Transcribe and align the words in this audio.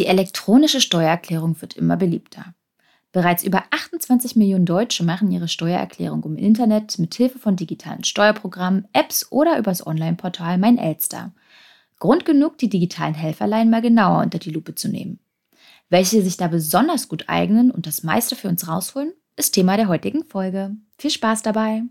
Die 0.00 0.06
elektronische 0.06 0.80
Steuererklärung 0.80 1.60
wird 1.60 1.76
immer 1.76 1.98
beliebter. 1.98 2.54
Bereits 3.12 3.44
über 3.44 3.64
28 3.70 4.34
Millionen 4.34 4.64
Deutsche 4.64 5.04
machen 5.04 5.30
ihre 5.30 5.46
Steuererklärung 5.46 6.24
im 6.24 6.36
Internet 6.38 6.98
mit 6.98 7.14
Hilfe 7.14 7.38
von 7.38 7.54
digitalen 7.54 8.02
Steuerprogrammen, 8.02 8.88
Apps 8.94 9.30
oder 9.30 9.58
übers 9.58 9.86
Online-Portal 9.86 10.56
Mein 10.56 10.78
Elster. 10.78 11.34
Grund 11.98 12.24
genug, 12.24 12.56
die 12.56 12.70
digitalen 12.70 13.12
Helferlein 13.12 13.68
mal 13.68 13.82
genauer 13.82 14.22
unter 14.22 14.38
die 14.38 14.48
Lupe 14.48 14.74
zu 14.74 14.88
nehmen. 14.88 15.18
Welche 15.90 16.22
sich 16.22 16.38
da 16.38 16.48
besonders 16.48 17.08
gut 17.08 17.24
eignen 17.26 17.70
und 17.70 17.86
das 17.86 18.02
meiste 18.02 18.36
für 18.36 18.48
uns 18.48 18.66
rausholen, 18.66 19.12
ist 19.36 19.50
Thema 19.50 19.76
der 19.76 19.88
heutigen 19.88 20.24
Folge. 20.24 20.76
Viel 20.96 21.10
Spaß 21.10 21.42
dabei! 21.42 21.82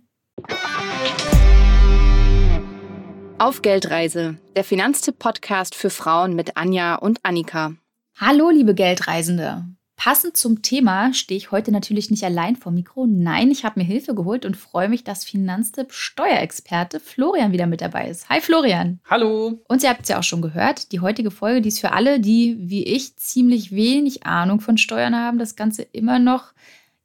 Auf 3.37 3.61
Geldreise, 3.61 4.39
der 4.55 4.63
Finanztipp-Podcast 4.63 5.75
für 5.75 5.91
Frauen 5.91 6.35
mit 6.35 6.57
Anja 6.57 6.95
und 6.95 7.19
Annika. 7.21 7.75
Hallo, 8.21 8.49
liebe 8.49 8.73
Geldreisende. 8.73 9.63
Passend 9.95 10.35
zum 10.35 10.61
Thema 10.61 11.13
stehe 11.13 11.37
ich 11.37 11.51
heute 11.51 11.71
natürlich 11.71 12.11
nicht 12.11 12.25
allein 12.25 12.57
vor 12.57 12.73
Mikro. 12.73 13.07
Nein, 13.07 13.49
ich 13.49 13.63
habe 13.63 13.79
mir 13.79 13.85
Hilfe 13.85 14.13
geholt 14.13 14.45
und 14.45 14.57
freue 14.57 14.89
mich, 14.89 15.05
dass 15.05 15.23
Finanztipp 15.23 15.93
Steuerexperte 15.93 16.99
Florian 16.99 17.53
wieder 17.53 17.65
mit 17.65 17.79
dabei 17.79 18.09
ist. 18.09 18.27
Hi 18.27 18.41
Florian. 18.41 18.99
Hallo. 19.09 19.63
Und 19.69 19.83
ihr 19.83 19.89
habt 19.89 20.01
es 20.01 20.09
ja 20.09 20.19
auch 20.19 20.23
schon 20.23 20.41
gehört, 20.41 20.91
die 20.91 20.99
heutige 20.99 21.31
Folge, 21.31 21.61
die 21.61 21.69
ist 21.69 21.79
für 21.79 21.93
alle, 21.93 22.19
die 22.19 22.57
wie 22.59 22.83
ich 22.83 23.15
ziemlich 23.15 23.71
wenig 23.71 24.25
Ahnung 24.25 24.59
von 24.59 24.77
Steuern 24.77 25.15
haben, 25.15 25.39
das 25.39 25.55
Ganze 25.55 25.83
immer 25.83 26.19
noch 26.19 26.51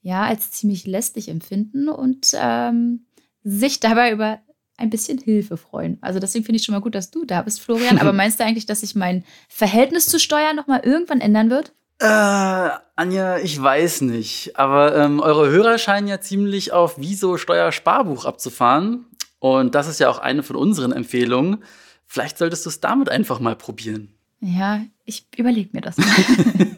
ja 0.03 0.25
als 0.25 0.51
ziemlich 0.51 0.85
lästig 0.85 1.29
empfinden 1.29 1.89
und 1.89 2.33
ähm, 2.35 3.07
sich 3.45 3.79
dabei 3.79 4.11
über 4.11 4.41
ein 4.77 4.91
bisschen 4.91 5.19
Hilfe 5.19 5.57
freuen. 5.57 5.99
Also 6.01 6.19
deswegen 6.19 6.45
finde 6.45 6.59
ich 6.59 6.65
schon 6.65 6.75
mal 6.75 6.81
gut, 6.81 6.95
dass 6.95 7.11
du 7.11 7.25
da 7.25 7.43
bist, 7.43 7.61
Florian. 7.61 7.99
Aber 8.01 8.13
meinst 8.13 8.41
du 8.41 8.45
eigentlich, 8.45 8.67
dass 8.67 8.81
sich 8.81 8.95
mein 8.95 9.25
Verhältnis 9.49 10.07
zu 10.07 10.19
Steuern 10.19 10.57
nochmal 10.57 10.81
irgendwann 10.85 11.21
ändern 11.21 11.51
wird? 11.51 11.73
Äh, 12.01 12.71
Anja, 12.97 13.39
ich 13.39 13.61
weiß 13.61 14.03
nicht. 14.03 14.57
Aber 14.57 14.97
ähm, 14.97 15.21
eure 15.21 15.49
Hörer 15.49 15.79
scheinen 15.79 16.09
ja 16.09 16.21
ziemlich 16.21 16.73
auf 16.73 16.95
Wieso 16.99 17.39
Steuersparbuch 17.39 18.25
abzufahren. 18.25 19.07
Und 19.39 19.75
das 19.75 19.89
ist 19.89 20.01
ja 20.01 20.09
auch 20.09 20.19
eine 20.19 20.43
von 20.43 20.57
unseren 20.57 20.93
Empfehlungen. 20.93 21.63
Vielleicht 22.07 22.39
solltest 22.39 22.65
du 22.67 22.71
es 22.71 22.81
damit 22.81 23.09
einfach 23.09 23.41
mal 23.41 23.57
probieren. 23.57 24.15
Ja, 24.41 24.81
ich 25.05 25.27
überlege 25.37 25.71
mir 25.73 25.81
das 25.81 25.97
mal. 25.97 26.07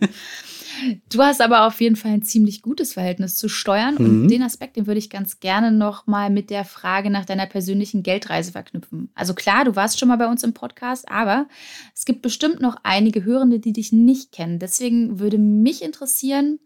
Du 1.08 1.22
hast 1.22 1.40
aber 1.40 1.66
auf 1.66 1.80
jeden 1.80 1.96
Fall 1.96 2.12
ein 2.12 2.22
ziemlich 2.22 2.62
gutes 2.62 2.92
Verhältnis 2.92 3.36
zu 3.36 3.48
Steuern 3.48 3.94
mhm. 3.94 4.06
und 4.06 4.28
den 4.28 4.42
Aspekt, 4.42 4.76
den 4.76 4.86
würde 4.86 4.98
ich 4.98 5.10
ganz 5.10 5.40
gerne 5.40 5.70
noch 5.70 6.06
mal 6.06 6.30
mit 6.30 6.50
der 6.50 6.64
Frage 6.64 7.10
nach 7.10 7.24
deiner 7.24 7.46
persönlichen 7.46 8.02
Geldreise 8.02 8.52
verknüpfen. 8.52 9.10
Also 9.14 9.34
klar, 9.34 9.64
du 9.64 9.76
warst 9.76 9.98
schon 9.98 10.08
mal 10.08 10.16
bei 10.16 10.28
uns 10.28 10.42
im 10.42 10.54
Podcast, 10.54 11.08
aber 11.08 11.48
es 11.94 12.04
gibt 12.04 12.22
bestimmt 12.22 12.60
noch 12.60 12.76
einige 12.82 13.24
Hörende, 13.24 13.60
die 13.60 13.72
dich 13.72 13.92
nicht 13.92 14.32
kennen. 14.32 14.58
Deswegen 14.58 15.18
würde 15.18 15.38
mich 15.38 15.82
interessieren, 15.82 16.58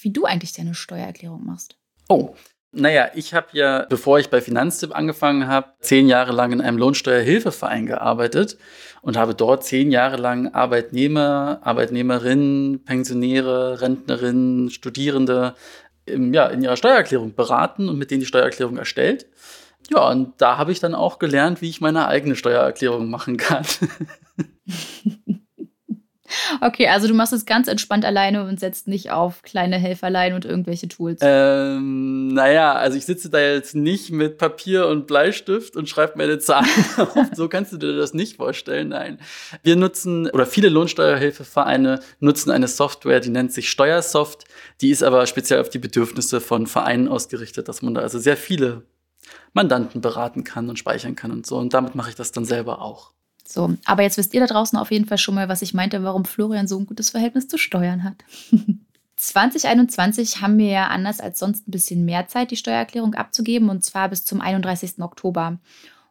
wie 0.00 0.10
du 0.10 0.24
eigentlich 0.24 0.52
deine 0.52 0.74
Steuererklärung 0.74 1.44
machst. 1.44 1.76
Oh, 2.08 2.34
naja, 2.74 3.10
ich 3.14 3.34
habe 3.34 3.46
ja, 3.52 3.86
bevor 3.88 4.18
ich 4.18 4.30
bei 4.30 4.40
Finanztipp 4.40 4.94
angefangen 4.94 5.46
habe, 5.46 5.68
zehn 5.80 6.08
Jahre 6.08 6.32
lang 6.32 6.52
in 6.52 6.60
einem 6.60 6.78
Lohnsteuerhilfeverein 6.78 7.86
gearbeitet 7.86 8.58
und 9.02 9.16
habe 9.16 9.34
dort 9.34 9.64
zehn 9.64 9.90
Jahre 9.90 10.16
lang 10.16 10.52
Arbeitnehmer, 10.54 11.60
Arbeitnehmerinnen, 11.62 12.84
Pensionäre, 12.84 13.80
Rentnerinnen, 13.80 14.70
Studierende 14.70 15.54
im, 16.06 16.34
ja, 16.34 16.46
in 16.46 16.62
ihrer 16.62 16.76
Steuererklärung 16.76 17.34
beraten 17.34 17.88
und 17.88 17.98
mit 17.98 18.10
denen 18.10 18.20
die 18.20 18.26
Steuererklärung 18.26 18.76
erstellt. 18.76 19.26
Ja, 19.90 20.08
und 20.10 20.34
da 20.38 20.56
habe 20.56 20.72
ich 20.72 20.80
dann 20.80 20.94
auch 20.94 21.18
gelernt, 21.18 21.60
wie 21.60 21.68
ich 21.68 21.80
meine 21.80 22.08
eigene 22.08 22.36
Steuererklärung 22.36 23.10
machen 23.10 23.36
kann. 23.36 23.64
Okay, 26.60 26.88
also 26.88 27.08
du 27.08 27.14
machst 27.14 27.32
es 27.32 27.46
ganz 27.46 27.68
entspannt 27.68 28.04
alleine 28.04 28.44
und 28.44 28.60
setzt 28.60 28.88
nicht 28.88 29.10
auf 29.10 29.42
kleine 29.42 29.76
Helferlein 29.76 30.34
und 30.34 30.44
irgendwelche 30.44 30.88
Tools. 30.88 31.20
Ähm, 31.22 32.28
naja, 32.28 32.74
also 32.74 32.96
ich 32.96 33.06
sitze 33.06 33.30
da 33.30 33.38
jetzt 33.38 33.74
nicht 33.74 34.10
mit 34.10 34.38
Papier 34.38 34.88
und 34.88 35.06
Bleistift 35.06 35.76
und 35.76 35.88
schreibe 35.88 36.14
meine 36.16 36.38
Zahlen 36.38 36.68
auf. 36.96 37.28
So 37.34 37.48
kannst 37.48 37.72
du 37.72 37.76
dir 37.76 37.96
das 37.96 38.14
nicht 38.14 38.36
vorstellen, 38.36 38.88
nein. 38.88 39.18
Wir 39.62 39.76
nutzen, 39.76 40.28
oder 40.30 40.46
viele 40.46 40.68
Lohnsteuerhilfevereine 40.68 42.00
nutzen 42.20 42.50
eine 42.50 42.68
Software, 42.68 43.20
die 43.20 43.30
nennt 43.30 43.52
sich 43.52 43.70
Steuersoft. 43.70 44.44
Die 44.80 44.90
ist 44.90 45.02
aber 45.02 45.26
speziell 45.26 45.60
auf 45.60 45.70
die 45.70 45.78
Bedürfnisse 45.78 46.40
von 46.40 46.66
Vereinen 46.66 47.08
ausgerichtet, 47.08 47.68
dass 47.68 47.82
man 47.82 47.94
da 47.94 48.00
also 48.02 48.18
sehr 48.18 48.36
viele 48.36 48.82
Mandanten 49.52 50.00
beraten 50.00 50.44
kann 50.44 50.68
und 50.68 50.78
speichern 50.78 51.16
kann 51.16 51.30
und 51.30 51.46
so. 51.46 51.56
Und 51.56 51.74
damit 51.74 51.94
mache 51.94 52.10
ich 52.10 52.16
das 52.16 52.32
dann 52.32 52.44
selber 52.44 52.82
auch. 52.82 53.13
So, 53.46 53.74
aber 53.84 54.02
jetzt 54.02 54.16
wisst 54.16 54.34
ihr 54.34 54.40
da 54.40 54.46
draußen 54.46 54.78
auf 54.78 54.90
jeden 54.90 55.06
Fall 55.06 55.18
schon 55.18 55.34
mal, 55.34 55.48
was 55.48 55.62
ich 55.62 55.74
meinte, 55.74 56.02
warum 56.02 56.24
Florian 56.24 56.66
so 56.66 56.78
ein 56.78 56.86
gutes 56.86 57.10
Verhältnis 57.10 57.48
zu 57.48 57.58
Steuern 57.58 58.04
hat. 58.04 58.16
2021 59.16 60.40
haben 60.40 60.58
wir 60.58 60.68
ja 60.68 60.88
anders 60.88 61.20
als 61.20 61.38
sonst 61.38 61.66
ein 61.66 61.70
bisschen 61.70 62.04
mehr 62.04 62.26
Zeit, 62.28 62.50
die 62.50 62.56
Steuererklärung 62.56 63.14
abzugeben, 63.14 63.68
und 63.68 63.84
zwar 63.84 64.08
bis 64.08 64.24
zum 64.24 64.40
31. 64.40 65.00
Oktober. 65.00 65.58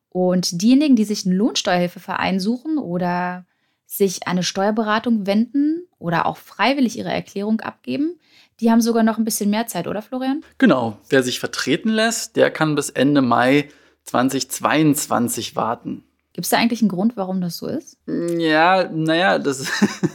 Und 0.09 0.61
diejenigen, 0.61 0.95
die 0.95 1.05
sich 1.05 1.25
einen 1.25 1.35
Lohnsteuerhilfeverein 1.35 2.39
suchen 2.39 2.77
oder 2.77 3.45
sich 3.85 4.27
eine 4.27 4.43
Steuerberatung 4.43 5.27
wenden 5.27 5.88
oder 5.99 6.25
auch 6.25 6.38
freiwillig 6.38 6.97
ihre 6.97 7.11
Erklärung 7.11 7.61
abgeben, 7.61 8.19
die 8.59 8.72
haben 8.72 8.81
sogar 8.81 9.03
noch 9.03 9.17
ein 9.17 9.25
bisschen 9.25 9.49
mehr 9.49 9.67
Zeit, 9.67 9.88
oder 9.88 10.01
Florian? 10.01 10.43
Genau. 10.57 10.97
Wer 11.09 11.23
sich 11.23 11.39
vertreten 11.39 11.89
lässt, 11.89 12.35
der 12.35 12.51
kann 12.51 12.75
bis 12.75 12.89
Ende 12.89 13.22
Mai 13.22 13.69
2022 14.03 15.55
warten. 15.55 16.03
Gibt 16.33 16.45
es 16.45 16.49
da 16.49 16.57
eigentlich 16.57 16.81
einen 16.81 16.89
Grund, 16.89 17.16
warum 17.16 17.41
das 17.41 17.57
so 17.57 17.67
ist? 17.67 17.97
Ja, 18.07 18.89
naja, 18.91 19.38
das 19.38 19.67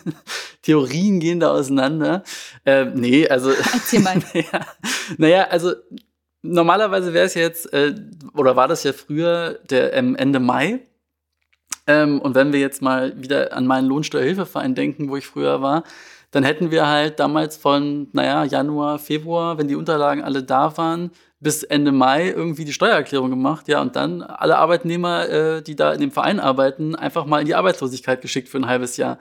Theorien 0.63 1.21
gehen 1.21 1.39
da 1.39 1.53
auseinander. 1.53 2.25
Äh, 2.65 2.87
nee, 2.87 3.29
also. 3.29 3.51
Erzähl 3.73 4.01
mal. 4.01 4.17
naja, 4.35 4.67
naja, 5.17 5.47
also 5.49 5.75
normalerweise 6.43 7.15
wäre 7.15 7.27
es 7.27 7.35
jetzt, 7.35 7.73
äh, 7.73 7.95
oder 8.35 8.57
war 8.57 8.67
das 8.67 8.83
ja 8.83 8.93
früher 8.93 9.61
der 9.71 9.93
ähm, 9.95 10.17
Ende 10.17 10.41
Mai. 10.41 10.81
Ähm, 11.87 12.21
und 12.21 12.35
wenn 12.35 12.53
wir 12.53 12.61
jetzt 12.61 12.83
mal 12.83 13.21
wieder 13.23 13.53
an 13.53 13.67
meinen 13.67 13.87
Lohnsteuerhilfeverein 13.87 14.75
denken, 14.75 15.09
wo 15.09 15.17
ich 15.17 15.27
früher 15.27 15.63
war, 15.63 15.85
dann 16.33 16.45
hätten 16.45 16.71
wir 16.71 16.87
halt 16.87 17.21
damals 17.21 17.57
von, 17.57 18.09
naja, 18.13 18.45
Januar, 18.45 18.99
Februar, 18.99 19.57
wenn 19.57 19.69
die 19.69 19.77
Unterlagen 19.77 20.23
alle 20.23 20.43
da 20.43 20.77
waren, 20.77 21.13
bis 21.41 21.63
Ende 21.63 21.93
Mai 21.93 22.31
irgendwie 22.31 22.65
die 22.65 22.73
Steuererklärung 22.73 23.31
gemacht, 23.31 23.69
ja, 23.69 23.81
und 23.81 23.97
dann 23.97 24.23
alle 24.23 24.59
Arbeitnehmer, 24.59 25.29
äh, 25.29 25.63
die 25.63 25.77
da 25.77 25.93
in 25.93 26.01
dem 26.01 26.11
Verein 26.11 26.41
arbeiten, 26.41 26.97
einfach 26.97 27.27
mal 27.27 27.41
in 27.41 27.47
die 27.47 27.55
Arbeitslosigkeit 27.55 28.21
geschickt 28.21 28.49
für 28.49 28.59
ein 28.59 28.67
halbes 28.67 28.97
Jahr. 28.97 29.19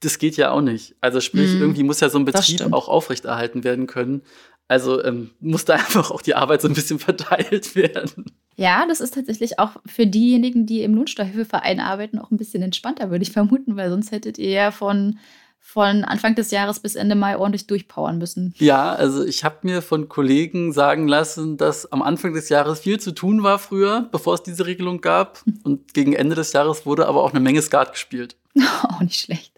Das 0.00 0.18
geht 0.18 0.36
ja 0.36 0.50
auch 0.50 0.62
nicht. 0.62 0.96
Also 1.02 1.20
sprich, 1.20 1.52
mm, 1.52 1.60
irgendwie 1.60 1.82
muss 1.82 2.00
ja 2.00 2.08
so 2.08 2.18
ein 2.18 2.24
Betrieb 2.24 2.72
auch 2.72 2.88
aufrechterhalten 2.88 3.64
werden 3.64 3.86
können. 3.86 4.22
Also 4.66 5.04
ähm, 5.04 5.30
muss 5.40 5.66
da 5.66 5.74
einfach 5.74 6.10
auch 6.10 6.22
die 6.22 6.34
Arbeit 6.34 6.62
so 6.62 6.68
ein 6.68 6.74
bisschen 6.74 6.98
verteilt 6.98 7.74
werden. 7.74 8.26
Ja, 8.56 8.86
das 8.86 9.00
ist 9.00 9.14
tatsächlich 9.14 9.58
auch 9.58 9.76
für 9.84 10.06
diejenigen, 10.06 10.64
die 10.64 10.82
im 10.82 10.94
Lohnsteuerhilfeverein 10.94 11.80
arbeiten, 11.80 12.18
auch 12.18 12.30
ein 12.30 12.36
bisschen 12.36 12.62
entspannter, 12.62 13.10
würde 13.10 13.22
ich 13.22 13.32
vermuten, 13.32 13.76
weil 13.76 13.90
sonst 13.90 14.12
hättet 14.12 14.38
ihr 14.38 14.50
ja 14.50 14.70
von 14.70 15.18
von 15.60 16.04
Anfang 16.04 16.34
des 16.34 16.50
Jahres 16.50 16.80
bis 16.80 16.96
Ende 16.96 17.14
Mai 17.14 17.36
ordentlich 17.36 17.66
durchpowern 17.68 18.18
müssen. 18.18 18.54
Ja, 18.58 18.92
also 18.92 19.24
ich 19.24 19.44
habe 19.44 19.58
mir 19.62 19.82
von 19.82 20.08
Kollegen 20.08 20.72
sagen 20.72 21.06
lassen, 21.06 21.58
dass 21.58 21.92
am 21.92 22.02
Anfang 22.02 22.32
des 22.32 22.48
Jahres 22.48 22.80
viel 22.80 22.98
zu 22.98 23.12
tun 23.12 23.44
war 23.44 23.58
früher, 23.58 24.08
bevor 24.10 24.34
es 24.34 24.42
diese 24.42 24.66
Regelung 24.66 25.00
gab. 25.00 25.42
Und 25.62 25.94
gegen 25.94 26.12
Ende 26.14 26.34
des 26.34 26.52
Jahres 26.52 26.86
wurde 26.86 27.06
aber 27.06 27.22
auch 27.22 27.30
eine 27.30 27.40
Menge 27.40 27.62
Skat 27.62 27.92
gespielt. 27.92 28.36
auch 28.82 29.00
nicht 29.00 29.20
schlecht. 29.20 29.52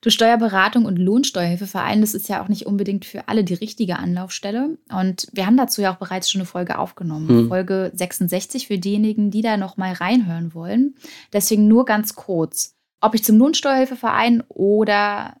Du 0.00 0.10
Steuerberatung 0.10 0.84
und 0.84 0.96
Lohnsteuerhilfeverein, 0.96 2.00
das 2.00 2.14
ist 2.14 2.28
ja 2.28 2.42
auch 2.42 2.48
nicht 2.48 2.66
unbedingt 2.66 3.04
für 3.04 3.26
alle 3.26 3.42
die 3.42 3.54
richtige 3.54 3.98
Anlaufstelle. 3.98 4.78
Und 4.90 5.26
wir 5.32 5.44
haben 5.44 5.56
dazu 5.56 5.82
ja 5.82 5.92
auch 5.92 5.98
bereits 5.98 6.30
schon 6.30 6.40
eine 6.40 6.46
Folge 6.46 6.78
aufgenommen. 6.78 7.28
Hm. 7.28 7.48
Folge 7.48 7.90
66 7.94 8.68
für 8.68 8.78
diejenigen, 8.78 9.32
die 9.32 9.42
da 9.42 9.56
noch 9.56 9.76
mal 9.76 9.92
reinhören 9.92 10.54
wollen. 10.54 10.94
Deswegen 11.32 11.66
nur 11.66 11.84
ganz 11.84 12.14
kurz 12.14 12.77
ob 13.00 13.14
ich 13.14 13.24
zum 13.24 13.38
Lohnsteuerhilfeverein 13.38 14.42
oder 14.48 15.36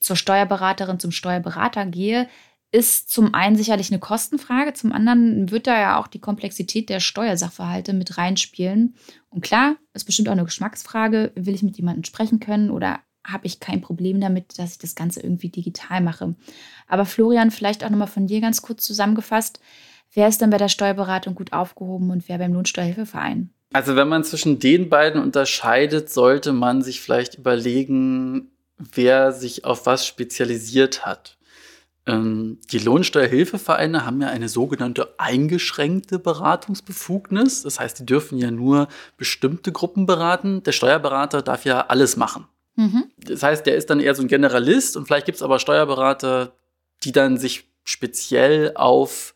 zur 0.00 0.16
Steuerberaterin, 0.16 0.98
zum 0.98 1.12
Steuerberater 1.12 1.86
gehe, 1.86 2.28
ist 2.72 3.10
zum 3.10 3.34
einen 3.34 3.54
sicherlich 3.54 3.90
eine 3.90 4.00
Kostenfrage, 4.00 4.72
zum 4.72 4.92
anderen 4.92 5.50
wird 5.50 5.66
da 5.66 5.78
ja 5.78 6.00
auch 6.00 6.06
die 6.06 6.20
Komplexität 6.20 6.88
der 6.88 7.00
Steuersachverhalte 7.00 7.92
mit 7.92 8.16
reinspielen. 8.16 8.96
Und 9.28 9.42
klar, 9.42 9.76
ist 9.92 10.04
bestimmt 10.04 10.28
auch 10.28 10.32
eine 10.32 10.46
Geschmacksfrage, 10.46 11.32
will 11.34 11.54
ich 11.54 11.62
mit 11.62 11.76
jemandem 11.76 12.04
sprechen 12.04 12.40
können 12.40 12.70
oder 12.70 13.00
habe 13.24 13.46
ich 13.46 13.60
kein 13.60 13.82
Problem 13.82 14.20
damit, 14.20 14.58
dass 14.58 14.72
ich 14.72 14.78
das 14.78 14.94
Ganze 14.94 15.20
irgendwie 15.20 15.50
digital 15.50 16.00
mache. 16.00 16.34
Aber 16.88 17.04
Florian, 17.04 17.50
vielleicht 17.50 17.84
auch 17.84 17.90
nochmal 17.90 18.08
von 18.08 18.26
dir 18.26 18.40
ganz 18.40 18.62
kurz 18.62 18.84
zusammengefasst, 18.84 19.60
wer 20.14 20.26
ist 20.26 20.40
denn 20.40 20.50
bei 20.50 20.58
der 20.58 20.68
Steuerberatung 20.68 21.34
gut 21.34 21.52
aufgehoben 21.52 22.10
und 22.10 22.26
wer 22.28 22.38
beim 22.38 22.54
Lohnsteuerhilfeverein? 22.54 23.50
Also 23.72 23.96
wenn 23.96 24.08
man 24.08 24.24
zwischen 24.24 24.58
den 24.58 24.88
beiden 24.88 25.22
unterscheidet, 25.22 26.10
sollte 26.10 26.52
man 26.52 26.82
sich 26.82 27.00
vielleicht 27.00 27.36
überlegen, 27.36 28.50
wer 28.78 29.32
sich 29.32 29.64
auf 29.64 29.86
was 29.86 30.06
spezialisiert 30.06 31.06
hat. 31.06 31.38
Ähm, 32.04 32.58
die 32.72 32.78
Lohnsteuerhilfevereine 32.78 34.04
haben 34.04 34.20
ja 34.20 34.28
eine 34.28 34.48
sogenannte 34.48 35.14
eingeschränkte 35.18 36.18
Beratungsbefugnis. 36.18 37.62
Das 37.62 37.78
heißt, 37.78 38.00
die 38.00 38.06
dürfen 38.06 38.38
ja 38.38 38.50
nur 38.50 38.88
bestimmte 39.16 39.70
Gruppen 39.70 40.06
beraten. 40.06 40.62
Der 40.64 40.72
Steuerberater 40.72 41.42
darf 41.42 41.64
ja 41.64 41.86
alles 41.86 42.16
machen. 42.16 42.46
Mhm. 42.74 43.04
Das 43.18 43.42
heißt, 43.42 43.66
der 43.66 43.76
ist 43.76 43.90
dann 43.90 44.00
eher 44.00 44.14
so 44.14 44.22
ein 44.22 44.28
Generalist 44.28 44.96
und 44.96 45.06
vielleicht 45.06 45.26
gibt 45.26 45.36
es 45.36 45.42
aber 45.42 45.58
Steuerberater, 45.58 46.52
die 47.04 47.12
dann 47.12 47.36
sich 47.36 47.68
speziell 47.84 48.72
auf, 48.74 49.34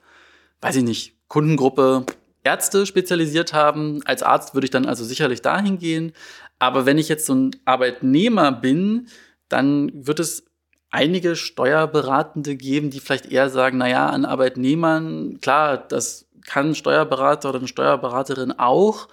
weiß 0.60 0.76
ich 0.76 0.84
nicht, 0.84 1.14
Kundengruppe 1.28 2.06
Ärzte 2.46 2.86
spezialisiert 2.86 3.52
haben. 3.52 4.00
Als 4.04 4.22
Arzt 4.22 4.54
würde 4.54 4.66
ich 4.66 4.70
dann 4.70 4.86
also 4.86 5.04
sicherlich 5.04 5.42
dahin 5.42 5.78
gehen. 5.78 6.12
Aber 6.60 6.86
wenn 6.86 6.96
ich 6.96 7.08
jetzt 7.08 7.26
so 7.26 7.34
ein 7.34 7.56
Arbeitnehmer 7.64 8.52
bin, 8.52 9.08
dann 9.48 9.90
wird 9.92 10.20
es 10.20 10.44
einige 10.90 11.34
Steuerberatende 11.34 12.54
geben, 12.54 12.90
die 12.90 13.00
vielleicht 13.00 13.26
eher 13.26 13.50
sagen, 13.50 13.78
naja, 13.78 14.08
an 14.08 14.24
Arbeitnehmern, 14.24 15.40
klar, 15.40 15.76
das 15.76 16.28
kann 16.46 16.70
ein 16.70 16.74
Steuerberater 16.76 17.48
oder 17.48 17.58
eine 17.58 17.68
Steuerberaterin 17.68 18.52
auch, 18.52 19.08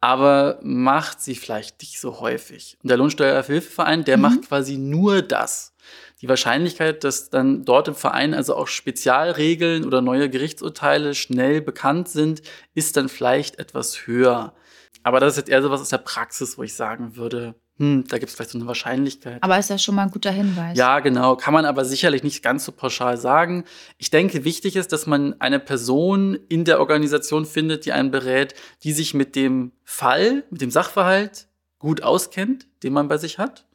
aber 0.00 0.60
macht 0.62 1.20
sie 1.20 1.34
vielleicht 1.34 1.80
nicht 1.82 2.00
so 2.00 2.20
häufig. 2.20 2.78
Und 2.82 2.88
der 2.88 2.98
Lohnsteuerhilfeverein, 2.98 4.04
der 4.04 4.16
mhm. 4.16 4.22
macht 4.22 4.48
quasi 4.48 4.76
nur 4.76 5.22
das. 5.22 5.74
Die 6.22 6.28
Wahrscheinlichkeit, 6.28 7.04
dass 7.04 7.28
dann 7.28 7.64
dort 7.64 7.88
im 7.88 7.94
Verein 7.94 8.32
also 8.32 8.56
auch 8.56 8.68
Spezialregeln 8.68 9.84
oder 9.84 10.00
neue 10.00 10.30
Gerichtsurteile 10.30 11.14
schnell 11.14 11.60
bekannt 11.60 12.08
sind, 12.08 12.42
ist 12.74 12.96
dann 12.96 13.08
vielleicht 13.08 13.58
etwas 13.58 14.06
höher. 14.06 14.54
Aber 15.02 15.20
das 15.20 15.34
ist 15.34 15.36
jetzt 15.36 15.48
eher 15.50 15.62
so 15.62 15.70
was 15.70 15.82
aus 15.82 15.90
der 15.90 15.98
Praxis, 15.98 16.56
wo 16.56 16.62
ich 16.62 16.74
sagen 16.74 17.16
würde, 17.16 17.54
hm, 17.78 18.04
da 18.08 18.16
gibt 18.16 18.30
es 18.30 18.34
vielleicht 18.34 18.50
so 18.50 18.58
eine 18.58 18.66
Wahrscheinlichkeit. 18.66 19.42
Aber 19.42 19.58
ist 19.58 19.68
ja 19.68 19.76
schon 19.76 19.94
mal 19.94 20.04
ein 20.04 20.10
guter 20.10 20.30
Hinweis. 20.30 20.78
Ja, 20.78 21.00
genau. 21.00 21.36
Kann 21.36 21.52
man 21.52 21.66
aber 21.66 21.84
sicherlich 21.84 22.22
nicht 22.22 22.42
ganz 22.42 22.64
so 22.64 22.72
pauschal 22.72 23.18
sagen. 23.18 23.64
Ich 23.98 24.10
denke, 24.10 24.44
wichtig 24.44 24.76
ist, 24.76 24.92
dass 24.92 25.06
man 25.06 25.38
eine 25.40 25.60
Person 25.60 26.38
in 26.48 26.64
der 26.64 26.80
Organisation 26.80 27.44
findet, 27.44 27.84
die 27.84 27.92
einen 27.92 28.10
berät, 28.10 28.54
die 28.82 28.92
sich 28.92 29.12
mit 29.12 29.36
dem 29.36 29.72
Fall, 29.84 30.44
mit 30.50 30.62
dem 30.62 30.70
Sachverhalt 30.70 31.48
gut 31.78 32.02
auskennt, 32.02 32.66
den 32.82 32.94
man 32.94 33.08
bei 33.08 33.18
sich 33.18 33.38
hat. 33.38 33.65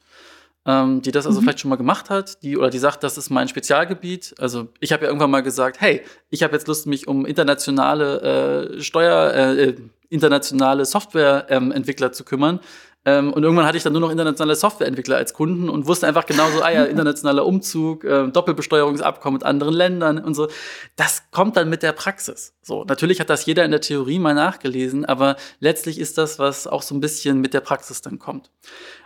Ähm, 0.64 1.02
die 1.02 1.12
das 1.12 1.26
also 1.26 1.40
mhm. 1.40 1.46
vielleicht 1.46 1.60
schon 1.60 1.70
mal 1.70 1.76
gemacht 1.76 2.12
hat, 2.12 2.44
die 2.44 2.56
oder 2.56 2.70
die 2.70 2.78
sagt, 2.78 3.04
das 3.04 3.18
ist 3.18 3.32
mein 3.32 3.48
Spezialgebiet. 3.48 4.36
Also 4.38 4.68
ich 4.80 4.94
habe 4.94 5.04
ja 5.04 5.10
irgendwann 5.10 5.32
mal 5.32 5.42
gesagt, 5.42 5.82
hey, 5.82 6.04
ich 6.30 6.44
habe 6.44 6.54
jetzt 6.54 6.68
Lust, 6.68 6.86
mich 6.86 7.08
um 7.08 7.26
internationale 7.26 8.76
äh, 8.78 8.82
Steuer, 8.82 9.34
äh, 9.34 9.64
äh 9.64 9.76
internationale 10.12 10.84
Softwareentwickler 10.84 12.08
ähm, 12.08 12.14
zu 12.14 12.26
kümmern. 12.26 12.60
Ähm, 13.04 13.34
und 13.34 13.42
irgendwann 13.42 13.66
hatte 13.66 13.78
ich 13.78 13.84
dann 13.84 13.94
nur 13.94 14.02
noch 14.02 14.12
internationale 14.12 14.56
Softwareentwickler 14.56 15.18
als 15.18 15.34
Kunden 15.34 15.70
und 15.70 15.88
wusste 15.88 16.08
einfach 16.08 16.28
genauso, 16.28 16.62
ah 16.62 16.70
ja, 16.70 16.84
internationaler 16.86 17.46
Umzug, 17.48 18.04
äh, 18.04 18.28
Doppelbesteuerungsabkommen 18.28 19.40
mit 19.40 19.44
anderen 19.44 19.74
Ländern 19.74 20.20
und 20.20 20.36
so. 20.36 20.50
Das 20.98 21.24
kommt 21.32 21.58
dann 21.58 21.68
mit 21.68 21.82
der 21.82 21.94
Praxis. 21.94 22.54
So, 22.62 22.84
natürlich 22.84 23.20
hat 23.20 23.32
das 23.32 23.46
jeder 23.48 23.66
in 23.66 23.72
der 23.72 23.82
Theorie 23.82 24.20
mal 24.20 24.36
nachgelesen, 24.36 25.04
aber 25.06 25.36
letztlich 25.60 26.00
ist 26.00 26.20
das, 26.20 26.38
was 26.38 26.68
auch 26.68 26.84
so 26.84 26.94
ein 26.94 27.02
bisschen 27.02 27.42
mit 27.42 27.56
der 27.56 27.62
Praxis 27.62 28.02
dann 28.02 28.20
kommt. 28.20 28.52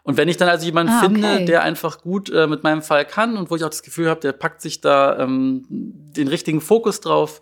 Und 0.04 0.18
wenn 0.18 0.28
ich 0.28 0.36
dann 0.36 0.50
also 0.50 0.66
jemanden 0.66 0.92
ah, 0.92 0.98
okay. 0.98 1.14
finde, 1.14 1.46
der 1.46 1.64
einfach 1.64 2.02
gut 2.02 2.30
äh, 2.30 2.48
mit 2.48 2.64
meinem 2.64 2.82
Fall 2.82 3.06
kann 3.06 3.38
und 3.38 3.50
wo 3.50 3.56
ich 3.56 3.64
auch 3.64 3.70
das 3.70 3.82
Gefühl 3.82 4.10
habe, 4.10 4.20
der 4.20 4.34
packt 4.34 4.62
sich 4.62 4.82
da 4.82 5.20
ähm, 5.20 5.66
den 5.70 6.28
richtigen 6.28 6.60
Fokus 6.60 7.00
drauf, 7.00 7.42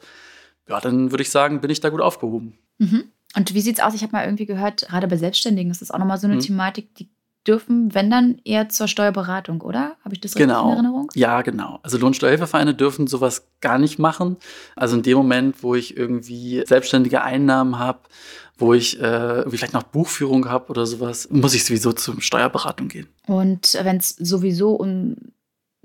ja, 0.70 0.80
dann 0.80 1.10
würde 1.12 1.24
ich 1.24 1.32
sagen, 1.32 1.62
bin 1.62 1.72
ich 1.72 1.80
da 1.80 1.90
gut 1.90 2.02
aufgehoben. 2.02 2.60
Mhm. 2.78 3.06
Und 3.36 3.54
wie 3.54 3.62
sieht's 3.62 3.80
aus? 3.80 3.94
Ich 3.94 4.04
habe 4.04 4.12
mal 4.12 4.26
irgendwie 4.26 4.46
gehört, 4.46 4.88
gerade 4.88 5.08
bei 5.08 5.18
Selbstständigen 5.18 5.72
ist 5.72 5.82
das 5.82 5.92
auch 5.92 6.00
nochmal 6.00 6.18
so 6.18 6.28
eine 6.28 6.36
mhm. 6.36 6.42
Thematik, 6.42 6.94
die 6.96 7.10
dürfen, 7.48 7.94
wenn 7.94 8.10
dann 8.10 8.40
eher 8.46 8.70
zur 8.70 8.88
Steuerberatung, 8.88 9.62
oder? 9.62 9.98
Habe 10.04 10.14
ich 10.14 10.22
das 10.22 10.32
richtig 10.36 10.48
genau. 10.48 10.68
in 10.68 10.74
Erinnerung? 10.74 11.12
Ja, 11.14 11.42
genau. 11.42 11.80
Also 11.84 11.98
Lohnsteuerhilfevereine 11.98 12.74
dürfen 12.74 13.08
sowas 13.08 13.48
gar 13.60 13.78
nicht 13.78 14.00
machen. 14.00 14.38
Also 14.76 14.96
in 14.96 15.04
dem 15.04 15.18
Moment, 15.18 15.62
wo 15.62 15.76
ich 15.76 15.98
irgendwie 15.98 16.64
selbstständige 16.66 17.22
Einnahmen 17.22 17.80
habe, 17.80 18.00
wo 18.58 18.74
ich 18.74 19.00
äh, 19.02 19.50
vielleicht 19.50 19.74
noch 19.74 19.84
Buchführung 19.84 20.48
habe 20.50 20.70
oder 20.70 20.86
sowas, 20.86 21.28
muss 21.32 21.54
ich 21.54 21.66
sowieso 21.66 21.92
zur 21.92 22.22
Steuerberatung 22.22 22.88
gehen. 22.88 23.08
Und 23.28 23.78
wenn 23.82 23.98
es 23.98 24.10
sowieso 24.10 24.76
um 24.76 25.16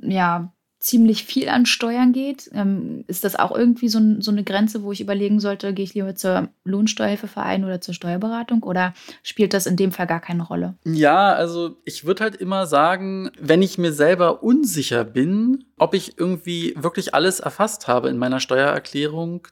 ja, 0.00 0.52
ziemlich 0.88 1.24
viel 1.24 1.50
an 1.50 1.66
Steuern 1.66 2.12
geht. 2.12 2.50
Ähm, 2.54 3.04
ist 3.08 3.22
das 3.22 3.36
auch 3.36 3.54
irgendwie 3.54 3.90
so, 3.90 4.00
so, 4.20 4.30
eine 4.30 4.42
Grenze, 4.42 4.82
wo 4.82 4.90
ich 4.90 5.02
überlegen 5.02 5.38
sollte, 5.38 5.74
gehe 5.74 5.84
ich 5.84 5.94
lieber 5.94 6.14
zur 6.14 6.48
Lohnsteuerhilfeverein 6.64 7.64
oder 7.64 7.82
zur 7.82 7.92
Steuerberatung 7.92 8.62
oder 8.62 8.94
spielt 9.22 9.52
das 9.52 9.66
in 9.66 9.76
dem 9.76 9.92
Fall 9.92 10.06
gar 10.06 10.20
keine 10.20 10.44
Rolle? 10.44 10.76
Ja, 10.84 11.32
also 11.34 11.76
ich 11.84 12.06
würde 12.06 12.24
halt 12.24 12.36
immer 12.36 12.66
sagen, 12.66 13.30
wenn 13.38 13.60
ich 13.60 13.76
mir 13.76 13.92
selber 13.92 14.42
unsicher 14.42 15.04
bin, 15.04 15.64
ob 15.76 15.92
ich 15.92 16.18
irgendwie 16.18 16.74
wirklich 16.76 17.12
alles 17.14 17.40
erfasst 17.40 17.86
habe 17.86 18.08
in 18.08 18.16
meiner 18.16 18.40
Steuererklärung, 18.40 19.46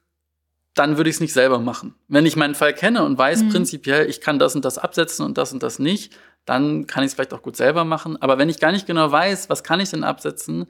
dann 0.73 0.97
würde 0.97 1.11
ich 1.11 1.17
es 1.17 1.21
nicht 1.21 1.35
selber 1.35 1.59
machen. 1.59 1.95
Wenn 2.09 2.25
ich 2.25 2.37
meinen 2.37 2.55
Fall 2.55 2.73
kenne 2.73 3.05
und 3.05 3.19
weiß 3.19 3.45
mhm. 3.45 3.49
prinzipiell, 3.51 4.09
ich 4.09 4.23
kann 4.23 4.39
das 4.39 4.55
und 4.55 4.65
das 4.65 4.79
absetzen 4.79 5.27
und 5.27 5.37
das 5.37 5.53
und 5.53 5.63
das 5.63 5.79
nicht, 5.79 6.17
dann 6.47 6.87
kann 6.87 7.03
ich 7.03 7.09
es 7.09 7.15
vielleicht 7.15 7.35
auch 7.35 7.43
gut 7.43 7.57
selber 7.57 7.85
machen. 7.85 8.21
Aber 8.23 8.39
wenn 8.39 8.49
ich 8.49 8.59
gar 8.59 8.73
nicht 8.73 8.87
genau 8.87 9.11
weiß, 9.11 9.51
was 9.51 9.65
kann 9.65 9.81
ich 9.81 9.91
denn 9.91 10.05
absetzen, 10.05 10.67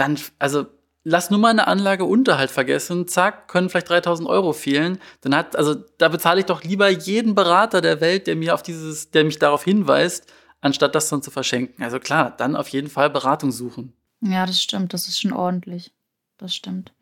dann, 0.00 0.18
also 0.38 0.66
lass 1.04 1.30
nur 1.30 1.38
mal 1.38 1.50
eine 1.50 1.66
Anlage 1.66 2.04
Unterhalt 2.04 2.50
vergessen, 2.50 3.06
zack, 3.06 3.48
können 3.48 3.68
vielleicht 3.68 3.88
3000 3.88 4.28
Euro 4.28 4.52
fehlen. 4.52 4.98
Dann 5.20 5.34
hat, 5.34 5.56
also 5.56 5.74
da 5.98 6.08
bezahle 6.08 6.40
ich 6.40 6.46
doch 6.46 6.62
lieber 6.64 6.88
jeden 6.88 7.34
Berater 7.34 7.80
der 7.80 8.00
Welt, 8.00 8.26
der 8.26 8.36
mir 8.36 8.54
auf 8.54 8.62
dieses, 8.62 9.10
der 9.10 9.24
mich 9.24 9.38
darauf 9.38 9.64
hinweist, 9.64 10.32
anstatt 10.60 10.94
das 10.94 11.08
dann 11.08 11.22
zu 11.22 11.30
verschenken. 11.30 11.82
Also 11.82 12.00
klar, 12.00 12.34
dann 12.36 12.56
auf 12.56 12.68
jeden 12.68 12.88
Fall 12.88 13.10
Beratung 13.10 13.52
suchen. 13.52 13.92
Ja, 14.20 14.44
das 14.46 14.62
stimmt, 14.62 14.92
das 14.92 15.08
ist 15.08 15.20
schon 15.20 15.32
ordentlich. 15.32 15.92
Das 16.38 16.54
stimmt. 16.54 16.92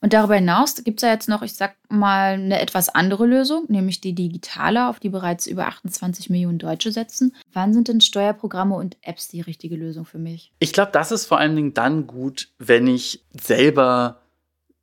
Und 0.00 0.12
darüber 0.12 0.36
hinaus 0.36 0.76
gibt 0.84 1.00
es 1.00 1.02
ja 1.02 1.12
jetzt 1.12 1.28
noch, 1.28 1.42
ich 1.42 1.54
sag 1.54 1.74
mal, 1.88 2.34
eine 2.34 2.60
etwas 2.60 2.88
andere 2.88 3.26
Lösung, 3.26 3.64
nämlich 3.68 4.00
die 4.00 4.14
digitale, 4.14 4.88
auf 4.88 5.00
die 5.00 5.08
bereits 5.08 5.46
über 5.46 5.66
28 5.66 6.30
Millionen 6.30 6.58
Deutsche 6.58 6.92
setzen. 6.92 7.34
Wann 7.52 7.72
sind 7.72 7.88
denn 7.88 8.00
Steuerprogramme 8.00 8.76
und 8.76 8.96
Apps 9.02 9.28
die 9.28 9.40
richtige 9.40 9.76
Lösung 9.76 10.04
für 10.04 10.18
mich? 10.18 10.52
Ich 10.60 10.72
glaube, 10.72 10.92
das 10.92 11.10
ist 11.10 11.26
vor 11.26 11.38
allen 11.38 11.56
Dingen 11.56 11.74
dann 11.74 12.06
gut, 12.06 12.48
wenn 12.58 12.86
ich 12.86 13.24
selber 13.32 14.22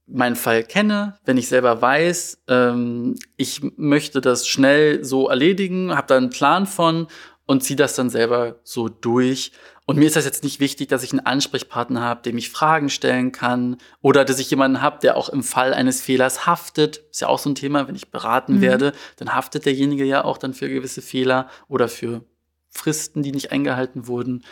meinen 0.08 0.36
Fall 0.36 0.64
kenne, 0.64 1.18
wenn 1.26 1.38
ich 1.38 1.48
selber 1.48 1.82
weiß, 1.82 2.44
ähm, 2.48 3.16
ich 3.38 3.62
möchte 3.76 4.22
das 4.22 4.48
schnell 4.48 5.04
so 5.04 5.30
erledigen, 5.30 5.96
habe 5.96 6.08
da 6.08 6.18
einen 6.18 6.30
Plan 6.30 6.68
von 6.68 7.08
und 7.48 7.64
ziehe 7.64 7.78
das 7.78 7.96
dann 7.96 8.10
selber 8.10 8.60
so 8.64 8.90
durch. 8.90 9.52
Und 9.88 9.98
mir 9.98 10.08
ist 10.08 10.16
das 10.16 10.26
jetzt 10.26 10.44
nicht 10.44 10.60
wichtig, 10.60 10.88
dass 10.88 11.04
ich 11.04 11.12
einen 11.12 11.26
Ansprechpartner 11.26 12.02
habe, 12.02 12.24
dem 12.24 12.38
ich 12.40 12.50
Fragen 12.50 12.90
stellen 12.90 13.32
kann 13.32 13.78
oder 14.02 14.26
dass 14.26 14.40
ich 14.40 14.50
jemanden 14.50 14.82
habe, 14.82 15.00
der 15.00 15.16
auch 15.16 15.30
im 15.30 15.44
Fall 15.44 15.76
eines 15.76 16.02
Fehlers 16.02 16.48
haftet. 16.48 17.04
Ist 17.12 17.22
ja 17.22 17.28
auch 17.28 17.38
so 17.38 17.52
ein 17.52 17.56
Thema, 17.56 17.88
wenn 17.88 17.96
ich 17.96 18.10
beraten 18.10 18.56
mhm. 18.56 18.62
werde, 18.62 18.94
dann 19.18 19.36
haftet 19.36 19.66
derjenige 19.66 20.04
ja 20.04 20.24
auch 20.24 20.40
dann 20.40 20.56
für 20.56 20.70
gewisse 20.70 21.04
Fehler 21.04 21.50
oder 21.68 21.88
für 21.88 22.24
Fristen, 22.70 23.22
die 23.22 23.32
nicht 23.32 23.52
eingehalten 23.52 24.08
wurden. 24.08 24.44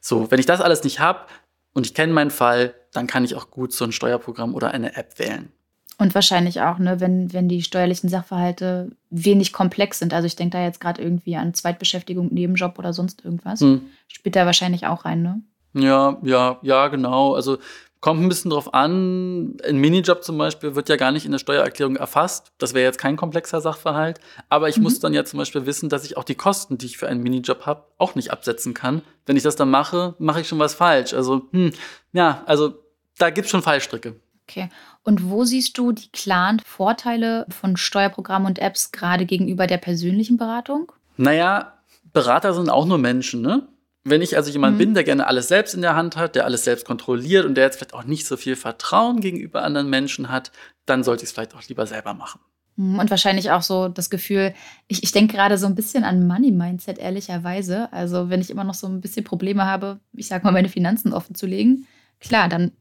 So, 0.00 0.30
wenn 0.30 0.38
ich 0.38 0.46
das 0.46 0.60
alles 0.60 0.84
nicht 0.84 1.00
habe 1.00 1.26
und 1.72 1.86
ich 1.86 1.94
kenne 1.94 2.12
meinen 2.12 2.30
Fall, 2.30 2.74
dann 2.92 3.06
kann 3.06 3.24
ich 3.24 3.34
auch 3.34 3.50
gut 3.50 3.72
so 3.72 3.84
ein 3.84 3.92
Steuerprogramm 3.92 4.54
oder 4.54 4.72
eine 4.72 4.94
App 4.96 5.18
wählen. 5.18 5.52
Und 5.98 6.14
wahrscheinlich 6.14 6.60
auch, 6.62 6.78
ne, 6.78 7.00
wenn, 7.00 7.32
wenn 7.32 7.48
die 7.48 7.62
steuerlichen 7.62 8.08
Sachverhalte 8.08 8.90
wenig 9.10 9.52
komplex 9.52 9.98
sind. 9.98 10.14
Also 10.14 10.26
ich 10.26 10.36
denke 10.36 10.56
da 10.56 10.64
jetzt 10.64 10.80
gerade 10.80 11.02
irgendwie 11.02 11.36
an 11.36 11.54
Zweitbeschäftigung, 11.54 12.32
Nebenjob 12.32 12.78
oder 12.78 12.92
sonst 12.92 13.24
irgendwas. 13.24 13.60
Hm. 13.60 13.82
Spielt 14.08 14.36
da 14.36 14.46
wahrscheinlich 14.46 14.86
auch 14.86 15.04
rein, 15.04 15.22
ne? 15.22 15.42
Ja, 15.74 16.18
ja, 16.22 16.58
ja, 16.62 16.88
genau. 16.88 17.34
Also 17.34 17.58
kommt 18.02 18.20
ein 18.20 18.28
bisschen 18.28 18.50
drauf 18.50 18.74
an. 18.74 19.56
Ein 19.64 19.76
Minijob 19.76 20.24
zum 20.24 20.36
Beispiel 20.36 20.74
wird 20.74 20.88
ja 20.88 20.96
gar 20.96 21.12
nicht 21.12 21.24
in 21.24 21.32
der 21.32 21.38
Steuererklärung 21.38 21.96
erfasst. 21.96 22.52
Das 22.58 22.74
wäre 22.74 22.84
jetzt 22.84 22.98
kein 22.98 23.16
komplexer 23.16 23.60
Sachverhalt. 23.60 24.18
Aber 24.48 24.68
ich 24.68 24.76
mhm. 24.76 24.82
muss 24.82 24.98
dann 24.98 25.14
ja 25.14 25.24
zum 25.24 25.38
Beispiel 25.38 25.66
wissen, 25.66 25.88
dass 25.88 26.04
ich 26.04 26.16
auch 26.16 26.24
die 26.24 26.34
Kosten, 26.34 26.78
die 26.78 26.86
ich 26.86 26.98
für 26.98 27.08
einen 27.08 27.22
Minijob 27.22 27.64
habe, 27.64 27.84
auch 27.98 28.14
nicht 28.14 28.32
absetzen 28.32 28.74
kann. 28.74 29.02
Wenn 29.24 29.36
ich 29.36 29.44
das 29.44 29.56
dann 29.56 29.70
mache, 29.70 30.14
mache 30.18 30.40
ich 30.40 30.48
schon 30.48 30.58
was 30.58 30.74
falsch. 30.74 31.14
Also, 31.14 31.42
hm, 31.52 31.72
ja, 32.12 32.42
also 32.46 32.74
da 33.18 33.30
gibt 33.30 33.46
es 33.46 33.50
schon 33.50 33.62
Fallstricke. 33.62 34.16
Okay. 34.48 34.68
Und 35.04 35.28
wo 35.28 35.44
siehst 35.44 35.76
du 35.78 35.92
die 35.92 36.10
klaren 36.12 36.60
Vorteile 36.60 37.46
von 37.48 37.76
Steuerprogrammen 37.76 38.46
und 38.46 38.58
Apps 38.58 38.92
gerade 38.92 39.26
gegenüber 39.26 39.66
der 39.66 39.78
persönlichen 39.78 40.36
Beratung? 40.36 40.92
Naja, 41.16 41.74
Berater 42.12 42.54
sind 42.54 42.70
auch 42.70 42.86
nur 42.86 42.98
Menschen, 42.98 43.42
ne? 43.42 43.66
Wenn 44.04 44.22
ich 44.22 44.36
also 44.36 44.50
jemand 44.50 44.74
mhm. 44.74 44.78
bin, 44.78 44.94
der 44.94 45.04
gerne 45.04 45.28
alles 45.28 45.46
selbst 45.46 45.74
in 45.74 45.82
der 45.82 45.94
Hand 45.94 46.16
hat, 46.16 46.34
der 46.34 46.44
alles 46.44 46.64
selbst 46.64 46.84
kontrolliert 46.84 47.46
und 47.46 47.54
der 47.54 47.64
jetzt 47.64 47.76
vielleicht 47.76 47.94
auch 47.94 48.04
nicht 48.04 48.26
so 48.26 48.36
viel 48.36 48.56
Vertrauen 48.56 49.20
gegenüber 49.20 49.62
anderen 49.62 49.90
Menschen 49.90 50.28
hat, 50.28 50.50
dann 50.86 51.04
sollte 51.04 51.22
ich 51.22 51.28
es 51.28 51.32
vielleicht 51.32 51.54
auch 51.54 51.62
lieber 51.68 51.86
selber 51.86 52.12
machen. 52.12 52.40
Mhm, 52.76 52.98
und 52.98 53.10
wahrscheinlich 53.10 53.50
auch 53.50 53.62
so 53.62 53.88
das 53.88 54.10
Gefühl, 54.10 54.54
ich, 54.88 55.02
ich 55.04 55.12
denke 55.12 55.36
gerade 55.36 55.56
so 55.56 55.66
ein 55.66 55.76
bisschen 55.76 56.02
an 56.02 56.26
Money-Mindset, 56.26 56.98
ehrlicherweise. 56.98 57.92
Also, 57.92 58.28
wenn 58.28 58.40
ich 58.40 58.50
immer 58.50 58.64
noch 58.64 58.74
so 58.74 58.88
ein 58.88 59.00
bisschen 59.00 59.24
Probleme 59.24 59.66
habe, 59.66 60.00
ich 60.14 60.26
sag 60.26 60.42
mal, 60.42 60.52
meine 60.52 60.68
Finanzen 60.68 61.12
offen 61.12 61.34
zu 61.36 61.46
legen, 61.46 61.86
klar, 62.18 62.48
dann 62.48 62.72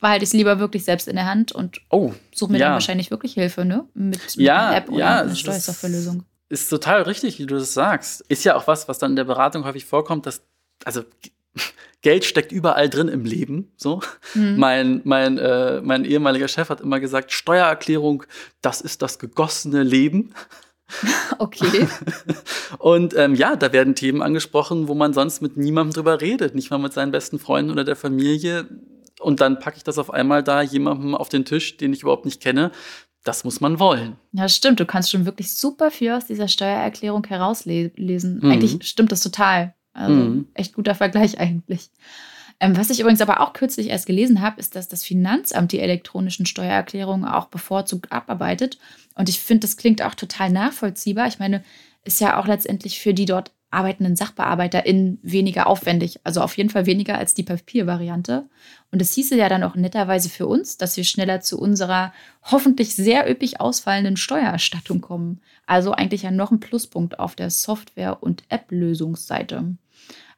behalte 0.00 0.24
ich 0.24 0.30
es 0.30 0.34
lieber 0.34 0.58
wirklich 0.58 0.84
selbst 0.84 1.08
in 1.08 1.16
der 1.16 1.26
Hand 1.26 1.52
und 1.52 1.80
oh, 1.90 2.12
suche 2.34 2.52
mir 2.52 2.58
ja. 2.58 2.66
dann 2.66 2.72
wahrscheinlich 2.74 3.10
wirklich 3.10 3.34
Hilfe, 3.34 3.64
ne? 3.64 3.84
Mit, 3.94 4.20
mit 4.20 4.36
ja, 4.36 4.68
einer 4.68 4.76
App 4.76 4.88
oder 4.88 4.98
ja, 4.98 5.20
einer 5.20 5.34
Steuersoftwarelösung. 5.34 6.24
Ist 6.48 6.68
total 6.68 7.02
richtig, 7.02 7.38
wie 7.38 7.46
du 7.46 7.56
das 7.56 7.74
sagst. 7.74 8.24
Ist 8.28 8.44
ja 8.44 8.56
auch 8.56 8.66
was, 8.66 8.88
was 8.88 8.98
dann 8.98 9.12
in 9.12 9.16
der 9.16 9.24
Beratung 9.24 9.64
häufig 9.64 9.84
vorkommt, 9.84 10.26
dass, 10.26 10.42
also 10.84 11.02
Geld 12.02 12.24
steckt 12.24 12.52
überall 12.52 12.88
drin 12.88 13.08
im 13.08 13.24
Leben. 13.24 13.72
So. 13.76 14.00
Mhm. 14.34 14.56
Mein, 14.58 15.00
mein, 15.04 15.38
äh, 15.38 15.80
mein 15.80 16.04
ehemaliger 16.04 16.48
Chef 16.48 16.68
hat 16.68 16.80
immer 16.80 17.00
gesagt, 17.00 17.32
Steuererklärung, 17.32 18.22
das 18.60 18.80
ist 18.80 19.02
das 19.02 19.18
gegossene 19.18 19.82
Leben. 19.82 20.34
Okay. 21.38 21.88
und 22.78 23.16
ähm, 23.16 23.34
ja, 23.34 23.56
da 23.56 23.72
werden 23.72 23.96
Themen 23.96 24.22
angesprochen, 24.22 24.86
wo 24.86 24.94
man 24.94 25.12
sonst 25.12 25.42
mit 25.42 25.56
niemandem 25.56 25.94
drüber 25.94 26.20
redet, 26.20 26.54
nicht 26.54 26.70
mal 26.70 26.78
mit 26.78 26.92
seinen 26.92 27.10
besten 27.10 27.40
Freunden 27.40 27.72
oder 27.72 27.82
der 27.82 27.96
Familie. 27.96 28.68
Und 29.20 29.40
dann 29.40 29.58
packe 29.58 29.76
ich 29.76 29.84
das 29.84 29.98
auf 29.98 30.12
einmal 30.12 30.42
da 30.42 30.62
jemandem 30.62 31.14
auf 31.14 31.28
den 31.28 31.44
Tisch, 31.44 31.76
den 31.76 31.92
ich 31.92 32.02
überhaupt 32.02 32.24
nicht 32.24 32.42
kenne. 32.42 32.70
Das 33.24 33.44
muss 33.44 33.60
man 33.60 33.80
wollen. 33.80 34.16
Ja, 34.32 34.48
stimmt. 34.48 34.78
Du 34.78 34.86
kannst 34.86 35.10
schon 35.10 35.26
wirklich 35.26 35.54
super 35.54 35.90
viel 35.90 36.12
aus 36.12 36.26
dieser 36.26 36.48
Steuererklärung 36.48 37.26
herauslesen. 37.26 38.40
Mhm. 38.40 38.50
Eigentlich 38.50 38.88
stimmt 38.88 39.10
das 39.10 39.20
total. 39.20 39.74
Also 39.92 40.14
mhm. 40.14 40.48
echt 40.54 40.74
guter 40.74 40.94
Vergleich 40.94 41.38
eigentlich. 41.40 41.90
Ähm, 42.60 42.76
was 42.76 42.88
ich 42.88 43.00
übrigens 43.00 43.20
aber 43.20 43.40
auch 43.40 43.52
kürzlich 43.52 43.88
erst 43.88 44.06
gelesen 44.06 44.40
habe, 44.40 44.60
ist, 44.60 44.76
dass 44.76 44.88
das 44.88 45.02
Finanzamt 45.02 45.72
die 45.72 45.80
elektronischen 45.80 46.46
Steuererklärungen 46.46 47.26
auch 47.28 47.46
bevorzugt 47.46 48.12
abarbeitet. 48.12 48.78
Und 49.14 49.28
ich 49.28 49.40
finde, 49.40 49.66
das 49.66 49.76
klingt 49.76 50.02
auch 50.02 50.14
total 50.14 50.50
nachvollziehbar. 50.50 51.26
Ich 51.26 51.38
meine, 51.38 51.64
ist 52.04 52.20
ja 52.20 52.38
auch 52.38 52.46
letztendlich 52.46 53.00
für 53.00 53.12
die 53.12 53.26
dort 53.26 53.50
arbeitenden 53.70 54.16
SachbearbeiterInnen 54.16 55.18
weniger 55.22 55.66
aufwendig. 55.66 56.20
Also 56.24 56.40
auf 56.40 56.56
jeden 56.56 56.70
Fall 56.70 56.86
weniger 56.86 57.18
als 57.18 57.34
die 57.34 57.42
Papiervariante. 57.42 58.48
Und 58.92 59.02
es 59.02 59.12
hieße 59.14 59.36
ja 59.36 59.48
dann 59.48 59.64
auch 59.64 59.74
netterweise 59.74 60.28
für 60.28 60.46
uns, 60.46 60.78
dass 60.78 60.96
wir 60.96 61.04
schneller 61.04 61.40
zu 61.40 61.58
unserer 61.58 62.12
hoffentlich 62.42 62.94
sehr 62.94 63.30
üppig 63.30 63.60
ausfallenden 63.60 64.16
Steuererstattung 64.16 65.00
kommen. 65.00 65.40
Also 65.66 65.92
eigentlich 65.92 66.22
ja 66.22 66.30
noch 66.30 66.52
ein 66.52 66.60
Pluspunkt 66.60 67.18
auf 67.18 67.34
der 67.34 67.50
Software- 67.50 68.22
und 68.22 68.44
App-Lösungsseite. 68.48 69.76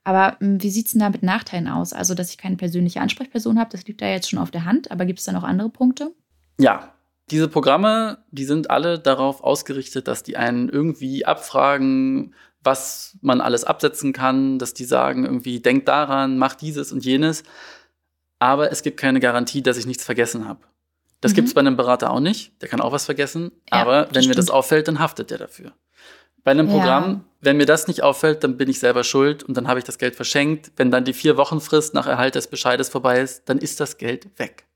Aber 0.05 0.37
hm, 0.41 0.63
wie 0.63 0.71
sieht 0.71 0.87
es 0.87 0.93
denn 0.93 1.01
da 1.01 1.11
mit 1.11 1.23
Nachteilen 1.23 1.69
aus? 1.69 1.93
Also, 1.93 2.15
dass 2.15 2.31
ich 2.31 2.39
keine 2.39 2.57
persönliche 2.57 3.03
Ansprechperson 3.03 3.59
habe, 3.59 3.71
das 3.71 3.87
liegt 3.87 4.01
da 4.01 4.07
jetzt 4.07 4.31
schon 4.31 4.39
auf 4.39 4.51
der 4.51 4.65
Hand. 4.65 4.91
Aber 4.91 5.05
gibt 5.05 5.19
es 5.19 5.27
da 5.27 5.33
noch 5.33 5.45
andere 5.45 5.69
Punkte? 5.69 6.15
Ja, 6.59 6.95
diese 7.31 7.49
Programme, 7.49 8.25
die 8.31 8.45
sind 8.45 8.71
alle 8.71 8.99
darauf 8.99 9.45
ausgerichtet, 9.45 10.09
dass 10.09 10.23
die 10.23 10.39
einen 10.39 10.71
irgendwie 10.71 11.27
abfragen, 11.27 12.35
was 12.69 13.17
man 13.23 13.41
alles 13.41 13.65
absetzen 13.65 14.13
kann, 14.13 14.59
dass 14.59 14.75
die 14.75 14.85
sagen, 14.85 15.25
irgendwie, 15.25 15.61
denk 15.61 15.87
daran, 15.87 16.37
mach 16.37 16.55
dieses 16.55 16.93
und 16.93 17.03
jenes. 17.03 17.43
Aber 18.39 18.71
es 18.71 18.83
gibt 18.83 19.01
keine 19.01 19.21
Garantie, 19.21 19.63
dass 19.63 19.79
ich 19.79 19.87
nichts 19.87 20.05
vergessen 20.05 20.47
habe. 20.47 20.61
Das 21.23 21.33
mhm. 21.33 21.37
gibt 21.37 21.49
es 21.49 21.55
bei 21.55 21.63
einem 21.63 21.79
Berater 21.79 22.11
auch 22.11 22.21
nicht. 22.21 22.61
Der 22.61 22.69
kann 22.69 22.83
auch 22.83 22.93
was 22.93 23.07
vergessen. 23.07 23.53
Ja, 23.73 23.79
aber 23.81 24.09
wenn 24.13 24.29
mir 24.29 24.35
das 24.35 24.51
auffällt, 24.51 24.87
dann 24.87 24.99
haftet 24.99 25.31
der 25.31 25.39
dafür. 25.39 25.73
Bei 26.45 26.51
einem 26.51 26.69
Programm, 26.69 27.11
ja. 27.11 27.21
wenn 27.41 27.57
mir 27.57 27.65
das 27.65 27.89
nicht 27.89 28.03
auffällt, 28.03 28.45
dann 28.45 28.59
bin 28.59 28.69
ich 28.69 28.79
selber 28.81 29.03
schuld 29.03 29.43
und 29.45 29.57
dann 29.57 29.67
habe 29.67 29.79
ich 29.79 29.85
das 29.87 29.97
Geld 29.97 30.15
verschenkt. 30.15 30.71
Wenn 30.77 30.91
dann 30.91 31.05
die 31.05 31.15
vier 31.15 31.39
Wochen 31.39 31.61
Frist 31.63 31.95
nach 31.95 32.07
Erhalt 32.07 32.35
des 32.35 32.49
Bescheides 32.49 32.91
vorbei 32.91 33.21
ist, 33.21 33.49
dann 33.49 33.59
ist 33.59 33.81
das 33.81 33.97
Geld 33.97 34.29
weg. 34.39 34.67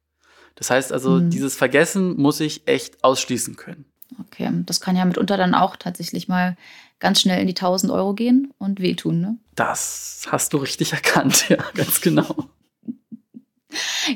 Das 0.54 0.70
heißt 0.70 0.92
also, 0.92 1.10
mhm. 1.10 1.30
dieses 1.30 1.56
Vergessen 1.56 2.16
muss 2.16 2.40
ich 2.40 2.66
echt 2.66 3.04
ausschließen 3.04 3.56
können. 3.56 3.84
Okay, 4.20 4.50
das 4.66 4.80
kann 4.80 4.96
ja 4.96 5.04
mitunter 5.04 5.36
dann 5.36 5.54
auch 5.54 5.76
tatsächlich 5.76 6.28
mal 6.28 6.56
ganz 7.02 7.20
schnell 7.20 7.40
in 7.40 7.48
die 7.48 7.56
1000 7.56 7.92
Euro 7.92 8.14
gehen 8.14 8.54
und 8.58 8.80
wehtun, 8.80 9.20
ne? 9.20 9.36
Das 9.56 10.22
hast 10.28 10.52
du 10.52 10.58
richtig 10.58 10.92
erkannt, 10.92 11.46
ja, 11.50 11.58
ganz 11.74 12.00
genau. 12.00 12.48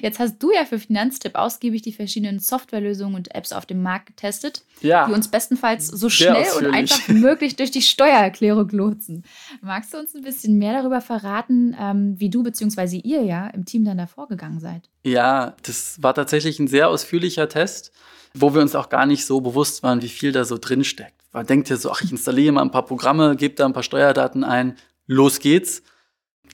Jetzt 0.02 0.18
hast 0.18 0.38
du 0.38 0.52
ja 0.52 0.64
für 0.64 0.78
Finanztipp 0.78 1.34
ausgiebig 1.34 1.82
die 1.82 1.92
verschiedenen 1.92 2.38
Softwarelösungen 2.38 3.14
und 3.14 3.34
Apps 3.34 3.52
auf 3.52 3.66
dem 3.66 3.82
Markt 3.82 4.06
getestet, 4.06 4.64
ja, 4.80 5.06
die 5.06 5.12
uns 5.12 5.28
bestenfalls 5.28 5.86
so 5.86 6.08
schnell 6.08 6.46
und 6.58 6.66
einfach 6.66 7.08
wie 7.08 7.12
möglich 7.20 7.56
durch 7.56 7.70
die 7.70 7.82
Steuererklärung 7.82 8.68
lotsen. 8.70 9.24
Magst 9.62 9.94
du 9.94 9.98
uns 9.98 10.14
ein 10.14 10.22
bisschen 10.22 10.58
mehr 10.58 10.74
darüber 10.74 11.00
verraten, 11.00 11.76
ähm, 11.78 12.14
wie 12.18 12.30
du 12.30 12.42
bzw. 12.42 12.98
ihr 12.98 13.22
ja 13.22 13.48
im 13.48 13.64
Team 13.64 13.84
dann 13.84 13.98
da 13.98 14.06
vorgegangen 14.06 14.60
seid? 14.60 14.88
Ja, 15.04 15.54
das 15.62 16.02
war 16.02 16.14
tatsächlich 16.14 16.58
ein 16.58 16.68
sehr 16.68 16.88
ausführlicher 16.88 17.48
Test, 17.48 17.92
wo 18.34 18.54
wir 18.54 18.60
uns 18.60 18.74
auch 18.74 18.88
gar 18.88 19.06
nicht 19.06 19.24
so 19.24 19.40
bewusst 19.40 19.82
waren, 19.82 20.02
wie 20.02 20.08
viel 20.08 20.32
da 20.32 20.44
so 20.44 20.58
drin 20.58 20.84
steckt. 20.84 21.14
Man 21.32 21.46
denkt 21.46 21.68
ja 21.68 21.76
so, 21.76 21.90
ach, 21.90 22.00
ich 22.02 22.10
installiere 22.10 22.52
mal 22.52 22.62
ein 22.62 22.70
paar 22.70 22.84
Programme, 22.84 23.36
gebe 23.36 23.54
da 23.54 23.66
ein 23.66 23.72
paar 23.72 23.82
Steuerdaten 23.82 24.42
ein, 24.42 24.76
los 25.06 25.38
geht's. 25.38 25.82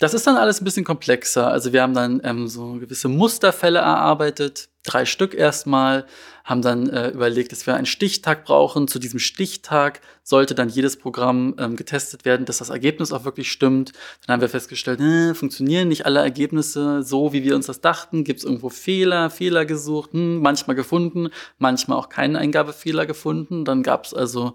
Das 0.02 0.14
ist 0.14 0.26
dann 0.26 0.37
alles 0.37 0.61
ein 0.61 0.64
bisschen 0.64 0.85
komplexer. 0.85 1.47
Also 1.47 1.73
wir 1.73 1.80
haben 1.80 1.94
dann 1.94 2.21
ähm, 2.25 2.49
so 2.49 2.73
gewisse 2.73 3.06
Musterfälle 3.06 3.78
erarbeitet, 3.78 4.68
drei 4.82 5.04
Stück 5.04 5.32
erstmal, 5.32 6.06
haben 6.42 6.61
dann 6.61 6.90
äh, 6.90 7.11
überlegt, 7.11 7.52
dass 7.52 7.68
wir 7.68 7.76
einen 7.76 7.87
Stichtag 7.87 8.44
brauchen. 8.44 8.88
Zu 8.88 8.99
diesem 8.99 9.21
Stichtag 9.21 10.00
sollte 10.25 10.56
dann 10.56 10.68
jedes 10.68 10.97
Programm 10.97 11.54
ähm, 11.56 11.76
getestet 11.76 12.25
werden, 12.25 12.47
dass 12.47 12.59
das 12.59 12.71
Ergebnis 12.71 13.12
auch 13.12 13.25
wirklich 13.25 13.52
stimmt. 13.52 13.92
Dann 14.26 14.35
haben 14.35 14.40
wir 14.40 14.49
festgestellt, 14.49 15.00
äh, 15.00 15.35
funktionieren 15.35 15.87
nicht 15.87 16.04
alle 16.04 16.18
Ergebnisse 16.18 17.04
so, 17.04 17.32
wie 17.32 17.44
wir 17.44 17.54
uns 17.54 17.66
das 17.66 17.80
dachten. 17.80 18.25
Gibt 18.25 18.40
es 18.40 18.44
irgendwo 18.44 18.71
Fehler, 18.71 19.30
Fehler 19.30 19.66
gesucht, 19.66 20.14
hm, 20.14 20.42
manchmal 20.42 20.75
gefunden, 20.75 21.28
manchmal 21.61 21.97
auch 21.97 22.09
keinen 22.09 22.35
Eingabefehler 22.35 23.06
gefunden. 23.06 23.64
Dann 23.64 23.85
gab 23.85 24.06
es 24.06 24.14
also 24.14 24.54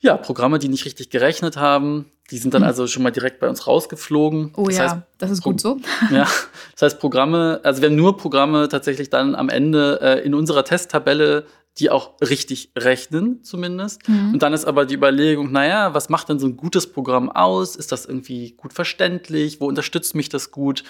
ja, 0.00 0.16
Programme, 0.16 0.58
die 0.58 0.68
nicht 0.68 0.84
richtig 0.84 1.10
gerechnet 1.10 1.56
haben. 1.56 2.06
Die 2.30 2.38
sind 2.38 2.54
dann 2.54 2.62
hm. 2.62 2.68
also 2.68 2.86
schon 2.86 3.02
mal 3.02 3.10
direkt 3.10 3.40
bei 3.40 3.48
uns 3.48 3.66
rausgeflogen. 3.66 4.52
Oh 4.56 4.66
das 4.66 4.76
ja, 4.76 4.84
heißt, 4.84 4.96
das 5.18 5.30
ist 5.30 5.42
gut 5.42 5.60
so. 5.60 5.78
Ja, 6.10 6.28
das 6.72 6.82
heißt 6.82 7.00
Programme, 7.00 7.60
also 7.64 7.80
wir 7.80 7.88
haben 7.88 7.96
nur 7.96 8.16
Programme 8.16 8.68
tatsächlich 8.68 9.10
dann 9.10 9.34
am 9.34 9.48
Ende 9.48 9.98
äh, 10.02 10.24
in 10.24 10.34
unserer 10.34 10.64
Testtabelle, 10.64 11.46
die 11.78 11.90
auch 11.90 12.20
richtig 12.20 12.72
rechnen 12.76 13.42
zumindest. 13.42 14.08
Mhm. 14.08 14.34
Und 14.34 14.42
dann 14.42 14.52
ist 14.52 14.66
aber 14.66 14.84
die 14.84 14.94
Überlegung, 14.94 15.52
naja, 15.52 15.94
was 15.94 16.08
macht 16.08 16.28
denn 16.28 16.38
so 16.38 16.46
ein 16.46 16.56
gutes 16.56 16.92
Programm 16.92 17.30
aus? 17.30 17.76
Ist 17.76 17.92
das 17.92 18.04
irgendwie 18.04 18.52
gut 18.52 18.72
verständlich? 18.72 19.60
Wo 19.60 19.66
unterstützt 19.66 20.14
mich 20.14 20.28
das 20.28 20.50
gut? 20.50 20.84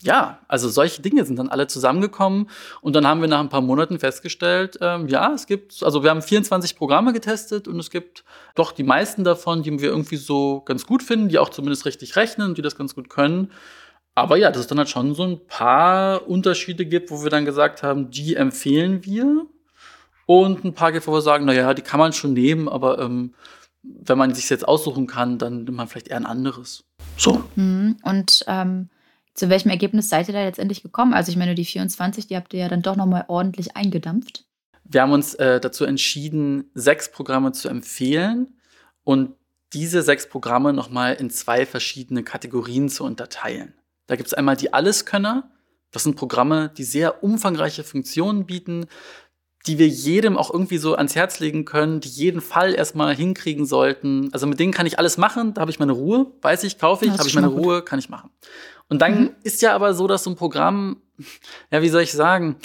Ja, 0.00 0.38
also 0.46 0.68
solche 0.68 1.02
Dinge 1.02 1.24
sind 1.24 1.38
dann 1.38 1.48
alle 1.48 1.66
zusammengekommen 1.66 2.48
und 2.80 2.94
dann 2.94 3.06
haben 3.06 3.20
wir 3.20 3.28
nach 3.28 3.40
ein 3.40 3.48
paar 3.48 3.60
Monaten 3.60 3.98
festgestellt, 3.98 4.78
ähm, 4.80 5.08
ja, 5.08 5.32
es 5.34 5.46
gibt, 5.46 5.82
also 5.82 6.02
wir 6.04 6.10
haben 6.10 6.22
24 6.22 6.76
Programme 6.76 7.12
getestet 7.12 7.66
und 7.66 7.78
es 7.80 7.90
gibt 7.90 8.24
doch 8.54 8.70
die 8.70 8.84
meisten 8.84 9.24
davon, 9.24 9.62
die 9.62 9.76
wir 9.80 9.88
irgendwie 9.88 10.16
so 10.16 10.60
ganz 10.64 10.86
gut 10.86 11.02
finden, 11.02 11.28
die 11.28 11.38
auch 11.38 11.48
zumindest 11.48 11.84
richtig 11.84 12.14
rechnen, 12.14 12.54
die 12.54 12.62
das 12.62 12.76
ganz 12.76 12.94
gut 12.94 13.10
können. 13.10 13.50
Aber 14.14 14.36
ja, 14.36 14.50
dass 14.50 14.62
es 14.62 14.66
dann 14.66 14.78
halt 14.78 14.88
schon 14.88 15.14
so 15.14 15.24
ein 15.24 15.46
paar 15.46 16.28
Unterschiede 16.28 16.86
gibt, 16.86 17.10
wo 17.10 17.22
wir 17.22 17.30
dann 17.30 17.44
gesagt 17.44 17.82
haben, 17.82 18.10
die 18.10 18.34
empfehlen 18.36 19.04
wir. 19.04 19.46
Und 20.26 20.64
ein 20.64 20.74
paar 20.74 20.92
gibt, 20.92 21.06
wo 21.06 21.12
wir 21.12 21.22
sagen, 21.22 21.44
naja, 21.46 21.72
die 21.72 21.82
kann 21.82 21.98
man 21.98 22.12
schon 22.12 22.34
nehmen, 22.34 22.68
aber 22.68 22.98
ähm, 22.98 23.34
wenn 23.82 24.18
man 24.18 24.34
sich 24.34 24.50
jetzt 24.50 24.66
aussuchen 24.66 25.06
kann, 25.06 25.38
dann 25.38 25.64
nimmt 25.64 25.76
man 25.76 25.88
vielleicht 25.88 26.08
eher 26.08 26.18
ein 26.18 26.26
anderes. 26.26 26.84
So. 27.16 27.44
Mhm. 27.56 27.96
Und 28.02 28.44
ähm 28.46 28.90
zu 29.38 29.48
welchem 29.48 29.70
Ergebnis 29.70 30.08
seid 30.08 30.28
ihr 30.28 30.34
da 30.34 30.42
letztendlich 30.42 30.82
gekommen? 30.82 31.14
Also 31.14 31.30
ich 31.30 31.36
meine, 31.36 31.54
die 31.54 31.64
24, 31.64 32.26
die 32.26 32.36
habt 32.36 32.52
ihr 32.52 32.60
ja 32.60 32.68
dann 32.68 32.82
doch 32.82 32.96
nochmal 32.96 33.24
ordentlich 33.28 33.76
eingedampft. 33.76 34.44
Wir 34.84 35.02
haben 35.02 35.12
uns 35.12 35.34
äh, 35.34 35.60
dazu 35.60 35.84
entschieden, 35.84 36.70
sechs 36.74 37.10
Programme 37.10 37.52
zu 37.52 37.68
empfehlen 37.68 38.58
und 39.04 39.34
diese 39.72 40.02
sechs 40.02 40.28
Programme 40.28 40.72
nochmal 40.72 41.14
in 41.14 41.30
zwei 41.30 41.66
verschiedene 41.66 42.24
Kategorien 42.24 42.88
zu 42.88 43.04
unterteilen. 43.04 43.74
Da 44.06 44.16
gibt 44.16 44.26
es 44.26 44.34
einmal 44.34 44.56
die 44.56 44.72
Alleskönner. 44.72 45.50
Das 45.90 46.04
sind 46.04 46.16
Programme, 46.16 46.70
die 46.76 46.84
sehr 46.84 47.22
umfangreiche 47.22 47.84
Funktionen 47.84 48.46
bieten, 48.46 48.86
die 49.66 49.78
wir 49.78 49.88
jedem 49.88 50.38
auch 50.38 50.50
irgendwie 50.52 50.78
so 50.78 50.94
ans 50.94 51.14
Herz 51.14 51.40
legen 51.40 51.64
können, 51.64 52.00
die 52.00 52.08
jeden 52.08 52.40
Fall 52.40 52.74
erstmal 52.74 53.14
hinkriegen 53.14 53.66
sollten. 53.66 54.30
Also 54.32 54.46
mit 54.46 54.58
denen 54.58 54.72
kann 54.72 54.86
ich 54.86 54.98
alles 54.98 55.18
machen, 55.18 55.54
da 55.54 55.60
habe 55.60 55.70
ich 55.70 55.78
meine 55.78 55.92
Ruhe, 55.92 56.32
weiß 56.40 56.64
ich, 56.64 56.78
kaufe 56.78 57.04
ich, 57.04 57.12
habe 57.12 57.28
ich 57.28 57.34
meine 57.34 57.48
Ruhe, 57.48 57.82
kann 57.82 57.98
ich 57.98 58.08
machen. 58.08 58.30
Und 58.88 59.00
dann 59.00 59.20
mhm. 59.20 59.30
ist 59.42 59.62
ja 59.62 59.74
aber 59.74 59.94
so, 59.94 60.06
dass 60.06 60.24
so 60.24 60.30
ein 60.30 60.36
Programm, 60.36 61.02
ja, 61.70 61.82
wie 61.82 61.88
soll 61.88 62.02
ich 62.02 62.12
sagen, 62.12 62.56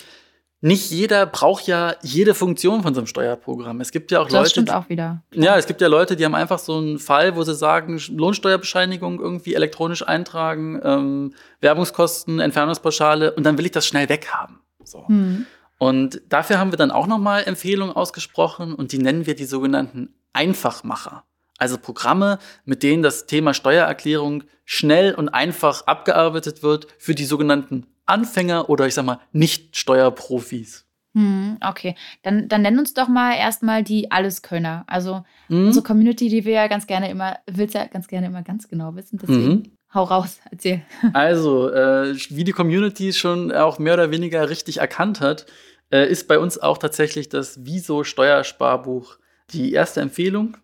nicht 0.61 0.91
jeder 0.91 1.25
braucht 1.25 1.67
ja 1.67 1.95
jede 2.03 2.33
Funktion 2.33 2.83
von 2.83 2.93
so 2.93 3.01
einem 3.01 3.07
Steuerprogramm. 3.07 3.81
Es 3.81 3.91
gibt 3.91 4.11
ja 4.11 4.21
auch 4.21 4.27
das 4.27 4.31
Leute. 4.31 4.43
Das 4.43 4.51
stimmt 4.51 4.71
auch 4.71 4.87
wieder. 4.87 5.21
Ja, 5.33 5.57
es 5.57 5.67
gibt 5.67 5.81
ja 5.81 5.89
Leute, 5.89 6.15
die 6.15 6.23
haben 6.23 6.35
einfach 6.35 6.57
so 6.57 6.77
einen 6.77 6.99
Fall, 6.99 7.35
wo 7.35 7.43
sie 7.43 7.53
sagen, 7.53 8.01
Lohnsteuerbescheinigung 8.09 9.19
irgendwie 9.19 9.55
elektronisch 9.55 10.07
eintragen, 10.07 10.79
ähm, 10.81 11.33
Werbungskosten, 11.59 12.39
Entfernungspauschale 12.39 13.33
und 13.33 13.43
dann 13.43 13.57
will 13.57 13.65
ich 13.65 13.73
das 13.73 13.85
schnell 13.85 14.07
weghaben. 14.07 14.59
So. 14.85 15.03
Mhm. 15.09 15.47
Und 15.79 16.21
dafür 16.29 16.59
haben 16.59 16.71
wir 16.71 16.77
dann 16.77 16.91
auch 16.91 17.07
nochmal 17.07 17.43
Empfehlungen 17.43 17.93
ausgesprochen 17.93 18.73
und 18.73 18.93
die 18.93 18.99
nennen 18.99 19.25
wir 19.25 19.35
die 19.35 19.43
sogenannten 19.43 20.15
Einfachmacher. 20.31 21.25
Also 21.57 21.77
Programme, 21.77 22.39
mit 22.65 22.83
denen 22.83 23.03
das 23.03 23.25
Thema 23.25 23.53
Steuererklärung 23.53 24.43
schnell 24.65 25.13
und 25.13 25.29
einfach 25.29 25.85
abgearbeitet 25.87 26.63
wird 26.63 26.87
für 26.97 27.15
die 27.15 27.25
sogenannten 27.25 27.85
Anfänger 28.05 28.69
oder 28.69 28.87
ich 28.87 28.95
sag 28.95 29.05
mal 29.05 29.19
Nicht-Steuerprofis. 29.31 30.85
Hm, 31.15 31.57
okay, 31.63 31.95
dann, 32.23 32.47
dann 32.47 32.63
nenn 32.63 32.79
uns 32.79 32.95
doch 32.95 33.07
mal 33.07 33.35
erstmal 33.37 33.83
die 33.83 34.09
Alleskönner. 34.11 34.83
Also 34.87 35.23
mhm. 35.47 35.67
unsere 35.67 35.85
Community, 35.85 36.27
die 36.27 36.43
wir 36.43 36.53
ja 36.53 36.67
ganz 36.67 36.87
gerne 36.87 37.09
immer, 37.09 37.37
will 37.45 37.69
ja 37.71 37.85
ganz 37.85 38.07
gerne 38.07 38.27
immer 38.27 38.41
ganz 38.41 38.67
genau 38.67 38.95
wissen. 38.95 39.19
Deswegen 39.21 39.47
mhm. 39.47 39.71
hau 39.93 40.03
raus, 40.03 40.39
erzähl. 40.49 40.81
Also, 41.13 41.69
äh, 41.69 42.15
wie 42.29 42.43
die 42.43 42.51
Community 42.51 43.13
schon 43.13 43.51
auch 43.51 43.77
mehr 43.77 43.93
oder 43.93 44.09
weniger 44.09 44.49
richtig 44.49 44.77
erkannt 44.77 45.21
hat, 45.21 45.45
äh, 45.91 46.09
ist 46.09 46.27
bei 46.27 46.39
uns 46.39 46.57
auch 46.57 46.79
tatsächlich 46.79 47.29
das 47.29 47.59
Wieso 47.63 48.03
Steuersparbuch 48.03 49.17
die 49.51 49.71
erste 49.71 50.01
Empfehlung 50.01 50.57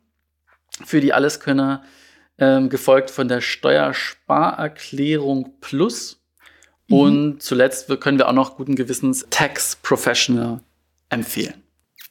für 0.84 1.02
die 1.02 1.14
Alleskönner, 1.14 1.84
ähm, 2.38 2.70
gefolgt 2.70 3.12
von 3.12 3.28
der 3.28 3.42
Steuersparerklärung 3.42 5.56
Plus. 5.60 6.22
Mhm. 6.88 6.98
Und 6.98 7.44
zuletzt 7.44 7.90
können 8.00 8.18
wir 8.18 8.30
auch 8.30 8.34
noch 8.34 8.56
guten 8.56 8.76
Gewissens 8.76 9.26
Tax 9.30 9.76
Professional 9.76 10.62
empfehlen. 11.10 11.62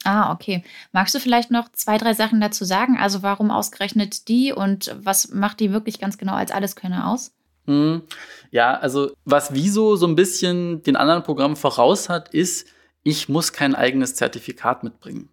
Ah, 0.05 0.31
okay. 0.31 0.63
Magst 0.91 1.13
du 1.13 1.19
vielleicht 1.19 1.51
noch 1.51 1.69
zwei, 1.73 1.97
drei 1.97 2.13
Sachen 2.13 2.39
dazu 2.39 2.63
sagen? 2.63 2.97
Also 2.97 3.21
warum 3.21 3.51
ausgerechnet 3.51 4.29
die 4.29 4.53
und 4.53 4.95
was 5.01 5.33
macht 5.33 5.59
die 5.59 5.73
wirklich 5.73 5.99
ganz 5.99 6.17
genau 6.17 6.33
als 6.33 6.51
Alleskönner 6.51 7.09
aus? 7.09 7.33
Hm. 7.65 8.03
Ja, 8.49 8.75
also 8.75 9.11
was 9.25 9.53
Wieso 9.53 9.95
so 9.95 10.07
ein 10.07 10.15
bisschen 10.15 10.83
den 10.83 10.95
anderen 10.95 11.23
Programmen 11.23 11.57
voraus 11.57 12.07
hat, 12.07 12.33
ist, 12.33 12.67
ich 13.03 13.29
muss 13.29 13.51
kein 13.51 13.75
eigenes 13.75 14.15
Zertifikat 14.15 14.83
mitbringen. 14.83 15.29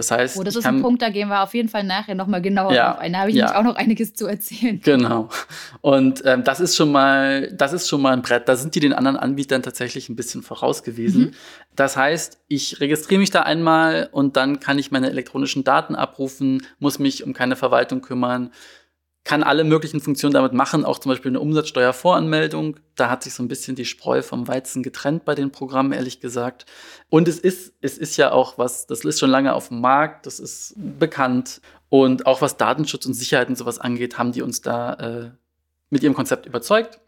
Das 0.00 0.10
heißt, 0.10 0.38
oh, 0.38 0.42
das 0.42 0.56
ist 0.56 0.64
ein 0.64 0.80
Punkt, 0.80 1.02
da 1.02 1.10
gehen 1.10 1.28
wir 1.28 1.42
auf 1.42 1.52
jeden 1.52 1.68
Fall 1.68 1.84
nachher 1.84 2.14
nochmal 2.14 2.40
genauer 2.40 2.72
ja, 2.72 2.92
drauf 2.92 3.00
ein. 3.00 3.12
Da 3.12 3.18
habe 3.18 3.30
ich 3.30 3.36
ja. 3.36 3.44
nämlich 3.44 3.58
auch 3.58 3.64
noch 3.64 3.76
einiges 3.76 4.14
zu 4.14 4.26
erzählen. 4.26 4.80
Genau. 4.82 5.28
Und 5.82 6.22
ähm, 6.24 6.42
das 6.42 6.58
ist 6.58 6.74
schon 6.74 6.90
mal, 6.90 7.52
das 7.52 7.74
ist 7.74 7.86
schon 7.86 8.00
mal 8.00 8.14
ein 8.14 8.22
Brett. 8.22 8.48
Da 8.48 8.56
sind 8.56 8.74
die 8.74 8.80
den 8.80 8.94
anderen 8.94 9.18
Anbietern 9.18 9.62
tatsächlich 9.62 10.08
ein 10.08 10.16
bisschen 10.16 10.42
voraus 10.42 10.84
gewesen. 10.84 11.24
Mhm. 11.24 11.30
Das 11.76 11.98
heißt, 11.98 12.40
ich 12.48 12.80
registriere 12.80 13.20
mich 13.20 13.30
da 13.30 13.42
einmal 13.42 14.08
und 14.10 14.38
dann 14.38 14.58
kann 14.58 14.78
ich 14.78 14.90
meine 14.90 15.10
elektronischen 15.10 15.64
Daten 15.64 15.94
abrufen, 15.94 16.66
muss 16.78 16.98
mich 16.98 17.22
um 17.22 17.34
keine 17.34 17.54
Verwaltung 17.54 18.00
kümmern, 18.00 18.52
kann 19.24 19.42
alle 19.42 19.64
möglichen 19.64 20.00
Funktionen 20.00 20.32
damit 20.32 20.54
machen, 20.54 20.84
auch 20.84 20.98
zum 20.98 21.10
Beispiel 21.10 21.30
eine 21.30 21.40
Umsatzsteuervoranmeldung. 21.40 22.80
Da 22.96 23.10
hat 23.10 23.22
sich 23.22 23.34
so 23.34 23.42
ein 23.42 23.48
bisschen 23.48 23.76
die 23.76 23.84
Spreu 23.84 24.22
vom 24.22 24.48
Weizen 24.48 24.82
getrennt 24.82 25.24
bei 25.24 25.34
den 25.34 25.52
Programmen, 25.52 25.92
ehrlich 25.92 26.20
gesagt. 26.20 26.64
Und 27.10 27.28
es 27.28 27.38
ist, 27.38 27.74
es 27.82 27.98
ist 27.98 28.16
ja 28.16 28.32
auch 28.32 28.56
was, 28.56 28.86
das 28.86 29.04
ist 29.04 29.20
schon 29.20 29.30
lange 29.30 29.54
auf 29.54 29.68
dem 29.68 29.80
Markt, 29.80 30.26
das 30.26 30.40
ist 30.40 30.74
bekannt. 30.76 31.60
Und 31.90 32.26
auch 32.26 32.40
was 32.40 32.56
Datenschutz 32.56 33.04
und 33.04 33.14
Sicherheit 33.14 33.48
und 33.48 33.56
sowas 33.56 33.78
angeht, 33.78 34.16
haben 34.16 34.32
die 34.32 34.42
uns 34.42 34.62
da 34.62 34.94
äh, 34.94 35.30
mit 35.90 36.02
ihrem 36.02 36.14
Konzept 36.14 36.46
überzeugt. 36.46 36.98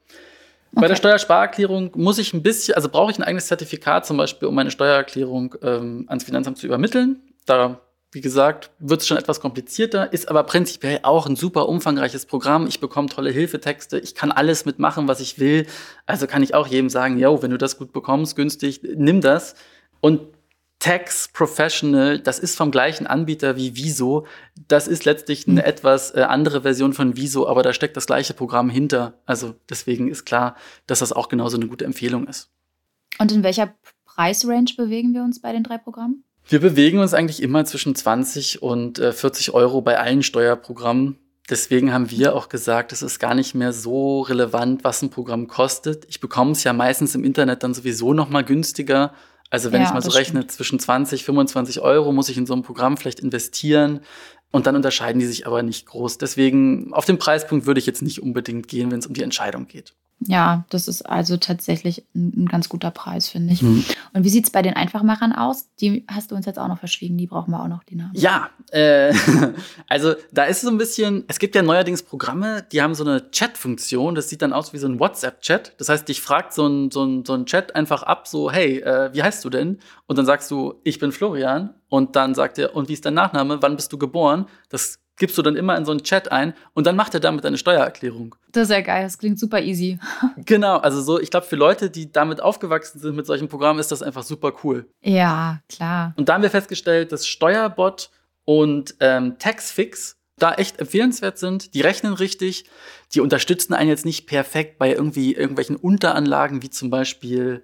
Okay. 0.73 0.81
Bei 0.81 0.88
der 0.88 0.97
Steuersparerklärung 0.97 1.92
muss 1.95 2.19
ich 2.19 2.35
ein 2.35 2.42
bisschen, 2.42 2.75
also 2.75 2.88
brauche 2.88 3.11
ich 3.11 3.19
ein 3.19 3.23
eigenes 3.23 3.47
Zertifikat 3.47 4.07
zum 4.07 4.16
Beispiel, 4.16 4.49
um 4.49 4.54
meine 4.54 4.71
Steuererklärung 4.71 5.54
ähm, 5.62 6.04
ans 6.09 6.25
Finanzamt 6.25 6.59
zu 6.59 6.66
übermitteln. 6.66 7.21
Da 7.47 7.81
wie 8.12 8.21
gesagt, 8.21 8.71
wird 8.78 9.00
es 9.00 9.07
schon 9.07 9.16
etwas 9.16 9.40
komplizierter, 9.40 10.12
ist 10.12 10.28
aber 10.28 10.45
prinzipiell 10.45 11.00
auch 11.02 11.26
ein 11.26 11.35
super 11.35 11.66
umfangreiches 11.66 12.26
Programm. 12.26 12.66
Ich 12.66 12.78
bekomme 12.78 13.09
tolle 13.09 13.31
Hilfetexte, 13.31 13.99
ich 13.99 14.14
kann 14.14 14.31
alles 14.31 14.66
mitmachen, 14.66 15.09
was 15.09 15.21
ich 15.21 15.38
will. 15.38 15.66
Also 16.04 16.26
kann 16.26 16.42
ich 16.42 16.54
auch 16.54 16.66
jedem 16.66 16.90
sagen, 16.90 17.19
yo, 17.19 17.42
wenn 17.42 17.50
du 17.50 17.59
das 17.59 17.78
gut 17.78 17.92
bekommst, 17.92 18.37
günstig, 18.37 18.83
nimm 18.83 19.23
das. 19.23 19.54
Und 20.00 20.21
Tax 20.78 21.28
Professional, 21.33 22.19
das 22.19 22.38
ist 22.38 22.57
vom 22.57 22.71
gleichen 22.71 23.07
Anbieter 23.07 23.57
wie 23.57 23.76
Viso. 23.76 24.26
Das 24.69 24.88
ist 24.88 25.07
letztlich 25.07 25.49
eine 25.49 25.62
hm. 25.62 25.69
etwas 25.69 26.14
äh, 26.14 26.23
andere 26.23 26.62
Version 26.62 26.92
von 26.92 27.16
Viso, 27.16 27.47
aber 27.49 27.62
da 27.62 27.73
steckt 27.73 27.97
das 27.97 28.07
gleiche 28.07 28.35
Programm 28.35 28.69
hinter. 28.69 29.14
Also 29.25 29.54
deswegen 29.71 30.09
ist 30.09 30.26
klar, 30.26 30.57
dass 30.87 30.99
das 30.99 31.12
auch 31.12 31.28
genauso 31.28 31.57
eine 31.57 31.69
gute 31.69 31.85
Empfehlung 31.87 32.26
ist. 32.26 32.50
Und 33.19 33.33
in 33.33 33.42
welcher 33.42 33.75
Preisrange 34.04 34.75
bewegen 34.76 35.14
wir 35.14 35.23
uns 35.23 35.40
bei 35.40 35.52
den 35.52 35.62
drei 35.62 35.78
Programmen? 35.78 36.25
Wir 36.46 36.61
bewegen 36.61 36.99
uns 36.99 37.14
eigentlich 37.14 37.42
immer 37.42 37.64
zwischen 37.64 37.94
20 37.94 38.62
und 38.62 38.99
äh, 38.99 39.12
40 39.12 39.54
Euro 39.54 39.80
bei 39.80 39.99
allen 39.99 40.22
Steuerprogrammen. 40.22 41.18
Deswegen 41.50 41.92
haben 41.92 42.11
wir 42.11 42.34
auch 42.34 42.49
gesagt, 42.49 42.92
es 42.92 43.02
ist 43.02 43.18
gar 43.18 43.34
nicht 43.34 43.54
mehr 43.54 43.72
so 43.72 44.20
relevant, 44.22 44.84
was 44.84 45.02
ein 45.02 45.11
Programm 45.11 45.49
kostet. 45.49 46.04
Ich 46.08 46.20
bekomme 46.20 46.52
es 46.52 46.64
ja 46.64 46.72
meistens 46.72 47.14
im 47.14 47.25
Internet 47.25 47.62
dann 47.62 47.75
sowieso 47.75 48.14
noch 48.14 48.28
mal 48.28 48.44
günstiger. 48.44 49.12
Also 49.50 49.70
wenn 49.70 49.82
ja, 49.82 49.88
ich 49.88 49.92
mal 49.92 50.02
so 50.02 50.11
rechne, 50.11 50.40
stimmt. 50.40 50.52
zwischen 50.52 50.78
20, 50.78 51.25
25 51.25 51.80
Euro 51.80 52.12
muss 52.12 52.28
ich 52.28 52.38
in 52.38 52.46
so 52.46 52.54
ein 52.54 52.62
Programm 52.62 52.96
vielleicht 52.96 53.20
investieren. 53.20 54.00
Und 54.50 54.66
dann 54.66 54.76
unterscheiden 54.76 55.18
die 55.18 55.26
sich 55.26 55.46
aber 55.46 55.62
nicht 55.62 55.87
groß. 55.87 56.18
Deswegen 56.18 56.92
auf 56.92 57.06
den 57.06 57.18
Preispunkt 57.18 57.66
würde 57.66 57.80
ich 57.80 57.87
jetzt 57.87 58.02
nicht 58.02 58.22
unbedingt 58.22 58.68
gehen, 58.68 58.90
wenn 58.90 59.00
es 59.00 59.06
um 59.06 59.14
die 59.14 59.22
Entscheidung 59.22 59.66
geht. 59.66 59.94
Ja, 60.26 60.64
das 60.71 60.88
ist 60.88 61.02
also 61.02 61.37
tatsächlich 61.37 62.05
ein, 62.14 62.45
ein 62.45 62.47
ganz 62.47 62.69
guter 62.69 62.91
Preis, 62.91 63.29
finde 63.29 63.52
ich. 63.52 63.62
Mhm. 63.62 63.85
Und 64.12 64.25
wie 64.25 64.29
sieht 64.29 64.45
es 64.45 64.50
bei 64.50 64.62
den 64.62 64.75
Einfachmachern 64.75 65.33
aus? 65.33 65.69
Die 65.81 66.05
hast 66.09 66.31
du 66.31 66.35
uns 66.35 66.47
jetzt 66.47 66.59
auch 66.59 66.69
noch 66.69 66.79
verschwiegen, 66.79 67.17
die 67.17 67.26
brauchen 67.26 67.50
wir 67.50 67.62
auch 67.62 67.69
noch, 67.69 67.85
die 67.85 67.97
Namen. 67.97 68.12
Ja, 68.14 68.50
äh, 68.71 69.14
also 69.88 70.14
da 70.33 70.45
ist 70.45 70.62
so 70.62 70.71
ein 70.71 70.79
bisschen, 70.79 71.25
es 71.29 71.38
gibt 71.38 71.55
ja 71.55 71.62
neuerdings 71.62 72.02
Programme, 72.02 72.64
die 72.73 72.83
haben 72.83 72.95
so 72.95 73.05
eine 73.05 73.31
Chat-Funktion, 73.31 74.14
das 74.14 74.29
sieht 74.29 74.43
dann 74.43 74.52
aus 74.52 74.73
wie 74.73 74.79
so 74.79 74.88
ein 74.88 74.99
WhatsApp-Chat. 74.99 75.75
Das 75.79 75.88
heißt, 75.88 76.09
dich 76.09 76.21
fragt 76.21 76.52
so 76.52 76.67
ein, 76.67 76.91
so, 76.91 77.05
ein, 77.05 77.25
so 77.25 77.35
ein 77.35 77.47
Chat 77.47 77.75
einfach 77.75 78.02
ab, 78.02 78.29
so, 78.29 78.50
hey, 78.50 78.81
äh, 78.81 79.12
wie 79.12 79.23
heißt 79.23 79.45
du 79.45 79.50
denn? 79.50 79.78
Und 80.06 80.19
dann 80.19 80.26
sagst 80.26 80.50
du, 80.50 80.75
ich 80.85 80.99
bin 80.99 81.13
Florian. 81.13 81.75
Und 81.89 82.17
dann 82.17 82.35
sagt 82.35 82.58
er, 82.58 82.75
und 82.75 82.89
wie 82.89 82.95
ist 82.95 83.04
dein 83.04 83.13
Nachname? 83.13 83.61
Wann 83.61 83.76
bist 83.76 83.93
du 83.93 83.99
geboren? 83.99 84.47
Das 84.71 85.01
gibst 85.23 85.39
du 85.39 85.43
dann 85.43 85.54
immer 85.54 85.76
in 85.76 85.85
so 85.85 85.93
einen 85.93 86.02
Chat 86.02 86.32
ein 86.32 86.52
und 86.75 86.85
dann 86.85 86.97
macht 86.97 87.15
er 87.15 87.21
damit 87.21 87.47
eine 87.47 87.56
Steuererklärung. 87.56 88.35
Das 88.50 88.65
ist 88.65 88.71
ja 88.71 88.80
geil, 88.80 89.04
das 89.04 89.19
klingt 89.19 89.39
super 89.39 89.61
easy. 89.61 90.00
genau, 90.37 90.78
also 90.78 91.00
so, 91.00 91.21
ich 91.21 91.30
glaube, 91.30 91.47
für 91.47 91.54
Leute, 91.54 91.91
die 91.91 92.11
damit 92.11 92.41
aufgewachsen 92.41 92.99
sind 92.99 93.15
mit 93.15 93.25
solchen 93.25 93.47
Programmen, 93.47 93.78
ist 93.78 93.93
das 93.93 94.02
einfach 94.02 94.25
super 94.25 94.52
cool. 94.65 94.87
Ja, 95.00 95.61
klar. 95.69 96.13
Und 96.17 96.28
da 96.28 96.35
haben 96.35 96.43
wir 96.43 96.50
festgestellt, 96.50 97.13
dass 97.13 97.28
Steuerbot 97.28 98.11
und 98.45 98.97
ähm, 98.99 99.39
Taxfix 99.39 100.17
da 100.39 100.54
echt 100.54 100.80
empfehlenswert 100.80 101.39
sind. 101.39 101.73
Die 101.75 101.82
rechnen 101.82 102.15
richtig, 102.15 102.65
die 103.15 103.21
unterstützen 103.21 103.75
einen 103.75 103.91
jetzt 103.91 104.04
nicht 104.04 104.26
perfekt 104.26 104.76
bei 104.76 104.93
irgendwie 104.93 105.35
irgendwelchen 105.35 105.76
Unteranlagen, 105.76 106.63
wie 106.63 106.71
zum 106.71 106.91
Beispiel 106.91 107.63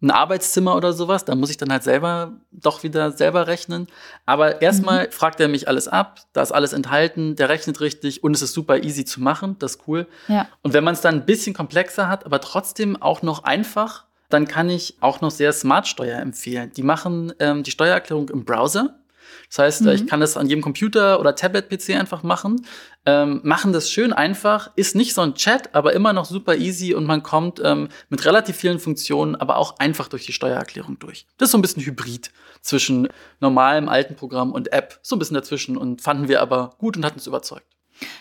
ein 0.00 0.10
Arbeitszimmer 0.10 0.76
oder 0.76 0.92
sowas. 0.92 1.24
Da 1.24 1.34
muss 1.34 1.50
ich 1.50 1.56
dann 1.56 1.72
halt 1.72 1.82
selber 1.82 2.32
doch 2.52 2.82
wieder 2.82 3.10
selber 3.10 3.46
rechnen. 3.46 3.88
Aber 4.26 4.62
erstmal 4.62 5.06
mhm. 5.06 5.10
fragt 5.10 5.40
er 5.40 5.48
mich 5.48 5.68
alles 5.68 5.88
ab, 5.88 6.20
da 6.32 6.42
ist 6.42 6.52
alles 6.52 6.72
enthalten, 6.72 7.36
der 7.36 7.48
rechnet 7.48 7.80
richtig 7.80 8.22
und 8.22 8.34
es 8.34 8.42
ist 8.42 8.52
super 8.52 8.82
easy 8.82 9.04
zu 9.04 9.20
machen. 9.20 9.56
Das 9.58 9.76
ist 9.76 9.82
cool. 9.88 10.06
Ja. 10.28 10.48
Und 10.62 10.72
wenn 10.72 10.84
man 10.84 10.94
es 10.94 11.00
dann 11.00 11.16
ein 11.16 11.26
bisschen 11.26 11.54
komplexer 11.54 12.08
hat, 12.08 12.24
aber 12.26 12.40
trotzdem 12.40 13.00
auch 13.00 13.22
noch 13.22 13.44
einfach, 13.44 14.04
dann 14.28 14.46
kann 14.46 14.68
ich 14.68 14.96
auch 15.00 15.20
noch 15.20 15.30
sehr 15.30 15.52
Smart 15.52 15.88
Steuer 15.88 16.20
empfehlen. 16.20 16.70
Die 16.76 16.82
machen 16.82 17.32
ähm, 17.38 17.62
die 17.62 17.70
Steuererklärung 17.70 18.28
im 18.28 18.44
Browser. 18.44 18.97
Das 19.48 19.58
heißt, 19.58 19.82
mhm. 19.82 19.88
ich 19.88 20.06
kann 20.06 20.20
das 20.20 20.36
an 20.36 20.46
jedem 20.48 20.62
Computer 20.62 21.20
oder 21.20 21.34
Tablet-PC 21.34 21.90
einfach 21.98 22.22
machen. 22.22 22.66
Ähm, 23.06 23.40
machen 23.42 23.72
das 23.72 23.90
schön 23.90 24.12
einfach, 24.12 24.70
ist 24.76 24.94
nicht 24.94 25.14
so 25.14 25.22
ein 25.22 25.34
Chat, 25.34 25.74
aber 25.74 25.94
immer 25.94 26.12
noch 26.12 26.26
super 26.26 26.56
easy 26.56 26.94
und 26.94 27.06
man 27.06 27.22
kommt 27.22 27.60
ähm, 27.64 27.88
mit 28.10 28.24
relativ 28.26 28.56
vielen 28.56 28.78
Funktionen, 28.78 29.34
aber 29.34 29.56
auch 29.56 29.78
einfach 29.78 30.08
durch 30.08 30.26
die 30.26 30.32
Steuererklärung 30.32 30.98
durch. 30.98 31.26
Das 31.38 31.48
ist 31.48 31.52
so 31.52 31.58
ein 31.58 31.62
bisschen 31.62 31.82
Hybrid 31.82 32.30
zwischen 32.60 33.08
normalem 33.40 33.88
alten 33.88 34.14
Programm 34.14 34.52
und 34.52 34.72
App, 34.72 34.98
so 35.02 35.16
ein 35.16 35.18
bisschen 35.18 35.34
dazwischen 35.34 35.76
und 35.76 36.02
fanden 36.02 36.28
wir 36.28 36.42
aber 36.42 36.74
gut 36.78 36.96
und 36.96 37.04
hat 37.04 37.14
uns 37.14 37.26
überzeugt. 37.26 37.77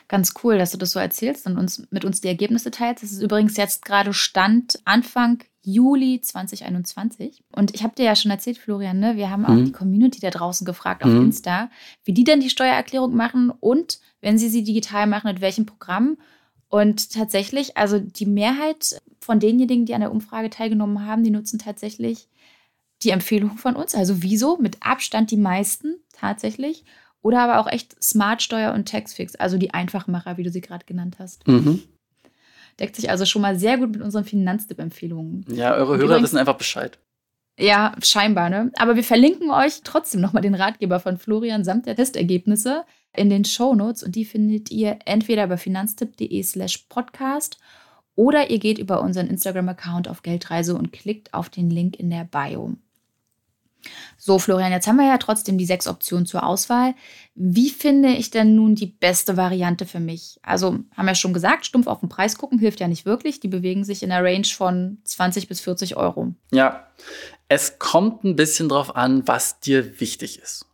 Ganz 0.07 0.33
cool, 0.43 0.57
dass 0.57 0.71
du 0.71 0.77
das 0.77 0.91
so 0.91 0.99
erzählst 0.99 1.45
und 1.45 1.57
uns 1.57 1.87
mit 1.91 2.05
uns 2.05 2.21
die 2.21 2.27
Ergebnisse 2.27 2.71
teilst. 2.71 3.03
Das 3.03 3.11
ist 3.11 3.21
übrigens 3.21 3.57
jetzt 3.57 3.85
gerade 3.85 4.13
Stand 4.13 4.79
Anfang 4.85 5.43
Juli 5.67 6.21
2021. 6.21 7.43
Und 7.51 7.75
ich 7.75 7.83
habe 7.83 7.93
dir 7.93 8.05
ja 8.05 8.15
schon 8.15 8.31
erzählt, 8.31 8.57
Florian, 8.57 8.99
ne? 8.99 9.17
wir 9.17 9.29
haben 9.29 9.45
auch 9.45 9.49
mhm. 9.49 9.65
die 9.65 9.71
Community 9.73 10.19
da 10.21 10.29
draußen 10.29 10.65
gefragt 10.65 11.03
auf 11.03 11.11
mhm. 11.11 11.25
Insta, 11.25 11.69
wie 12.05 12.13
die 12.13 12.23
denn 12.23 12.39
die 12.39 12.49
Steuererklärung 12.49 13.13
machen 13.13 13.51
und 13.59 13.99
wenn 14.21 14.37
sie 14.37 14.47
sie 14.47 14.63
digital 14.63 15.07
machen, 15.07 15.27
mit 15.27 15.41
welchem 15.41 15.65
Programm. 15.65 16.17
Und 16.69 17.11
tatsächlich, 17.11 17.75
also 17.75 17.99
die 17.99 18.25
Mehrheit 18.25 19.01
von 19.19 19.39
denjenigen, 19.39 19.85
die 19.85 19.93
an 19.93 20.01
der 20.01 20.11
Umfrage 20.11 20.49
teilgenommen 20.49 21.05
haben, 21.05 21.23
die 21.23 21.31
nutzen 21.31 21.59
tatsächlich 21.59 22.29
die 23.03 23.09
Empfehlung 23.09 23.57
von 23.57 23.75
uns. 23.75 23.93
Also 23.93 24.23
wieso? 24.23 24.57
Mit 24.57 24.77
Abstand 24.81 25.31
die 25.31 25.37
meisten 25.37 25.95
tatsächlich. 26.13 26.85
Oder 27.21 27.41
aber 27.41 27.59
auch 27.59 27.71
echt 27.71 28.01
Smart 28.01 28.41
Steuer 28.41 28.73
und 28.73 28.87
Taxfix, 28.87 29.35
also 29.35 29.57
die 29.57 29.73
Einfachmacher, 29.73 30.37
wie 30.37 30.43
du 30.43 30.51
sie 30.51 30.61
gerade 30.61 30.85
genannt 30.85 31.17
hast. 31.19 31.47
Mhm. 31.47 31.81
Deckt 32.79 32.95
sich 32.95 33.09
also 33.09 33.25
schon 33.25 33.41
mal 33.41 33.57
sehr 33.57 33.77
gut 33.77 33.91
mit 33.91 34.01
unseren 34.01 34.23
Finanztipp-Empfehlungen. 34.23 35.45
Ja, 35.49 35.73
eure 35.73 35.97
Hörer 35.97 36.03
übrigens, 36.03 36.23
wissen 36.23 36.37
einfach 36.37 36.57
Bescheid. 36.57 36.99
Ja, 37.59 37.93
scheinbar, 38.03 38.49
ne? 38.49 38.71
Aber 38.75 38.95
wir 38.95 39.03
verlinken 39.03 39.49
euch 39.49 39.81
trotzdem 39.83 40.21
nochmal 40.21 40.43
den 40.43 40.53
Ratgeber 40.53 40.99
von 40.99 41.17
Florian 41.17 41.63
samt 41.63 41.87
der 41.87 41.95
Testergebnisse 41.95 42.85
in 43.15 43.31
den 43.31 43.45
Show 43.45 43.73
Notes 43.73 44.03
und 44.03 44.15
die 44.15 44.25
findet 44.25 44.69
ihr 44.69 44.99
entweder 45.05 45.47
bei 45.47 45.57
finanztipp.de 45.57 46.43
slash 46.43 46.77
podcast 46.89 47.57
oder 48.15 48.51
ihr 48.51 48.59
geht 48.59 48.77
über 48.77 49.01
unseren 49.01 49.27
Instagram-Account 49.27 50.07
auf 50.07 50.21
Geldreise 50.21 50.75
und 50.75 50.91
klickt 50.91 51.33
auf 51.33 51.49
den 51.49 51.71
Link 51.71 51.99
in 51.99 52.11
der 52.11 52.25
Bio. 52.25 52.75
So, 54.17 54.39
Florian, 54.39 54.71
jetzt 54.71 54.87
haben 54.87 54.97
wir 54.97 55.07
ja 55.07 55.17
trotzdem 55.17 55.57
die 55.57 55.65
sechs 55.65 55.87
Optionen 55.87 56.25
zur 56.25 56.45
Auswahl. 56.45 56.95
Wie 57.35 57.69
finde 57.69 58.09
ich 58.09 58.29
denn 58.29 58.55
nun 58.55 58.75
die 58.75 58.87
beste 58.87 59.37
Variante 59.37 59.85
für 59.85 59.99
mich? 59.99 60.39
Also, 60.41 60.79
haben 60.95 61.05
wir 61.05 61.15
schon 61.15 61.33
gesagt, 61.33 61.65
stumpf 61.65 61.87
auf 61.87 61.99
den 61.99 62.09
Preis 62.09 62.37
gucken 62.37 62.59
hilft 62.59 62.79
ja 62.79 62.87
nicht 62.87 63.05
wirklich. 63.05 63.39
Die 63.39 63.47
bewegen 63.47 63.83
sich 63.83 64.03
in 64.03 64.09
der 64.09 64.23
Range 64.23 64.45
von 64.45 64.97
20 65.03 65.47
bis 65.47 65.61
40 65.61 65.97
Euro. 65.97 66.33
Ja, 66.51 66.87
es 67.47 67.79
kommt 67.79 68.23
ein 68.23 68.35
bisschen 68.35 68.69
drauf 68.69 68.95
an, 68.95 69.27
was 69.27 69.59
dir 69.59 69.99
wichtig 69.99 70.39
ist. 70.39 70.65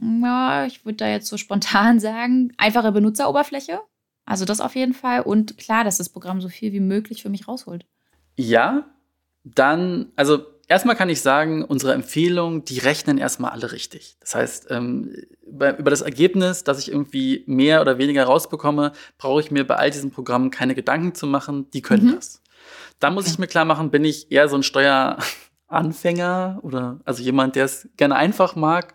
Ja, 0.00 0.66
ich 0.66 0.84
würde 0.84 0.96
da 0.96 1.08
jetzt 1.08 1.28
so 1.28 1.36
spontan 1.36 2.00
sagen, 2.00 2.52
einfache 2.56 2.92
Benutzeroberfläche. 2.92 3.80
Also 4.26 4.44
das 4.44 4.60
auf 4.60 4.74
jeden 4.74 4.94
Fall. 4.94 5.20
Und 5.20 5.58
klar, 5.58 5.84
dass 5.84 5.98
das 5.98 6.08
Programm 6.08 6.40
so 6.40 6.48
viel 6.48 6.72
wie 6.72 6.80
möglich 6.80 7.22
für 7.22 7.28
mich 7.28 7.46
rausholt. 7.46 7.86
Ja, 8.36 8.86
dann, 9.44 10.12
also 10.16 10.44
erstmal 10.68 10.96
kann 10.96 11.08
ich 11.08 11.20
sagen, 11.20 11.64
unsere 11.64 11.92
Empfehlungen, 11.92 12.64
die 12.64 12.78
rechnen 12.78 13.18
erstmal 13.18 13.50
alle 13.50 13.72
richtig. 13.72 14.16
Das 14.20 14.34
heißt, 14.34 14.66
ähm, 14.70 15.14
über 15.46 15.90
das 15.90 16.00
Ergebnis, 16.00 16.64
dass 16.64 16.78
ich 16.78 16.90
irgendwie 16.90 17.44
mehr 17.46 17.80
oder 17.80 17.98
weniger 17.98 18.24
rausbekomme, 18.24 18.92
brauche 19.18 19.40
ich 19.40 19.50
mir 19.50 19.66
bei 19.66 19.76
all 19.76 19.90
diesen 19.90 20.10
Programmen 20.10 20.50
keine 20.50 20.74
Gedanken 20.74 21.14
zu 21.14 21.26
machen. 21.26 21.70
Die 21.70 21.82
können 21.82 22.08
mhm. 22.08 22.14
das. 22.16 22.42
Da 22.98 23.10
muss 23.10 23.26
ich 23.26 23.38
mir 23.38 23.46
klar 23.46 23.64
machen, 23.64 23.90
bin 23.90 24.04
ich 24.04 24.30
eher 24.30 24.48
so 24.48 24.56
ein 24.56 24.62
Steuer 24.62 25.18
Anfänger 25.66 26.60
oder 26.62 27.00
also 27.04 27.22
jemand, 27.22 27.56
der 27.56 27.64
es 27.64 27.88
gerne 27.96 28.16
einfach 28.16 28.56
mag? 28.56 28.94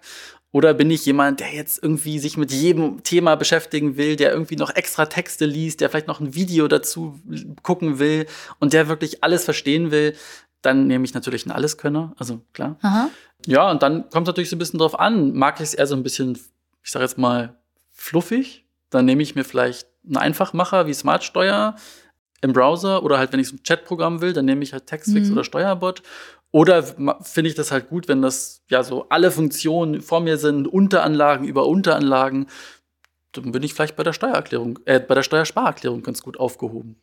Oder 0.51 0.73
bin 0.73 0.89
ich 0.89 1.05
jemand, 1.05 1.41
der 1.41 1.53
jetzt 1.53 1.81
irgendwie 1.83 2.17
sich 2.17 2.35
mit 2.35 2.51
jedem 2.51 3.03
Thema 3.03 3.35
beschäftigen 3.35 3.97
will, 3.97 4.15
der 4.15 4.31
irgendwie 4.31 4.55
noch 4.55 4.75
extra 4.75 5.05
Texte 5.05 5.45
liest, 5.45 5.79
der 5.79 5.91
vielleicht 5.91 6.07
noch 6.07 6.19
ein 6.19 6.33
Video 6.33 6.67
dazu 6.67 7.19
gucken 7.61 7.99
will 7.99 8.25
und 8.59 8.73
der 8.73 8.87
wirklich 8.87 9.23
alles 9.23 9.45
verstehen 9.45 9.91
will? 9.91 10.15
Dann 10.61 10.87
nehme 10.87 11.05
ich 11.05 11.13
natürlich 11.13 11.45
einen 11.45 11.53
Alleskönner, 11.53 12.13
also 12.17 12.41
klar. 12.53 12.77
Aha. 12.81 13.09
Ja, 13.45 13.71
und 13.71 13.81
dann 13.81 14.09
kommt 14.09 14.27
es 14.27 14.31
natürlich 14.31 14.49
so 14.49 14.55
ein 14.55 14.59
bisschen 14.59 14.79
drauf 14.79 14.99
an. 14.99 15.33
Mag 15.33 15.55
ich 15.55 15.67
es 15.67 15.73
eher 15.73 15.87
so 15.87 15.95
ein 15.95 16.03
bisschen, 16.03 16.37
ich 16.83 16.91
sage 16.91 17.05
jetzt 17.05 17.17
mal, 17.17 17.57
fluffig? 17.91 18.65
Dann 18.89 19.05
nehme 19.05 19.23
ich 19.23 19.35
mir 19.35 19.43
vielleicht 19.43 19.87
einen 20.05 20.17
Einfachmacher 20.17 20.87
wie 20.87 20.93
Smartsteuer 20.93 21.75
im 22.41 22.53
Browser 22.53 23.03
oder 23.03 23.17
halt, 23.17 23.31
wenn 23.33 23.39
ich 23.39 23.49
so 23.49 23.55
ein 23.55 23.63
Chatprogramm 23.63 24.21
will, 24.21 24.33
dann 24.33 24.45
nehme 24.45 24.63
ich 24.63 24.73
halt 24.73 24.87
Textfix 24.87 25.27
mhm. 25.27 25.33
oder 25.33 25.43
Steuerbot. 25.43 26.03
Oder 26.51 26.83
finde 27.21 27.49
ich 27.49 27.55
das 27.55 27.71
halt 27.71 27.89
gut, 27.89 28.07
wenn 28.07 28.21
das 28.21 28.63
ja 28.69 28.83
so 28.83 29.07
alle 29.09 29.29
Funktionen 29.29 30.01
vor 30.01 30.19
mir 30.19 30.37
sind, 30.37 30.67
Unteranlagen 30.67 31.47
über 31.47 31.67
Unteranlagen, 31.67 32.47
dann 33.33 33.51
bin 33.51 33.61
ich 33.61 33.75
vielleicht 33.75 33.95
bei 33.95 34.03
der 34.03 34.13
Steuererklärung, 34.13 34.79
äh, 34.85 34.99
bei 34.99 35.13
der 35.13 35.21
Steuersparerklärung 35.21 36.01
ganz 36.01 36.21
gut 36.21 36.39
aufgehoben. 36.39 36.95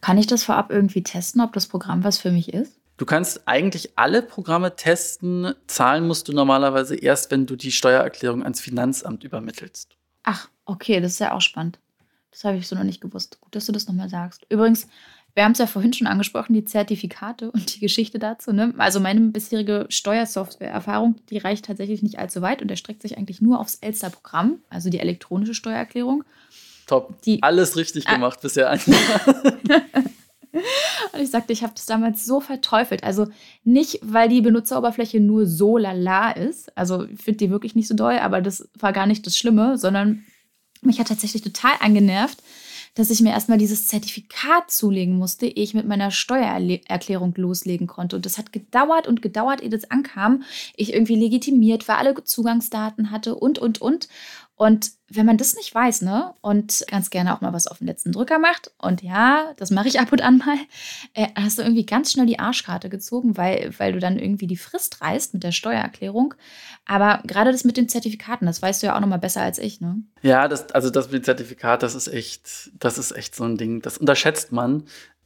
Kann 0.00 0.18
ich 0.18 0.26
das 0.26 0.44
vorab 0.44 0.70
irgendwie 0.70 1.02
testen, 1.02 1.40
ob 1.40 1.52
das 1.52 1.66
Programm 1.66 2.04
was 2.04 2.18
für 2.18 2.30
mich 2.30 2.52
ist? 2.52 2.78
Du 2.96 3.06
kannst 3.06 3.48
eigentlich 3.48 3.98
alle 3.98 4.22
Programme 4.22 4.76
testen. 4.76 5.54
Zahlen 5.66 6.06
musst 6.06 6.28
du 6.28 6.32
normalerweise 6.32 6.94
erst, 6.94 7.30
wenn 7.30 7.46
du 7.46 7.56
die 7.56 7.72
Steuererklärung 7.72 8.42
ans 8.42 8.60
Finanzamt 8.60 9.24
übermittelst. 9.24 9.96
Ach, 10.22 10.48
okay, 10.66 11.00
das 11.00 11.12
ist 11.12 11.18
ja 11.18 11.32
auch 11.32 11.40
spannend. 11.40 11.78
Das 12.30 12.44
habe 12.44 12.56
ich 12.56 12.68
so 12.68 12.76
noch 12.76 12.84
nicht 12.84 13.00
gewusst. 13.00 13.40
Gut, 13.40 13.54
dass 13.54 13.66
du 13.66 13.72
das 13.72 13.86
nochmal 13.86 14.08
sagst. 14.08 14.46
Übrigens, 14.48 14.86
wir 15.34 15.44
haben 15.44 15.52
es 15.52 15.58
ja 15.58 15.66
vorhin 15.66 15.92
schon 15.92 16.06
angesprochen, 16.06 16.52
die 16.52 16.64
Zertifikate 16.64 17.50
und 17.50 17.74
die 17.74 17.80
Geschichte 17.80 18.18
dazu. 18.18 18.52
Ne? 18.52 18.74
Also 18.76 19.00
meine 19.00 19.20
bisherige 19.20 19.86
Steuersoftware-Erfahrung, 19.88 21.16
die 21.30 21.38
reicht 21.38 21.64
tatsächlich 21.64 22.02
nicht 22.02 22.18
allzu 22.18 22.42
weit 22.42 22.60
und 22.60 22.70
erstreckt 22.70 23.02
sich 23.02 23.16
eigentlich 23.16 23.40
nur 23.40 23.58
aufs 23.58 23.76
Elster-Programm, 23.76 24.58
also 24.68 24.90
die 24.90 25.00
elektronische 25.00 25.54
Steuererklärung. 25.54 26.24
Top. 26.86 27.20
Die, 27.22 27.42
Alles 27.42 27.76
richtig 27.76 28.06
ah. 28.08 28.14
gemacht 28.14 28.40
bisher. 28.40 28.78
Und 31.12 31.20
ich 31.20 31.30
sagte, 31.30 31.52
ich 31.52 31.62
habe 31.62 31.72
das 31.74 31.86
damals 31.86 32.26
so 32.26 32.40
verteufelt. 32.40 33.04
Also 33.04 33.28
nicht, 33.64 34.00
weil 34.02 34.28
die 34.28 34.40
Benutzeroberfläche 34.40 35.20
nur 35.20 35.46
so 35.46 35.78
lala 35.78 36.32
ist. 36.32 36.76
Also 36.76 37.04
ich 37.04 37.20
finde 37.20 37.38
die 37.38 37.50
wirklich 37.50 37.74
nicht 37.74 37.88
so 37.88 37.94
doll, 37.94 38.18
aber 38.18 38.40
das 38.40 38.68
war 38.78 38.92
gar 38.92 39.06
nicht 39.06 39.26
das 39.26 39.36
Schlimme, 39.36 39.78
sondern 39.78 40.24
mich 40.82 41.00
hat 41.00 41.08
tatsächlich 41.08 41.42
total 41.42 41.72
angenervt, 41.80 42.42
dass 42.94 43.08
ich 43.08 43.22
mir 43.22 43.30
erstmal 43.30 43.56
dieses 43.56 43.86
Zertifikat 43.86 44.70
zulegen 44.70 45.16
musste, 45.16 45.46
ehe 45.46 45.64
ich 45.64 45.72
mit 45.72 45.86
meiner 45.86 46.10
Steuererklärung 46.10 47.32
loslegen 47.36 47.86
konnte. 47.86 48.16
Und 48.16 48.26
das 48.26 48.36
hat 48.36 48.52
gedauert 48.52 49.06
und 49.06 49.22
gedauert, 49.22 49.62
ehe 49.62 49.70
das 49.70 49.90
ankam. 49.90 50.42
Ich 50.76 50.92
irgendwie 50.92 51.16
legitimiert 51.16 51.88
war, 51.88 51.96
alle 51.96 52.22
Zugangsdaten 52.22 53.10
hatte 53.10 53.36
und, 53.36 53.58
und, 53.58 53.80
und. 53.80 54.08
Und 54.62 54.92
wenn 55.08 55.26
man 55.26 55.38
das 55.38 55.56
nicht 55.56 55.74
weiß, 55.74 56.02
ne, 56.02 56.34
und 56.40 56.84
ganz 56.88 57.10
gerne 57.10 57.34
auch 57.34 57.40
mal 57.40 57.52
was 57.52 57.66
auf 57.66 57.78
den 57.78 57.88
letzten 57.88 58.12
Drücker 58.12 58.38
macht, 58.38 58.70
und 58.78 59.02
ja, 59.02 59.52
das 59.56 59.72
mache 59.72 59.88
ich 59.88 59.98
ab 59.98 60.12
und 60.12 60.22
an 60.22 60.38
mal, 60.38 60.56
äh, 61.14 61.26
hast 61.34 61.58
du 61.58 61.62
irgendwie 61.62 61.84
ganz 61.84 62.12
schnell 62.12 62.26
die 62.26 62.38
Arschkarte 62.38 62.88
gezogen, 62.88 63.36
weil, 63.36 63.74
weil 63.78 63.92
du 63.92 63.98
dann 63.98 64.20
irgendwie 64.20 64.46
die 64.46 64.56
Frist 64.56 65.00
reißt 65.00 65.34
mit 65.34 65.42
der 65.42 65.50
Steuererklärung. 65.50 66.34
Aber 66.86 67.24
gerade 67.26 67.50
das 67.50 67.64
mit 67.64 67.76
den 67.76 67.88
Zertifikaten, 67.88 68.46
das 68.46 68.62
weißt 68.62 68.80
du 68.84 68.86
ja 68.86 68.94
auch 68.94 69.00
noch 69.00 69.08
mal 69.08 69.16
besser 69.16 69.42
als 69.42 69.58
ich, 69.58 69.80
ne? 69.80 70.00
Ja, 70.22 70.46
das, 70.46 70.70
also 70.70 70.90
das 70.90 71.06
mit 71.06 71.22
dem 71.22 71.24
Zertifikat, 71.24 71.82
das 71.82 71.96
ist 71.96 72.06
echt, 72.06 72.70
das 72.78 72.98
ist 72.98 73.10
echt 73.10 73.34
so 73.34 73.42
ein 73.42 73.56
Ding, 73.56 73.82
das 73.82 73.98
unterschätzt 73.98 74.52
man. 74.52 74.84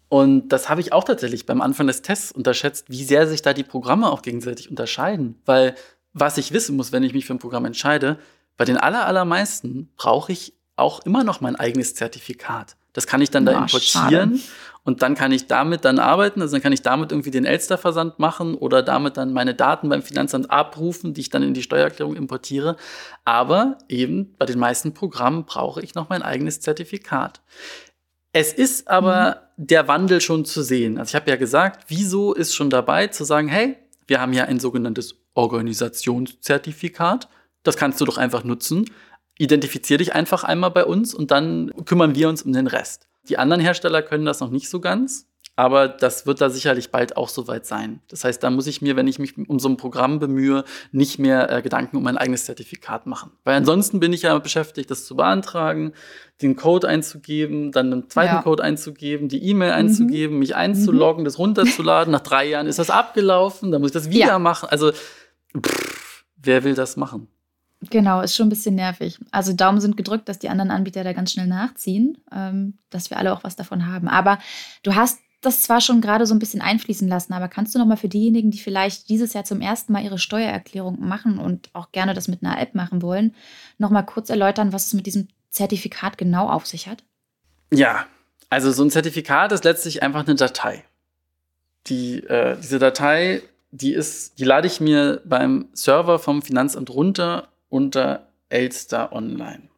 Und 0.09 0.49
das 0.49 0.71
habe 0.71 0.81
ich 0.81 0.95
auch 0.95 1.05
tatsächlich 1.05 1.45
beim 1.45 1.61
Anfang 1.61 1.89
des 1.89 2.01
Tests 2.01 2.33
unterschätzt, 2.33 2.89
wie 2.89 3.05
sehr 3.05 3.29
sich 3.29 3.43
da 3.43 3.53
die 3.53 3.65
Programme 3.65 4.11
auch 4.11 4.23
gegenseitig 4.23 4.71
unterscheiden. 4.71 5.43
Weil 5.45 5.75
was 6.15 6.39
ich 6.39 6.53
wissen 6.53 6.77
muss, 6.77 6.93
wenn 6.93 7.03
ich 7.03 7.13
mich 7.13 7.27
für 7.27 7.35
ein 7.35 7.39
Programm 7.39 7.67
entscheide, 7.67 8.19
bei 8.57 8.65
den 8.65 8.77
allermeisten 8.77 9.91
brauche 9.97 10.33
ich 10.33 10.55
auch 10.77 11.01
immer 11.05 11.25
noch 11.25 11.41
mein 11.41 11.57
eigenes 11.57 11.95
Zertifikat. 11.95 12.77
Das 12.93 13.07
kann 13.07 13.21
ich 13.21 13.31
dann 13.31 13.45
da 13.45 13.59
oh, 13.59 13.63
importieren 13.63 14.39
schade. 14.39 14.53
und 14.85 15.03
dann 15.03 15.15
kann 15.15 15.31
ich 15.31 15.47
damit 15.47 15.85
dann 15.85 15.99
arbeiten. 15.99 16.41
Also 16.41 16.53
dann 16.53 16.63
kann 16.63 16.73
ich 16.73 16.81
damit 16.81 17.13
irgendwie 17.13 17.31
den 17.31 17.45
Elster-Versand 17.45 18.19
machen 18.19 18.55
oder 18.55 18.83
damit 18.83 19.19
dann 19.19 19.35
meine 19.35 19.55
Daten 19.55 19.91
beim 19.91 20.03
Finanzamt 20.03 20.51
abrufen, 20.51 21.13
die 21.13 21.21
ich 21.21 21.29
dann 21.29 21.43
in 21.43 21.53
die 21.53 21.63
Steuererklärung 21.63 22.17
importiere. 22.17 22.77
Aber 23.27 23.77
eben 23.89 24.35
bei 24.39 24.47
den 24.47 24.59
meisten 24.59 24.95
Programmen 24.95 25.45
brauche 25.45 25.83
ich 25.83 25.95
noch 25.95 26.09
mein 26.09 26.23
eigenes 26.23 26.61
Zertifikat. 26.61 27.43
Es 28.33 28.53
ist 28.53 28.89
aber 28.89 29.43
mhm. 29.57 29.67
der 29.67 29.89
Wandel 29.89 30.21
schon 30.21 30.47
zu 30.47 30.63
sehen. 30.63 30.99
Also 30.99 31.11
ich 31.11 31.15
habe 31.17 31.31
ja 31.31 31.37
gesagt, 31.37 31.87
wieso 31.89 32.33
ist 32.33 32.55
schon 32.55 32.71
dabei 32.71 33.09
zu 33.09 33.25
sagen, 33.25 33.49
hey, 33.49 33.77
wir 34.07 34.21
haben 34.21 34.33
ja 34.33 34.45
ein 34.45 34.61
sogenanntes 34.61 35.17
Organisationszertifikat. 35.35 37.29
Das 37.67 37.77
kannst 37.77 38.01
du 38.01 38.05
doch 38.05 38.19
einfach 38.19 38.45
nutzen. 38.45 38.91
Identifizier 39.39 39.99
dich 39.99 40.15
einfach 40.15 40.45
einmal 40.45 40.71
bei 40.71 40.85
uns 40.85 41.15
und 41.15 41.31
dann 41.31 41.73
kümmern 41.85 42.15
wir 42.15 42.29
uns 42.29 42.43
um 42.43 42.53
den 42.53 42.67
Rest. 42.67 43.07
Die 43.29 43.39
anderen 43.39 43.61
Hersteller 43.61 44.03
können 44.03 44.25
das 44.25 44.41
noch 44.41 44.51
nicht 44.51 44.69
so 44.69 44.81
ganz, 44.81 45.27
aber 45.57 45.89
das 45.89 46.27
wird 46.27 46.43
da 46.43 46.51
sicherlich 46.51 46.91
bald 46.91 47.17
auch 47.17 47.31
soweit 47.31 47.65
sein. 47.65 48.01
Das 48.09 48.25
heißt, 48.25 48.43
da 48.43 48.51
muss 48.51 48.67
ich 48.67 48.83
mir, 48.83 48.95
wenn 48.95 49.09
ich 49.09 49.19
mich 49.19 49.37
um 49.49 49.59
so 49.59 49.71
ein 49.71 49.79
Programm 49.79 50.19
bemühe, 50.19 50.65
nicht 50.93 51.19
mehr 51.19 51.51
äh, 51.51 51.63
Gedanken 51.63 51.97
um 51.97 52.03
mein 52.03 52.19
eigenes 52.19 52.45
Zertifikat 52.45 53.07
machen. 53.07 53.33
Weil 53.43 53.57
ansonsten 53.57 53.99
bin 53.99 54.13
ich 54.13 54.23
ja 54.23 54.39
beschäftigt, 54.39 54.91
das 54.91 55.07
zu 55.07 55.17
beantragen, 55.17 55.93
den 56.43 56.57
Code 56.57 56.87
einzugeben, 56.87 57.73
dann 57.73 57.91
einen 57.91 58.11
zweiten 58.11 58.35
ja. 58.35 58.43
Code 58.43 58.63
einzugeben, 58.63 59.29
die 59.29 59.43
E-Mail 59.49 59.71
mhm. 59.71 59.77
einzugeben, 59.77 60.39
mich 60.39 60.55
einzuloggen, 60.55 61.23
mhm. 61.23 61.25
das 61.25 61.39
runterzuladen. 61.39 62.13
Nach 62.13 62.21
drei 62.21 62.47
Jahren 62.49 62.67
ist 62.67 62.79
das 62.79 62.91
abgelaufen, 62.91 63.73
dann 63.73 63.81
muss 63.81 63.91
ich 63.91 63.95
das 63.95 64.11
wieder 64.11 64.27
ja. 64.27 64.39
machen. 64.39 64.69
Also, 64.69 64.93
pff, 64.93 66.25
wer 66.37 66.65
will 66.65 66.75
das 66.75 66.99
machen? 66.99 67.29
Genau, 67.83 68.21
ist 68.23 68.35
schon 68.35 68.47
ein 68.47 68.51
bisschen 68.51 68.75
nervig. 68.75 69.19
Also 69.31 69.53
Daumen 69.53 69.81
sind 69.81 69.97
gedrückt, 69.97 70.29
dass 70.29 70.39
die 70.39 70.49
anderen 70.49 70.71
Anbieter 70.71 71.05
da 71.05 71.13
ganz 71.13 71.33
schnell 71.33 71.47
nachziehen, 71.47 72.19
ähm, 72.33 72.79
dass 72.91 73.11
wir 73.11 73.19
alle 73.19 73.33
auch 73.33 73.45
was 73.45 73.57
davon 73.57 73.87
haben. 73.87 74.09
Aber 74.09 74.39
du 74.83 74.95
hast 74.95 75.19
das 75.43 75.63
zwar 75.63 75.81
schon 75.81 76.01
gerade 76.01 76.27
so 76.27 76.35
ein 76.35 76.39
bisschen 76.39 76.63
einfließen 76.63 77.07
lassen, 77.07 77.33
aber 77.33 77.49
kannst 77.49 77.75
du 77.75 77.79
noch 77.79 77.87
mal 77.87 77.97
für 77.97 78.09
diejenigen, 78.09 78.51
die 78.51 78.59
vielleicht 78.59 79.09
dieses 79.09 79.35
Jahr 79.35 79.45
zum 79.45 79.61
ersten 79.61 79.93
Mal 79.93 80.03
ihre 80.03 80.19
Steuererklärung 80.19 81.07
machen 81.07 81.39
und 81.39 81.69
auch 81.75 81.93
gerne 81.93 82.15
das 82.15 82.29
mit 82.29 82.43
einer 82.43 82.61
App 82.61 82.75
machen 82.75 83.03
wollen, 83.03 83.35
noch 83.79 83.91
mal 83.91 84.03
kurz 84.03 84.31
erläutern, 84.31 84.73
was 84.73 84.87
es 84.87 84.95
mit 84.95 85.07
diesem 85.07 85.29
Zertifikat 85.51 86.19
genau 86.19 86.49
auf 86.49 86.67
sich 86.67 86.89
hat? 86.89 87.05
Ja, 87.73 88.07
also 88.51 88.73
so 88.73 88.83
ein 88.83 88.91
Zertifikat 88.91 89.53
ist 89.53 89.65
letztlich 89.65 90.03
einfach 90.03 90.27
eine 90.27 90.35
Datei. 90.35 90.85
Die, 91.87 92.23
äh, 92.25 92.57
diese 92.61 92.79
Datei, 92.79 93.43
die 93.71 93.93
ist, 93.93 94.39
die 94.39 94.45
lade 94.45 94.67
ich 94.67 94.81
mir 94.81 95.21
beim 95.25 95.69
Server 95.73 96.19
vom 96.19 96.43
Finanzamt 96.43 96.91
runter 96.91 97.49
unter 97.77 98.29
Elster 98.49 99.13
Online. 99.13 99.69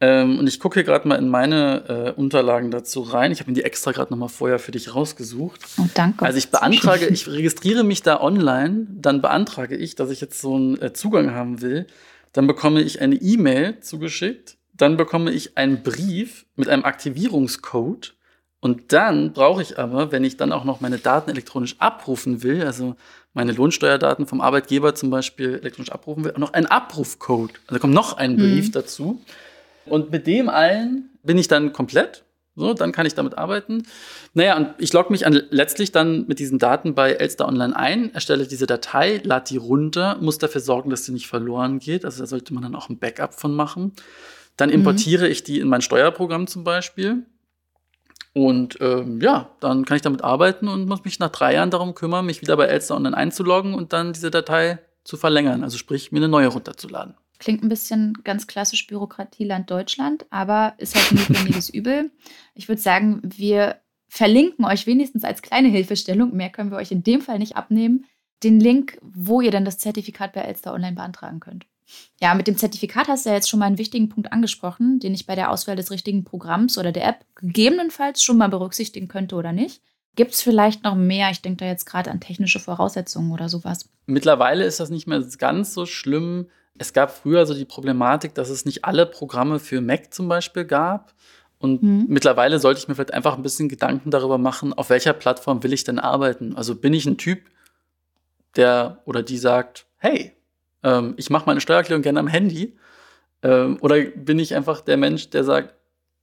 Ähm, 0.00 0.40
und 0.40 0.48
ich 0.48 0.58
gucke 0.58 0.74
hier 0.74 0.84
gerade 0.84 1.06
mal 1.06 1.14
in 1.14 1.28
meine 1.28 2.14
äh, 2.16 2.20
Unterlagen 2.20 2.72
dazu 2.72 3.02
rein. 3.02 3.30
Ich 3.30 3.38
habe 3.38 3.50
mir 3.50 3.54
die 3.54 3.62
extra 3.62 3.92
gerade 3.92 4.12
noch 4.12 4.18
mal 4.18 4.28
vorher 4.28 4.58
für 4.58 4.72
dich 4.72 4.94
rausgesucht. 4.94 5.60
Oh, 5.78 5.86
danke. 5.94 6.24
Also 6.24 6.38
ich 6.38 6.50
beantrage, 6.50 7.06
ich 7.06 7.28
registriere 7.28 7.84
mich 7.84 8.02
da 8.02 8.20
online, 8.20 8.86
dann 8.90 9.22
beantrage 9.22 9.76
ich, 9.76 9.94
dass 9.94 10.10
ich 10.10 10.20
jetzt 10.20 10.40
so 10.40 10.56
einen 10.56 10.80
äh, 10.82 10.92
Zugang 10.92 11.32
haben 11.32 11.60
will. 11.62 11.86
Dann 12.32 12.48
bekomme 12.48 12.82
ich 12.82 13.00
eine 13.00 13.14
E-Mail 13.14 13.78
zugeschickt. 13.80 14.56
Dann 14.72 14.96
bekomme 14.96 15.30
ich 15.30 15.56
einen 15.56 15.82
Brief 15.82 16.46
mit 16.56 16.68
einem 16.68 16.84
Aktivierungscode. 16.84 18.16
Und 18.60 18.92
dann 18.92 19.32
brauche 19.32 19.62
ich 19.62 19.78
aber, 19.78 20.10
wenn 20.10 20.24
ich 20.24 20.36
dann 20.36 20.52
auch 20.52 20.64
noch 20.64 20.80
meine 20.80 20.98
Daten 20.98 21.30
elektronisch 21.30 21.76
abrufen 21.78 22.42
will, 22.42 22.64
also 22.64 22.96
meine 23.38 23.52
Lohnsteuerdaten 23.52 24.26
vom 24.26 24.40
Arbeitgeber 24.40 24.96
zum 24.96 25.10
Beispiel 25.10 25.54
elektronisch 25.54 25.92
abrufen 25.92 26.24
will, 26.24 26.34
noch 26.38 26.54
einen 26.54 26.66
Abrufcode. 26.66 27.52
Also 27.68 27.78
kommt 27.78 27.94
noch 27.94 28.16
ein 28.16 28.36
Brief 28.36 28.66
mhm. 28.66 28.72
dazu. 28.72 29.22
Und 29.86 30.10
mit 30.10 30.26
dem 30.26 30.48
allen 30.48 31.10
bin 31.22 31.38
ich 31.38 31.46
dann 31.46 31.72
komplett. 31.72 32.24
So, 32.56 32.74
dann 32.74 32.90
kann 32.90 33.06
ich 33.06 33.14
damit 33.14 33.38
arbeiten. 33.38 33.84
Naja, 34.34 34.56
und 34.56 34.70
ich 34.78 34.92
logge 34.92 35.12
mich 35.12 35.24
an, 35.24 35.40
letztlich 35.50 35.92
dann 35.92 36.26
mit 36.26 36.40
diesen 36.40 36.58
Daten 36.58 36.96
bei 36.96 37.12
Elster 37.12 37.46
Online 37.46 37.76
ein, 37.76 38.12
erstelle 38.12 38.44
diese 38.44 38.66
Datei, 38.66 39.20
lade 39.22 39.44
die 39.48 39.56
runter, 39.56 40.18
muss 40.20 40.38
dafür 40.38 40.60
sorgen, 40.60 40.90
dass 40.90 41.04
sie 41.04 41.12
nicht 41.12 41.28
verloren 41.28 41.78
geht. 41.78 42.04
Also 42.04 42.24
da 42.24 42.26
sollte 42.26 42.52
man 42.52 42.64
dann 42.64 42.74
auch 42.74 42.88
ein 42.88 42.98
Backup 42.98 43.34
von 43.34 43.54
machen. 43.54 43.92
Dann 44.56 44.70
mhm. 44.70 44.74
importiere 44.74 45.26
mhm. 45.26 45.30
ich 45.30 45.44
die 45.44 45.60
in 45.60 45.68
mein 45.68 45.80
Steuerprogramm 45.80 46.48
zum 46.48 46.64
Beispiel. 46.64 47.24
Und 48.32 48.78
ähm, 48.80 49.20
ja, 49.20 49.50
dann 49.60 49.84
kann 49.84 49.96
ich 49.96 50.02
damit 50.02 50.22
arbeiten 50.22 50.68
und 50.68 50.88
muss 50.88 51.04
mich 51.04 51.18
nach 51.18 51.30
drei 51.30 51.54
Jahren 51.54 51.70
darum 51.70 51.94
kümmern, 51.94 52.26
mich 52.26 52.40
wieder 52.40 52.56
bei 52.56 52.66
Elster 52.66 52.96
Online 52.96 53.16
einzuloggen 53.16 53.74
und 53.74 53.92
dann 53.92 54.12
diese 54.12 54.30
Datei 54.30 54.78
zu 55.04 55.16
verlängern. 55.16 55.64
Also 55.64 55.78
sprich, 55.78 56.12
mir 56.12 56.18
eine 56.18 56.28
neue 56.28 56.48
runterzuladen. 56.48 57.14
Klingt 57.38 57.62
ein 57.62 57.68
bisschen 57.68 58.18
ganz 58.24 58.46
klassisch 58.46 58.86
Bürokratieland 58.86 59.70
Deutschland, 59.70 60.26
aber 60.30 60.74
ist 60.78 60.94
halt 60.94 61.12
ein 61.12 61.16
notwendiges 61.16 61.70
Übel. 61.72 62.10
Ich 62.54 62.68
würde 62.68 62.82
sagen, 62.82 63.20
wir 63.24 63.76
verlinken 64.08 64.64
euch 64.64 64.86
wenigstens 64.86 65.24
als 65.24 65.42
kleine 65.42 65.68
Hilfestellung, 65.68 66.34
mehr 66.34 66.50
können 66.50 66.70
wir 66.70 66.78
euch 66.78 66.90
in 66.90 67.02
dem 67.02 67.20
Fall 67.20 67.38
nicht 67.38 67.56
abnehmen, 67.56 68.06
den 68.42 68.60
Link, 68.60 68.98
wo 69.02 69.40
ihr 69.40 69.50
dann 69.50 69.64
das 69.64 69.78
Zertifikat 69.78 70.32
bei 70.32 70.40
Elster 70.40 70.72
Online 70.72 70.94
beantragen 70.94 71.40
könnt. 71.40 71.66
Ja, 72.20 72.34
mit 72.34 72.46
dem 72.46 72.56
Zertifikat 72.56 73.08
hast 73.08 73.24
du 73.24 73.30
ja 73.30 73.36
jetzt 73.36 73.48
schon 73.48 73.60
mal 73.60 73.66
einen 73.66 73.78
wichtigen 73.78 74.08
Punkt 74.08 74.32
angesprochen, 74.32 74.98
den 75.00 75.14
ich 75.14 75.26
bei 75.26 75.34
der 75.34 75.50
Auswahl 75.50 75.76
des 75.76 75.90
richtigen 75.90 76.24
Programms 76.24 76.78
oder 76.78 76.92
der 76.92 77.06
App 77.06 77.24
gegebenenfalls 77.36 78.22
schon 78.22 78.38
mal 78.38 78.48
berücksichtigen 78.48 79.08
könnte 79.08 79.36
oder 79.36 79.52
nicht. 79.52 79.82
Gibt 80.16 80.32
es 80.34 80.42
vielleicht 80.42 80.82
noch 80.82 80.96
mehr? 80.96 81.30
Ich 81.30 81.42
denke 81.42 81.58
da 81.58 81.66
jetzt 81.66 81.86
gerade 81.86 82.10
an 82.10 82.20
technische 82.20 82.58
Voraussetzungen 82.58 83.30
oder 83.30 83.48
sowas. 83.48 83.88
Mittlerweile 84.06 84.64
ist 84.64 84.80
das 84.80 84.90
nicht 84.90 85.06
mehr 85.06 85.22
ganz 85.38 85.74
so 85.74 85.86
schlimm. 85.86 86.48
Es 86.76 86.92
gab 86.92 87.12
früher 87.12 87.46
so 87.46 87.54
die 87.54 87.64
Problematik, 87.64 88.34
dass 88.34 88.48
es 88.48 88.64
nicht 88.64 88.84
alle 88.84 89.06
Programme 89.06 89.60
für 89.60 89.80
Mac 89.80 90.12
zum 90.12 90.28
Beispiel 90.28 90.64
gab. 90.64 91.14
Und 91.58 91.82
mhm. 91.82 92.06
mittlerweile 92.08 92.58
sollte 92.58 92.80
ich 92.80 92.88
mir 92.88 92.94
vielleicht 92.94 93.14
einfach 93.14 93.36
ein 93.36 93.42
bisschen 93.42 93.68
Gedanken 93.68 94.10
darüber 94.10 94.38
machen, 94.38 94.72
auf 94.72 94.90
welcher 94.90 95.12
Plattform 95.12 95.62
will 95.62 95.72
ich 95.72 95.84
denn 95.84 95.98
arbeiten? 95.98 96.56
Also 96.56 96.74
bin 96.74 96.94
ich 96.94 97.06
ein 97.06 97.16
Typ, 97.16 97.42
der 98.56 99.02
oder 99.04 99.22
die 99.22 99.38
sagt, 99.38 99.86
hey, 99.98 100.37
ähm, 100.82 101.14
ich 101.16 101.30
mache 101.30 101.46
meine 101.46 101.60
Steuererklärung 101.60 102.02
gerne 102.02 102.20
am 102.20 102.28
Handy. 102.28 102.76
Ähm, 103.42 103.78
oder 103.80 104.00
bin 104.00 104.38
ich 104.38 104.54
einfach 104.54 104.80
der 104.80 104.96
Mensch, 104.96 105.30
der 105.30 105.44
sagt, 105.44 105.74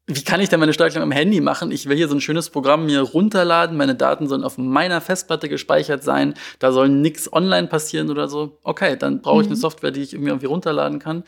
wie 0.08 0.24
kann 0.24 0.40
ich 0.40 0.50
denn 0.50 0.60
meine 0.60 0.74
Steuererklärung 0.74 1.12
am 1.12 1.18
Handy 1.18 1.42
machen? 1.42 1.72
Ich 1.72 1.90
will 1.90 1.98
hier 1.98 2.08
so 2.08 2.16
ein 2.16 2.22
schönes 2.22 2.50
Programm 2.52 2.86
mir 2.86 3.02
runterladen, 3.02 3.76
meine 3.76 3.96
Daten 3.96 4.28
sollen 4.28 4.44
auf 4.44 4.58
meiner 4.58 5.02
Festplatte 5.02 5.50
gespeichert 5.50 6.04
sein, 6.04 6.36
da 6.60 6.72
soll 6.72 6.90
nichts 6.90 7.32
online 7.34 7.68
passieren 7.68 8.12
oder 8.12 8.28
so. 8.28 8.60
Okay, 8.64 8.98
dann 8.98 9.22
brauche 9.22 9.42
ich 9.42 9.48
mhm. 9.48 9.54
eine 9.54 9.62
Software, 9.62 9.92
die 9.92 10.02
ich 10.02 10.14
irgendwie, 10.14 10.30
irgendwie 10.30 10.48
runterladen 10.48 11.00
kann. 11.00 11.24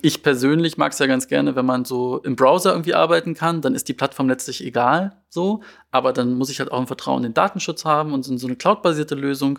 Ich 0.00 0.22
persönlich 0.22 0.76
mag 0.76 0.92
es 0.92 0.98
ja 0.98 1.06
ganz 1.06 1.26
gerne, 1.26 1.56
wenn 1.56 1.66
man 1.66 1.84
so 1.84 2.18
im 2.18 2.36
Browser 2.36 2.70
irgendwie 2.70 2.94
arbeiten 2.94 3.34
kann, 3.34 3.62
dann 3.62 3.74
ist 3.74 3.88
die 3.88 3.94
Plattform 3.94 4.28
letztlich 4.28 4.64
egal 4.64 5.16
so, 5.28 5.62
aber 5.90 6.12
dann 6.12 6.34
muss 6.34 6.50
ich 6.50 6.60
halt 6.60 6.70
auch 6.70 6.78
ein 6.78 6.86
Vertrauen 6.86 7.24
in 7.24 7.30
den 7.30 7.34
Datenschutz 7.34 7.84
haben 7.84 8.12
und 8.12 8.22
so 8.22 8.46
eine 8.46 8.56
cloudbasierte 8.56 9.14
Lösung. 9.14 9.58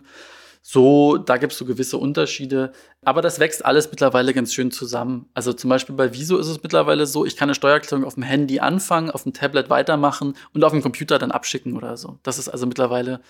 So, 0.61 1.17
da 1.17 1.37
gibt 1.37 1.53
es 1.53 1.57
so 1.57 1.65
gewisse 1.65 1.97
Unterschiede. 1.97 2.73
Aber 3.03 3.21
das 3.21 3.39
wächst 3.39 3.65
alles 3.65 3.89
mittlerweile 3.89 4.33
ganz 4.33 4.53
schön 4.53 4.71
zusammen. 4.71 5.29
Also 5.33 5.53
zum 5.53 5.69
Beispiel 5.69 5.95
bei 5.95 6.13
Viso 6.13 6.37
ist 6.37 6.47
es 6.47 6.61
mittlerweile 6.61 7.05
so, 7.05 7.25
ich 7.25 7.37
kann 7.37 7.47
eine 7.47 7.55
Steuererklärung 7.55 8.05
auf 8.05 8.15
dem 8.15 8.23
Handy 8.23 8.59
anfangen, 8.59 9.09
auf 9.09 9.23
dem 9.23 9.33
Tablet 9.33 9.69
weitermachen 9.69 10.35
und 10.53 10.63
auf 10.63 10.71
dem 10.71 10.81
Computer 10.81 11.17
dann 11.17 11.31
abschicken 11.31 11.77
oder 11.77 11.97
so. 11.97 12.19
Das 12.23 12.37
ist 12.37 12.49
also 12.49 12.65
mittlerweile 12.65 13.21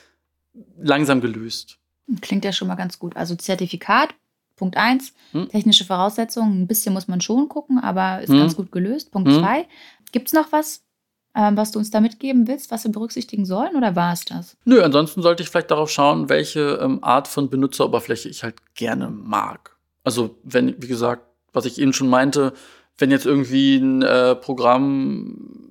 langsam 0.77 1.21
gelöst. 1.21 1.77
Klingt 2.21 2.43
ja 2.43 2.51
schon 2.51 2.67
mal 2.67 2.75
ganz 2.75 2.97
gut. 2.97 3.15
Also 3.15 3.35
Zertifikat, 3.35 4.09
Punkt 4.55 4.75
1, 4.75 5.13
hm? 5.31 5.49
technische 5.49 5.85
Voraussetzungen, 5.85 6.63
ein 6.63 6.67
bisschen 6.67 6.93
muss 6.93 7.07
man 7.07 7.21
schon 7.21 7.47
gucken, 7.47 7.79
aber 7.79 8.21
ist 8.21 8.29
hm? 8.29 8.39
ganz 8.39 8.55
gut 8.55 8.71
gelöst. 8.71 9.11
Punkt 9.11 9.31
2, 9.31 9.59
hm? 9.59 9.65
gibt 10.11 10.27
es 10.27 10.33
noch 10.33 10.51
was, 10.51 10.83
ähm, 11.35 11.57
was 11.57 11.71
du 11.71 11.79
uns 11.79 11.91
da 11.91 12.01
mitgeben 12.01 12.47
willst, 12.47 12.71
was 12.71 12.83
wir 12.83 12.91
berücksichtigen 12.91 13.45
sollen 13.45 13.75
oder 13.75 13.95
war 13.95 14.13
es 14.13 14.25
das? 14.25 14.57
Nö, 14.65 14.81
ansonsten 14.81 15.21
sollte 15.21 15.43
ich 15.43 15.49
vielleicht 15.49 15.71
darauf 15.71 15.89
schauen, 15.89 16.29
welche 16.29 16.79
ähm, 16.81 17.03
Art 17.03 17.27
von 17.27 17.49
Benutzeroberfläche 17.49 18.29
ich 18.29 18.43
halt 18.43 18.55
gerne 18.75 19.09
mag. 19.09 19.77
Also 20.03 20.35
wenn, 20.43 20.81
wie 20.81 20.87
gesagt, 20.87 21.23
was 21.53 21.65
ich 21.65 21.79
eben 21.79 21.93
schon 21.93 22.09
meinte, 22.09 22.53
wenn 22.97 23.11
jetzt 23.11 23.25
irgendwie 23.25 23.77
ein 23.77 24.01
äh, 24.01 24.35
Programm 24.35 25.69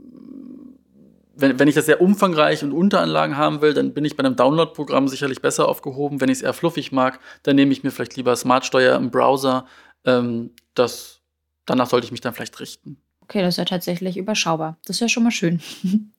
wenn, 1.38 1.56
wenn 1.58 1.68
ich 1.68 1.76
das 1.76 1.86
sehr 1.86 2.00
umfangreich 2.00 2.64
und 2.64 2.72
Unteranlagen 2.72 3.36
haben 3.36 3.62
will, 3.62 3.72
dann 3.72 3.94
bin 3.94 4.04
ich 4.04 4.16
bei 4.16 4.24
einem 4.24 4.34
Download-Programm 4.34 5.06
sicherlich 5.06 5.40
besser 5.40 5.68
aufgehoben. 5.68 6.20
Wenn 6.20 6.28
ich 6.30 6.38
es 6.38 6.42
eher 6.42 6.52
fluffig 6.52 6.90
mag, 6.90 7.20
dann 7.44 7.54
nehme 7.54 7.70
ich 7.70 7.84
mir 7.84 7.92
vielleicht 7.92 8.16
lieber 8.16 8.34
Smartsteuer 8.34 8.96
im 8.96 9.12
Browser. 9.12 9.64
Ähm, 10.04 10.50
das, 10.74 11.20
danach 11.64 11.88
sollte 11.88 12.06
ich 12.06 12.10
mich 12.10 12.20
dann 12.20 12.34
vielleicht 12.34 12.58
richten. 12.58 13.00
Okay, 13.28 13.42
das 13.42 13.54
ist 13.54 13.58
ja 13.58 13.66
tatsächlich 13.66 14.16
überschaubar. 14.16 14.78
Das 14.86 14.96
ist 14.96 15.00
ja 15.00 15.08
schon 15.08 15.22
mal 15.22 15.30
schön. 15.30 15.60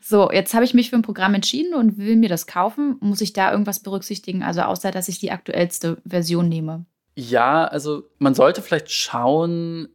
so, 0.00 0.30
jetzt 0.30 0.54
habe 0.54 0.64
ich 0.64 0.72
mich 0.72 0.90
für 0.90 0.96
ein 0.96 1.02
Programm 1.02 1.34
entschieden 1.34 1.74
und 1.74 1.98
will 1.98 2.14
mir 2.14 2.28
das 2.28 2.46
kaufen. 2.46 2.96
Muss 3.00 3.20
ich 3.20 3.32
da 3.32 3.50
irgendwas 3.50 3.80
berücksichtigen? 3.80 4.44
Also 4.44 4.62
außer, 4.62 4.92
dass 4.92 5.08
ich 5.08 5.18
die 5.18 5.32
aktuellste 5.32 5.98
Version 6.06 6.48
nehme. 6.48 6.84
Ja, 7.16 7.64
also 7.64 8.04
man 8.18 8.34
sollte 8.36 8.62
vielleicht 8.62 8.92
schauen, 8.92 9.88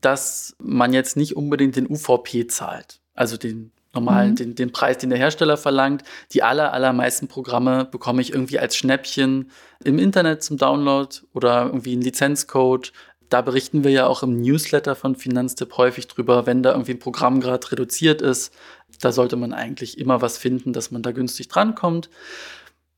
dass 0.00 0.54
man 0.60 0.92
jetzt 0.92 1.16
nicht 1.16 1.36
unbedingt 1.36 1.74
den 1.74 1.90
UVP 1.90 2.46
zahlt. 2.46 3.00
Also 3.14 3.36
den 3.36 3.72
normalen, 3.92 4.30
mhm. 4.30 4.36
den, 4.36 4.54
den 4.54 4.72
Preis, 4.72 4.98
den 4.98 5.10
der 5.10 5.18
Hersteller 5.18 5.56
verlangt. 5.56 6.04
Die 6.32 6.44
aller, 6.44 6.72
allermeisten 6.72 7.26
Programme 7.26 7.86
bekomme 7.86 8.22
ich 8.22 8.32
irgendwie 8.32 8.60
als 8.60 8.76
Schnäppchen 8.76 9.50
im 9.82 9.98
Internet 9.98 10.44
zum 10.44 10.58
Download 10.58 11.16
oder 11.32 11.66
irgendwie 11.66 11.94
einen 11.94 12.02
Lizenzcode 12.02 12.92
da 13.28 13.40
berichten 13.40 13.84
wir 13.84 13.90
ja 13.90 14.06
auch 14.06 14.22
im 14.22 14.40
Newsletter 14.40 14.94
von 14.94 15.16
Finanztipp 15.16 15.76
häufig 15.76 16.06
drüber, 16.06 16.46
wenn 16.46 16.62
da 16.62 16.72
irgendwie 16.72 16.92
ein 16.92 16.98
Programm 16.98 17.40
gerade 17.40 17.70
reduziert 17.72 18.22
ist. 18.22 18.54
Da 19.00 19.12
sollte 19.12 19.36
man 19.36 19.52
eigentlich 19.52 19.98
immer 19.98 20.22
was 20.22 20.38
finden, 20.38 20.72
dass 20.72 20.90
man 20.90 21.02
da 21.02 21.12
günstig 21.12 21.48
drankommt. 21.48 22.08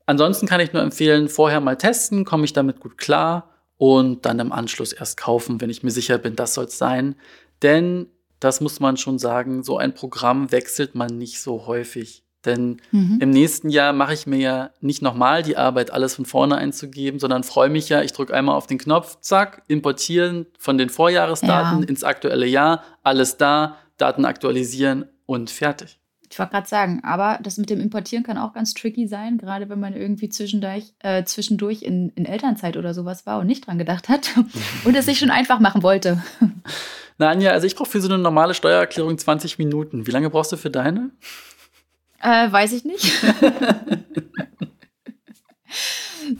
Ansonsten 0.05 0.47
kann 0.47 0.61
ich 0.61 0.73
nur 0.73 0.81
empfehlen, 0.81 1.29
vorher 1.29 1.61
mal 1.61 1.77
testen, 1.77 2.25
komme 2.25 2.45
ich 2.45 2.53
damit 2.53 2.79
gut 2.79 2.97
klar 2.97 3.49
und 3.77 4.25
dann 4.25 4.39
im 4.39 4.51
Anschluss 4.51 4.91
erst 4.91 5.17
kaufen, 5.17 5.61
wenn 5.61 5.69
ich 5.69 5.83
mir 5.83 5.91
sicher 5.91 6.17
bin, 6.17 6.35
das 6.35 6.53
soll 6.53 6.65
es 6.65 6.77
sein. 6.77 7.15
Denn, 7.61 8.07
das 8.39 8.61
muss 8.61 8.79
man 8.79 8.97
schon 8.97 9.19
sagen, 9.19 9.63
so 9.63 9.77
ein 9.77 9.93
Programm 9.93 10.51
wechselt 10.51 10.95
man 10.95 11.17
nicht 11.17 11.41
so 11.41 11.67
häufig. 11.67 12.23
Denn 12.45 12.79
mhm. 12.91 13.17
im 13.19 13.31
nächsten 13.31 13.69
Jahr 13.69 13.91
mache 13.91 14.13
ich 14.13 14.25
mir 14.25 14.39
ja 14.39 14.69
nicht 14.79 15.01
nochmal 15.01 15.43
die 15.43 15.57
Arbeit, 15.57 15.91
alles 15.91 16.15
von 16.15 16.25
vorne 16.25 16.57
einzugeben, 16.57 17.19
sondern 17.19 17.43
freue 17.43 17.69
mich 17.69 17.89
ja, 17.89 18.01
ich 18.01 18.13
drücke 18.13 18.33
einmal 18.33 18.55
auf 18.55 18.67
den 18.67 18.77
Knopf, 18.77 19.19
zack, 19.19 19.63
importieren 19.67 20.45
von 20.57 20.77
den 20.77 20.89
Vorjahresdaten 20.89 21.81
ja. 21.81 21.87
ins 21.87 22.03
aktuelle 22.03 22.45
Jahr, 22.45 22.83
alles 23.03 23.37
da, 23.37 23.75
Daten 23.97 24.23
aktualisieren 24.23 25.05
und 25.25 25.49
fertig. 25.49 25.99
Ich 26.31 26.37
wollte 26.37 26.51
gerade 26.51 26.67
sagen, 26.67 27.01
aber 27.03 27.39
das 27.41 27.57
mit 27.57 27.69
dem 27.71 27.81
Importieren 27.81 28.23
kann 28.23 28.37
auch 28.37 28.53
ganz 28.53 28.75
tricky 28.75 29.07
sein, 29.07 29.39
gerade 29.39 29.67
wenn 29.67 29.79
man 29.79 29.95
irgendwie 29.95 30.29
zwischendurch, 30.29 30.93
äh, 30.99 31.23
zwischendurch 31.23 31.81
in, 31.81 32.09
in 32.09 32.25
Elternzeit 32.25 32.77
oder 32.77 32.93
sowas 32.93 33.25
war 33.25 33.39
und 33.39 33.47
nicht 33.47 33.65
dran 33.65 33.79
gedacht 33.79 34.09
hat 34.09 34.29
und 34.85 34.95
es 34.95 35.05
sich 35.05 35.17
schon 35.17 35.31
einfach 35.31 35.59
machen 35.59 35.81
wollte. 35.81 36.23
Na, 37.17 37.29
Anja, 37.29 37.51
also 37.51 37.65
ich 37.65 37.75
brauche 37.75 37.89
für 37.89 37.99
so 37.99 38.07
eine 38.07 38.19
normale 38.19 38.53
Steuererklärung 38.53 39.17
20 39.17 39.57
Minuten. 39.57 40.07
Wie 40.07 40.11
lange 40.11 40.29
brauchst 40.29 40.51
du 40.51 40.57
für 40.57 40.69
deine? 40.69 41.09
Äh, 42.21 42.51
weiß 42.51 42.73
ich 42.73 42.83
nicht. 42.83 43.03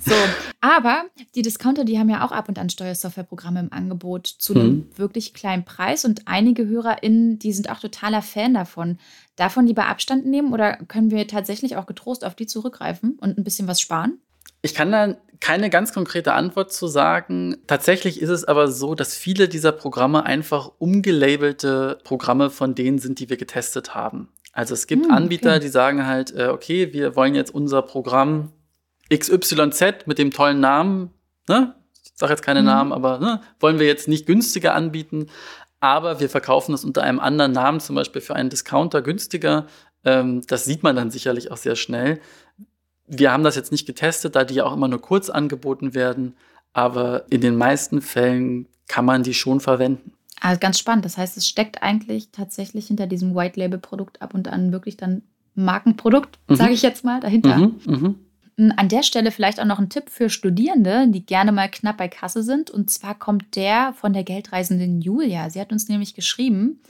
so, 0.05 0.15
aber 0.61 1.05
die 1.35 1.41
Discounter, 1.41 1.85
die 1.85 1.97
haben 1.97 2.09
ja 2.09 2.25
auch 2.25 2.31
ab 2.31 2.49
und 2.49 2.59
an 2.59 2.69
Steuersoftwareprogramme 2.69 3.61
im 3.61 3.71
Angebot 3.71 4.27
zu 4.27 4.53
einem 4.53 4.67
mhm. 4.67 4.89
wirklich 4.95 5.33
kleinen 5.33 5.63
Preis 5.65 6.05
und 6.05 6.27
einige 6.27 6.67
HörerInnen, 6.67 7.39
die 7.39 7.53
sind 7.53 7.69
auch 7.71 7.79
totaler 7.79 8.21
Fan 8.21 8.53
davon. 8.53 8.99
Davon 9.35 9.65
lieber 9.65 9.85
Abstand 9.87 10.25
nehmen 10.25 10.53
oder 10.53 10.77
können 10.87 11.11
wir 11.11 11.27
tatsächlich 11.27 11.77
auch 11.77 11.85
getrost 11.85 12.25
auf 12.25 12.35
die 12.35 12.47
zurückgreifen 12.47 13.17
und 13.19 13.37
ein 13.37 13.43
bisschen 13.43 13.67
was 13.67 13.79
sparen? 13.79 14.19
Ich 14.61 14.73
kann 14.75 14.91
da 14.91 15.15
keine 15.39 15.69
ganz 15.69 15.93
konkrete 15.93 16.33
Antwort 16.33 16.73
zu 16.73 16.87
sagen. 16.87 17.55
Tatsächlich 17.67 18.21
ist 18.21 18.29
es 18.29 18.43
aber 18.43 18.69
so, 18.69 18.93
dass 18.93 19.15
viele 19.15 19.47
dieser 19.47 19.71
Programme 19.71 20.25
einfach 20.25 20.71
umgelabelte 20.79 21.99
Programme 22.03 22.49
von 22.49 22.75
denen 22.75 22.99
sind, 22.99 23.19
die 23.19 23.29
wir 23.29 23.37
getestet 23.37 23.95
haben. 23.95 24.29
Also 24.59 24.73
es 24.73 24.87
gibt 24.87 25.05
hm, 25.05 25.13
Anbieter, 25.13 25.51
okay. 25.51 25.59
die 25.61 25.69
sagen 25.69 26.05
halt, 26.05 26.35
äh, 26.35 26.47
okay, 26.47 26.91
wir 26.91 27.15
wollen 27.15 27.33
jetzt 27.33 27.55
unser 27.55 27.81
Programm 27.81 28.51
XYZ 29.09 30.05
mit 30.05 30.17
dem 30.17 30.31
tollen 30.31 30.59
Namen, 30.59 31.11
ne? 31.47 31.75
ich 32.03 32.11
sage 32.15 32.33
jetzt 32.33 32.41
keine 32.41 32.59
hm. 32.59 32.65
Namen, 32.65 32.91
aber 32.91 33.19
ne? 33.19 33.39
wollen 33.61 33.79
wir 33.79 33.87
jetzt 33.87 34.09
nicht 34.09 34.25
günstiger 34.25 34.75
anbieten, 34.75 35.27
aber 35.79 36.19
wir 36.19 36.29
verkaufen 36.29 36.73
es 36.73 36.83
unter 36.83 37.03
einem 37.03 37.21
anderen 37.21 37.53
Namen, 37.53 37.79
zum 37.79 37.95
Beispiel 37.95 38.21
für 38.21 38.35
einen 38.35 38.49
Discounter 38.49 39.01
günstiger. 39.01 39.65
Ähm, 40.03 40.41
das 40.45 40.65
sieht 40.65 40.83
man 40.83 40.97
dann 40.97 41.09
sicherlich 41.09 41.51
auch 41.51 41.57
sehr 41.57 41.77
schnell. 41.77 42.19
Wir 43.07 43.31
haben 43.31 43.45
das 43.45 43.55
jetzt 43.55 43.71
nicht 43.71 43.87
getestet, 43.87 44.35
da 44.35 44.43
die 44.43 44.55
ja 44.55 44.65
auch 44.65 44.73
immer 44.73 44.89
nur 44.89 45.01
kurz 45.01 45.29
angeboten 45.29 45.93
werden, 45.93 46.35
aber 46.73 47.23
in 47.29 47.39
den 47.39 47.55
meisten 47.55 48.01
Fällen 48.01 48.67
kann 48.89 49.05
man 49.05 49.23
die 49.23 49.33
schon 49.33 49.61
verwenden. 49.61 50.11
Also 50.41 50.59
ganz 50.59 50.79
spannend. 50.79 51.05
Das 51.05 51.17
heißt, 51.17 51.37
es 51.37 51.47
steckt 51.47 51.83
eigentlich 51.83 52.31
tatsächlich 52.31 52.87
hinter 52.87 53.07
diesem 53.07 53.35
White 53.35 53.59
Label 53.59 53.79
Produkt 53.79 54.21
ab 54.21 54.33
und 54.33 54.47
an 54.47 54.71
wirklich 54.71 54.97
dann 54.97 55.23
Markenprodukt, 55.55 56.39
mhm. 56.47 56.55
sage 56.55 56.73
ich 56.73 56.81
jetzt 56.81 57.03
mal, 57.03 57.19
dahinter. 57.19 57.57
Mhm, 57.57 57.79
mh. 57.85 58.15
Hm, 58.57 58.73
an 58.75 58.89
der 58.89 59.03
Stelle 59.03 59.31
vielleicht 59.31 59.59
auch 59.59 59.65
noch 59.65 59.79
ein 59.79 59.89
Tipp 59.89 60.09
für 60.09 60.29
Studierende, 60.29 61.07
die 61.07 61.25
gerne 61.25 61.51
mal 61.51 61.69
knapp 61.69 61.97
bei 61.97 62.07
Kasse 62.07 62.43
sind. 62.43 62.69
Und 62.69 62.89
zwar 62.89 63.17
kommt 63.17 63.55
der 63.55 63.93
von 63.93 64.13
der 64.13 64.23
geldreisenden 64.23 65.01
Julia. 65.01 65.49
Sie 65.49 65.61
hat 65.61 65.71
uns 65.71 65.87
nämlich 65.87 66.13
geschrieben, 66.13 66.81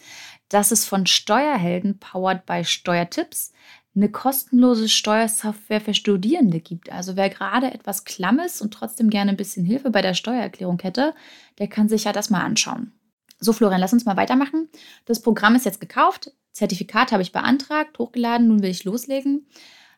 dass 0.50 0.72
es 0.72 0.86
von 0.86 1.06
Steuerhelden, 1.06 2.00
powered 2.00 2.46
by 2.46 2.66
Steuertipps, 2.66 3.54
eine 3.96 4.10
kostenlose 4.10 4.88
Steuersoftware 4.88 5.82
für 5.82 5.94
Studierende 5.94 6.60
gibt. 6.60 6.92
Also 6.92 7.16
wer 7.16 7.30
gerade 7.30 7.72
etwas 7.72 8.04
klamm 8.04 8.40
ist 8.40 8.62
und 8.62 8.74
trotzdem 8.74 9.10
gerne 9.10 9.32
ein 9.32 9.38
bisschen 9.38 9.66
Hilfe 9.66 9.90
bei 9.90 10.02
der 10.02 10.14
Steuererklärung 10.14 10.80
hätte, 10.82 11.14
der 11.60 11.68
kann 11.68 11.90
sich 11.90 12.06
ja 12.06 12.14
das 12.14 12.30
mal 12.30 12.42
anschauen. 12.42 12.94
So, 13.40 13.54
Florian, 13.54 13.80
lass 13.80 13.94
uns 13.94 14.06
mal 14.06 14.18
weitermachen. 14.18 14.70
Das 15.06 15.22
Programm 15.22 15.56
ist 15.56 15.66
jetzt 15.66 15.80
gekauft, 15.80 16.32
Zertifikat 16.52 17.12
habe 17.12 17.22
ich 17.22 17.32
beantragt, 17.32 18.00
hochgeladen, 18.00 18.48
nun 18.48 18.62
will 18.62 18.70
ich 18.70 18.84
loslegen. 18.84 19.48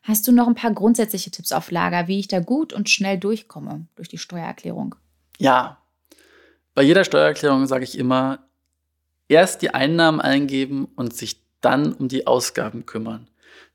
Hast 0.02 0.26
du 0.26 0.32
noch 0.32 0.46
ein 0.46 0.54
paar 0.54 0.72
grundsätzliche 0.72 1.30
Tipps 1.30 1.52
auf 1.52 1.70
Lager, 1.70 2.08
wie 2.08 2.18
ich 2.18 2.28
da 2.28 2.40
gut 2.40 2.72
und 2.72 2.90
schnell 2.90 3.18
durchkomme 3.18 3.86
durch 3.96 4.08
die 4.08 4.18
Steuererklärung? 4.18 4.94
Ja, 5.38 5.78
bei 6.74 6.82
jeder 6.82 7.04
Steuererklärung 7.04 7.66
sage 7.66 7.84
ich 7.84 7.98
immer, 7.98 8.46
erst 9.28 9.62
die 9.62 9.74
Einnahmen 9.74 10.20
eingeben 10.20 10.86
und 10.96 11.14
sich 11.14 11.42
dann 11.60 11.92
um 11.92 12.08
die 12.08 12.26
Ausgaben 12.26 12.86
kümmern. 12.86 13.28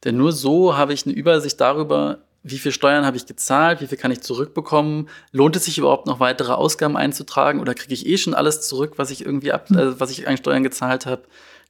Denn 0.04 0.18
nur 0.18 0.32
so 0.32 0.76
habe 0.78 0.94
ich 0.94 1.06
eine 1.06 1.16
Übersicht 1.16 1.60
darüber, 1.60 2.27
wie 2.50 2.58
viel 2.58 2.72
Steuern 2.72 3.06
habe 3.06 3.18
ich 3.18 3.26
gezahlt, 3.26 3.82
wie 3.82 3.88
viel 3.88 3.98
kann 3.98 4.12
ich 4.12 4.22
zurückbekommen, 4.22 5.10
lohnt 5.32 5.56
es 5.56 5.66
sich 5.66 5.78
überhaupt 5.78 6.08
noch 6.08 6.20
weitere 6.20 6.54
Ausgaben 6.54 6.98
einzutragen 6.98 7.60
oder 7.60 7.74
kriege 7.74 7.94
ich 7.94 8.06
eh 8.06 8.18
schon 8.18 8.34
alles 8.34 8.68
zurück, 8.68 8.94
was 8.98 9.12
ich 9.12 9.26
irgendwie 9.26 9.52
ab, 9.52 9.70
äh, 9.72 10.00
was 10.00 10.12
ich 10.12 10.28
an 10.28 10.38
Steuern 10.38 10.64
gezahlt 10.64 11.06
habe. 11.06 11.24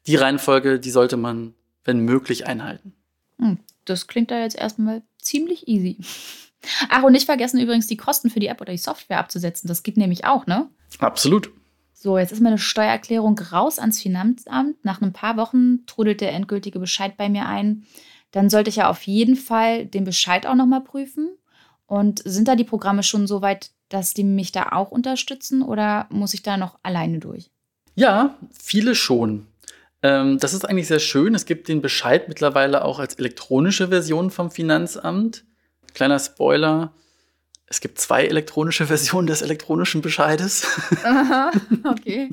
Die 0.08 0.16
Reihenfolge, 0.16 0.80
die 0.80 0.92
sollte 0.92 1.18
man, 1.18 1.54
wenn 1.84 2.00
möglich, 2.00 2.48
einhalten. 2.48 2.94
Hm, 3.40 3.60
das 3.86 4.08
klingt 4.08 4.32
da 4.32 4.40
jetzt 4.40 4.58
erstmal 4.58 5.04
ziemlich 5.22 5.68
easy. 5.68 5.98
Ach, 6.90 7.04
und 7.04 7.12
nicht 7.12 7.26
vergessen 7.26 7.60
übrigens 7.60 7.88
die 7.88 7.98
Kosten 7.98 8.30
für 8.30 8.40
die 8.40 8.48
App 8.48 8.62
oder 8.62 8.72
die 8.72 8.78
Software 8.78 9.20
abzusetzen. 9.20 9.68
Das 9.68 9.84
gibt 9.84 9.98
nämlich 9.98 10.26
auch, 10.26 10.48
ne? 10.48 10.70
Absolut. 11.00 11.52
So, 11.94 12.18
jetzt 12.18 12.32
ist 12.32 12.42
meine 12.42 12.58
Steuererklärung 12.58 13.40
raus 13.40 13.80
ans 13.80 14.02
Finanzamt. 14.02 14.84
Nach 14.86 15.02
ein 15.02 15.14
paar 15.14 15.36
Wochen 15.36 15.86
trudelt 15.88 16.22
der 16.22 16.32
endgültige 16.34 16.80
Bescheid 16.80 17.18
bei 17.18 17.28
mir 17.28 17.48
ein. 17.48 17.86
Dann 18.32 18.50
sollte 18.50 18.70
ich 18.70 18.78
ja 18.78 18.90
auf 18.90 19.04
jeden 19.04 19.36
Fall 19.36 19.86
den 19.86 20.04
Bescheid 20.04 20.46
auch 20.46 20.56
nochmal 20.56 20.82
prüfen. 20.82 21.30
Und 21.86 22.22
sind 22.26 22.48
da 22.48 22.56
die 22.56 22.66
Programme 22.66 23.04
schon 23.04 23.28
so 23.28 23.42
weit, 23.42 23.72
dass 23.90 24.14
die 24.14 24.26
mich 24.26 24.52
da 24.52 24.70
auch 24.74 24.92
unterstützen 24.92 25.62
oder 25.62 26.08
muss 26.10 26.34
ich 26.34 26.44
da 26.44 26.58
noch 26.58 26.78
alleine 26.84 27.20
durch? 27.20 27.50
Ja, 27.96 28.36
viele 28.52 28.94
schon. 28.94 29.48
Ähm, 30.04 30.38
das 30.38 30.54
ist 30.54 30.66
eigentlich 30.66 30.88
sehr 30.88 31.00
schön. 31.00 31.34
Es 31.34 31.46
gibt 31.46 31.68
den 31.68 31.82
Bescheid 31.82 32.28
mittlerweile 32.28 32.84
auch 32.84 33.00
als 33.00 33.16
elektronische 33.16 33.88
Version 33.88 34.30
vom 34.30 34.52
Finanzamt. 34.52 35.46
Kleiner 35.94 36.20
Spoiler. 36.20 36.94
Es 37.66 37.82
gibt 37.82 38.00
zwei 38.00 38.26
elektronische 38.26 38.86
Versionen 38.88 39.28
des 39.28 39.42
elektronischen 39.42 40.02
Bescheides. 40.02 40.68
Aha, 41.04 41.52
okay. 41.86 42.30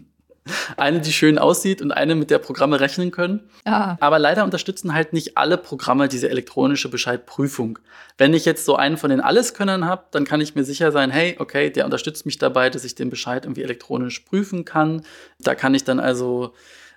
Eine, 0.77 1.01
die 1.01 1.13
schön 1.13 1.39
aussieht 1.39 1.81
und 1.81 1.93
eine, 1.93 2.15
mit 2.15 2.31
der 2.31 2.39
Programme 2.39 2.79
rechnen 2.79 3.11
können. 3.11 3.49
Ah. 3.65 3.97
Aber 4.01 4.19
leider 4.19 4.45
unterstützen 4.45 4.93
halt 4.93 5.15
nicht 5.15 5.39
alle 5.39 5.57
Programme 5.57 6.07
diese 6.09 6.29
elektronische 6.29 6.91
Bescheidprüfung. 6.91 7.79
Wenn 8.19 8.35
ich 8.35 8.45
jetzt 8.45 8.67
so 8.67 8.77
einen 8.77 8.99
von 8.99 9.11
den 9.11 9.23
Alleskönnern 9.23 9.87
habe, 9.87 10.05
dann 10.11 10.25
kann 10.25 10.43
ich 10.43 10.55
mir 10.55 10.65
sicher 10.65 10.93
sein, 10.93 11.11
hey, 11.11 11.37
okay, 11.39 11.71
der 11.71 11.87
unterstützt 11.87 12.27
mich 12.27 12.39
dabei, 12.39 12.69
dass 12.69 12.85
ich 12.85 12.95
den 12.95 13.09
Bescheid 13.09 13.47
irgendwie 13.47 13.63
elektronisch 13.63 14.21
prüfen 14.21 14.67
kann. 14.67 15.03
Da 15.39 15.55
kann 15.55 15.75
ich 15.75 15.85
dann 15.85 15.99
also 15.99 16.53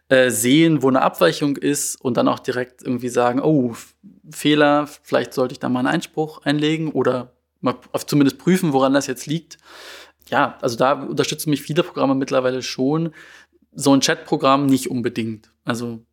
äh, 0.10 0.30
sehen, 0.30 0.84
wo 0.84 0.90
eine 0.90 1.02
Abweichung 1.02 1.56
ist 1.56 2.02
und 2.02 2.18
dann 2.18 2.28
auch 2.28 2.40
direkt 2.40 2.82
irgendwie 2.84 3.10
sagen, 3.10 3.42
oh, 3.42 3.76
Fehler, 4.30 4.88
vielleicht 5.04 5.34
sollte 5.34 5.54
ich 5.54 5.60
da 5.60 5.70
mal 5.70 5.80
einen 5.80 5.88
Einspruch 5.88 6.44
einlegen 6.44 6.92
oder 6.92 7.32
mal 7.62 7.76
zumindest 8.06 8.38
prüfen, 8.38 8.74
woran 8.74 8.94
das 8.94 9.08
jetzt 9.08 9.26
liegt 9.26 9.58
ja, 10.30 10.58
also 10.62 10.76
da 10.76 10.94
unterstützen 10.94 11.50
mich 11.50 11.62
viele 11.62 11.84
Programme 11.84 12.16
mittlerweile 12.16 12.62
schon. 12.62 13.14
So 13.74 13.94
ein 13.94 14.02
Chatprogramm 14.02 14.66
nicht 14.66 14.90
unbedingt. 14.90 15.52
Also 15.66 16.04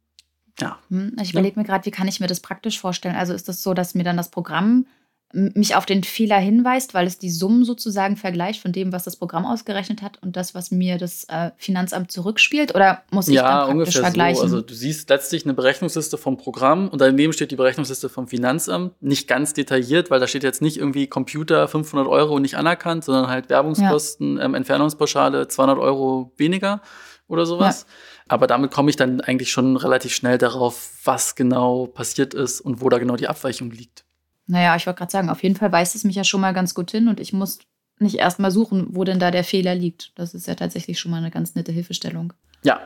ja. 0.60 0.78
Hm, 0.88 1.16
ich 1.20 1.32
überlege 1.32 1.58
mir 1.58 1.66
gerade, 1.66 1.84
wie 1.86 1.90
kann 1.90 2.08
ich 2.08 2.20
mir 2.20 2.26
das 2.26 2.40
praktisch 2.40 2.78
vorstellen? 2.78 3.16
Also 3.16 3.34
ist 3.34 3.48
das 3.48 3.62
so, 3.62 3.74
dass 3.74 3.94
mir 3.94 4.04
dann 4.04 4.16
das 4.16 4.30
Programm 4.30 4.86
mich 5.34 5.74
auf 5.74 5.84
den 5.84 6.04
Fehler 6.04 6.38
hinweist, 6.38 6.94
weil 6.94 7.06
es 7.06 7.18
die 7.18 7.30
Summen 7.30 7.64
sozusagen 7.64 8.16
vergleicht 8.16 8.62
von 8.62 8.72
dem, 8.72 8.92
was 8.92 9.02
das 9.02 9.16
Programm 9.16 9.44
ausgerechnet 9.44 10.00
hat 10.00 10.22
und 10.22 10.36
das, 10.36 10.54
was 10.54 10.70
mir 10.70 10.96
das 10.96 11.24
äh, 11.24 11.50
Finanzamt 11.56 12.12
zurückspielt? 12.12 12.74
Oder 12.74 13.02
muss 13.10 13.28
ich 13.28 13.34
ja, 13.34 13.66
dann 13.66 13.76
praktisch 13.76 13.98
vergleichen? 13.98 14.36
So. 14.36 14.42
Also 14.44 14.60
du 14.60 14.74
siehst 14.74 15.10
letztlich 15.10 15.44
eine 15.44 15.54
Berechnungsliste 15.54 16.16
vom 16.16 16.36
Programm 16.36 16.88
und 16.88 17.00
daneben 17.00 17.32
steht 17.32 17.50
die 17.50 17.56
Berechnungsliste 17.56 18.08
vom 18.08 18.28
Finanzamt. 18.28 18.92
Nicht 19.02 19.26
ganz 19.26 19.52
detailliert, 19.52 20.10
weil 20.10 20.20
da 20.20 20.28
steht 20.28 20.44
jetzt 20.44 20.62
nicht 20.62 20.76
irgendwie 20.76 21.08
Computer 21.08 21.66
500 21.66 22.06
Euro 22.06 22.38
nicht 22.38 22.54
anerkannt, 22.54 23.04
sondern 23.04 23.28
halt 23.28 23.50
Werbungskosten, 23.50 24.36
ja. 24.36 24.44
ähm, 24.44 24.54
Entfernungspauschale 24.54 25.48
200 25.48 25.78
Euro 25.78 26.32
weniger 26.36 26.80
oder 27.26 27.44
sowas. 27.44 27.86
Ja. 27.88 27.94
Aber 28.28 28.46
damit 28.46 28.70
komme 28.70 28.88
ich 28.88 28.96
dann 28.96 29.20
eigentlich 29.20 29.50
schon 29.50 29.76
relativ 29.76 30.14
schnell 30.14 30.38
darauf, 30.38 30.90
was 31.04 31.34
genau 31.34 31.86
passiert 31.86 32.34
ist 32.34 32.60
und 32.60 32.80
wo 32.80 32.88
da 32.88 32.98
genau 32.98 33.16
die 33.16 33.28
Abweichung 33.28 33.70
liegt. 33.70 34.04
Naja, 34.46 34.76
ich 34.76 34.86
wollte 34.86 34.98
gerade 34.98 35.12
sagen, 35.12 35.30
auf 35.30 35.42
jeden 35.42 35.56
Fall 35.56 35.72
weist 35.72 35.94
es 35.94 36.04
mich 36.04 36.16
ja 36.16 36.24
schon 36.24 36.40
mal 36.40 36.52
ganz 36.52 36.74
gut 36.74 36.90
hin 36.90 37.08
und 37.08 37.20
ich 37.20 37.32
muss 37.32 37.58
nicht 37.98 38.16
erst 38.16 38.38
mal 38.38 38.50
suchen, 38.50 38.88
wo 38.90 39.04
denn 39.04 39.18
da 39.18 39.30
der 39.30 39.44
Fehler 39.44 39.74
liegt. 39.74 40.12
Das 40.18 40.34
ist 40.34 40.46
ja 40.46 40.54
tatsächlich 40.54 40.98
schon 40.98 41.10
mal 41.10 41.18
eine 41.18 41.30
ganz 41.30 41.54
nette 41.54 41.72
Hilfestellung. 41.72 42.32
Ja. 42.62 42.80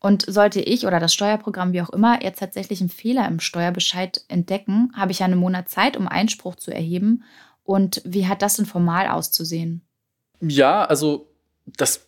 Und 0.00 0.24
sollte 0.26 0.60
ich 0.60 0.86
oder 0.86 0.98
das 0.98 1.12
Steuerprogramm, 1.12 1.72
wie 1.72 1.82
auch 1.82 1.90
immer, 1.90 2.22
jetzt 2.22 2.38
tatsächlich 2.38 2.80
einen 2.80 2.88
Fehler 2.88 3.28
im 3.28 3.38
Steuerbescheid 3.38 4.24
entdecken, 4.28 4.92
habe 4.96 5.12
ich 5.12 5.18
ja 5.18 5.26
einen 5.26 5.38
Monat 5.38 5.68
Zeit, 5.68 5.96
um 5.96 6.08
Einspruch 6.08 6.56
zu 6.56 6.72
erheben. 6.72 7.22
Und 7.64 8.00
wie 8.04 8.26
hat 8.26 8.40
das 8.40 8.56
denn 8.56 8.64
formal 8.64 9.08
auszusehen? 9.08 9.82
Ja, 10.40 10.84
also 10.84 11.28
das 11.66 12.06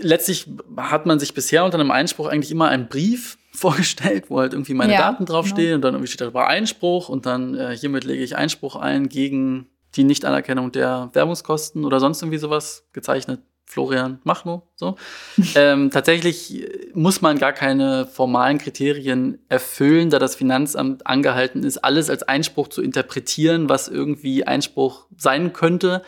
letztlich 0.00 0.46
hat 0.76 1.06
man 1.06 1.18
sich 1.18 1.34
bisher 1.34 1.64
unter 1.64 1.78
einem 1.78 1.90
Einspruch 1.90 2.28
eigentlich 2.28 2.50
immer 2.50 2.68
einen 2.68 2.88
Brief 2.88 3.38
vorgestellt, 3.64 4.24
wo 4.28 4.40
halt 4.40 4.52
irgendwie 4.52 4.74
meine 4.74 4.92
ja, 4.92 4.98
Daten 4.98 5.26
draufstehen 5.26 5.66
genau. 5.66 5.74
und 5.76 5.82
dann 5.82 5.94
irgendwie 5.94 6.12
steht 6.12 6.34
da 6.34 6.40
Einspruch 6.46 7.08
und 7.08 7.24
dann 7.24 7.54
äh, 7.54 7.76
hiermit 7.76 8.04
lege 8.04 8.22
ich 8.22 8.36
Einspruch 8.36 8.76
ein 8.76 9.08
gegen 9.08 9.68
die 9.94 10.04
Nichtanerkennung 10.04 10.72
der 10.72 11.10
Werbungskosten 11.12 11.84
oder 11.84 12.00
sonst 12.00 12.20
irgendwie 12.20 12.38
sowas 12.38 12.88
gezeichnet. 12.92 13.40
Florian 13.66 14.20
Machno, 14.24 14.68
so. 14.76 14.96
ähm, 15.54 15.90
tatsächlich 15.90 16.66
muss 16.92 17.22
man 17.22 17.38
gar 17.38 17.52
keine 17.52 18.06
formalen 18.06 18.58
Kriterien 18.58 19.38
erfüllen, 19.48 20.10
da 20.10 20.18
das 20.18 20.34
Finanzamt 20.34 21.06
angehalten 21.06 21.62
ist, 21.62 21.78
alles 21.78 22.10
als 22.10 22.22
Einspruch 22.24 22.68
zu 22.68 22.82
interpretieren, 22.82 23.70
was 23.70 23.88
irgendwie 23.88 24.46
Einspruch 24.46 25.06
sein 25.16 25.54
könnte. 25.54 26.02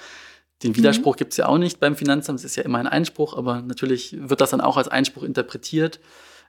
Den 0.62 0.72
mhm. 0.72 0.76
Widerspruch 0.76 1.14
mhm. 1.14 1.18
gibt 1.18 1.32
es 1.32 1.38
ja 1.38 1.46
auch 1.46 1.56
nicht 1.56 1.80
beim 1.80 1.96
Finanzamt, 1.96 2.40
es 2.40 2.44
ist 2.44 2.56
ja 2.56 2.62
immer 2.62 2.78
ein 2.78 2.86
Einspruch, 2.86 3.36
aber 3.36 3.62
natürlich 3.62 4.16
wird 4.18 4.42
das 4.42 4.50
dann 4.50 4.60
auch 4.60 4.76
als 4.76 4.88
Einspruch 4.88 5.22
interpretiert 5.22 6.00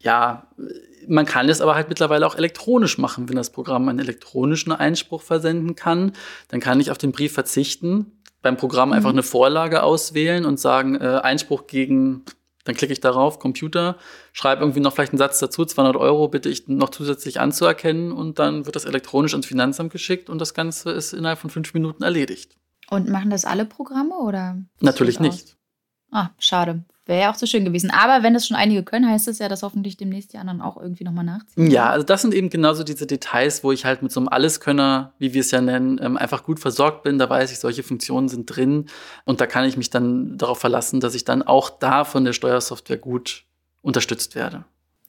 ja, 0.01 0.47
man 1.07 1.25
kann 1.25 1.49
es 1.49 1.61
aber 1.61 1.75
halt 1.75 1.89
mittlerweile 1.89 2.25
auch 2.27 2.35
elektronisch 2.35 2.97
machen. 2.97 3.29
Wenn 3.29 3.35
das 3.35 3.51
Programm 3.51 3.87
einen 3.87 3.99
elektronischen 3.99 4.71
Einspruch 4.71 5.21
versenden 5.21 5.75
kann, 5.75 6.13
dann 6.49 6.59
kann 6.59 6.79
ich 6.79 6.91
auf 6.91 6.97
den 6.97 7.11
Brief 7.11 7.33
verzichten, 7.33 8.11
beim 8.41 8.57
Programm 8.57 8.89
mhm. 8.89 8.95
einfach 8.95 9.09
eine 9.09 9.23
Vorlage 9.23 9.83
auswählen 9.83 10.45
und 10.45 10.59
sagen, 10.59 10.95
äh, 10.95 11.19
Einspruch 11.23 11.67
gegen, 11.67 12.23
dann 12.65 12.75
klicke 12.75 12.93
ich 12.93 12.99
darauf, 12.99 13.39
Computer, 13.39 13.97
schreibe 14.33 14.61
irgendwie 14.61 14.79
noch 14.79 14.93
vielleicht 14.93 15.13
einen 15.13 15.19
Satz 15.19 15.39
dazu, 15.39 15.65
200 15.65 15.95
Euro 15.95 16.27
bitte 16.27 16.49
ich 16.49 16.67
noch 16.67 16.89
zusätzlich 16.89 17.39
anzuerkennen 17.39 18.11
und 18.11 18.39
dann 18.39 18.65
wird 18.65 18.75
das 18.75 18.85
elektronisch 18.85 19.33
ans 19.33 19.45
Finanzamt 19.45 19.91
geschickt 19.91 20.29
und 20.29 20.39
das 20.39 20.53
Ganze 20.53 20.91
ist 20.91 21.13
innerhalb 21.13 21.39
von 21.39 21.49
fünf 21.49 21.73
Minuten 21.73 22.03
erledigt. 22.03 22.57
Und 22.89 23.09
machen 23.09 23.29
das 23.29 23.43
alle 23.43 23.65
Programme 23.65 24.15
oder? 24.15 24.57
Natürlich 24.79 25.19
nicht. 25.19 25.57
Ah, 26.11 26.29
schade. 26.39 26.85
Wäre 27.07 27.21
ja 27.21 27.31
auch 27.31 27.35
so 27.35 27.45
schön 27.45 27.63
gewesen. 27.63 27.89
Aber 27.89 28.21
wenn 28.21 28.35
es 28.35 28.45
schon 28.45 28.57
einige 28.57 28.83
können, 28.83 29.09
heißt 29.09 29.29
es 29.29 29.39
ja, 29.39 29.47
dass 29.47 29.63
hoffentlich 29.63 29.95
demnächst 29.95 30.33
die 30.33 30.37
anderen 30.37 30.61
auch 30.61 30.75
irgendwie 30.75 31.05
nochmal 31.05 31.23
nachziehen. 31.23 31.71
Ja, 31.71 31.89
also 31.89 32.05
das 32.05 32.21
sind 32.21 32.33
eben 32.33 32.49
genauso 32.49 32.83
diese 32.83 33.07
Details, 33.07 33.63
wo 33.63 33.71
ich 33.71 33.85
halt 33.85 34.03
mit 34.03 34.11
so 34.11 34.19
einem 34.19 34.27
Alleskönner, 34.27 35.13
wie 35.17 35.33
wir 35.33 35.41
es 35.41 35.51
ja 35.51 35.61
nennen, 35.61 35.99
ähm, 36.01 36.17
einfach 36.17 36.43
gut 36.43 36.59
versorgt 36.59 37.03
bin. 37.03 37.17
Da 37.17 37.29
weiß 37.29 37.51
ich, 37.51 37.59
solche 37.59 37.81
Funktionen 37.81 38.27
sind 38.27 38.45
drin. 38.45 38.87
Und 39.23 39.39
da 39.39 39.47
kann 39.47 39.63
ich 39.63 39.77
mich 39.77 39.89
dann 39.89 40.37
darauf 40.37 40.59
verlassen, 40.59 40.99
dass 40.99 41.15
ich 41.15 41.23
dann 41.23 41.43
auch 41.43 41.69
da 41.69 42.03
von 42.03 42.25
der 42.25 42.33
Steuersoftware 42.33 42.97
gut 42.97 43.45
unterstützt 43.81 44.35
werde. 44.35 44.65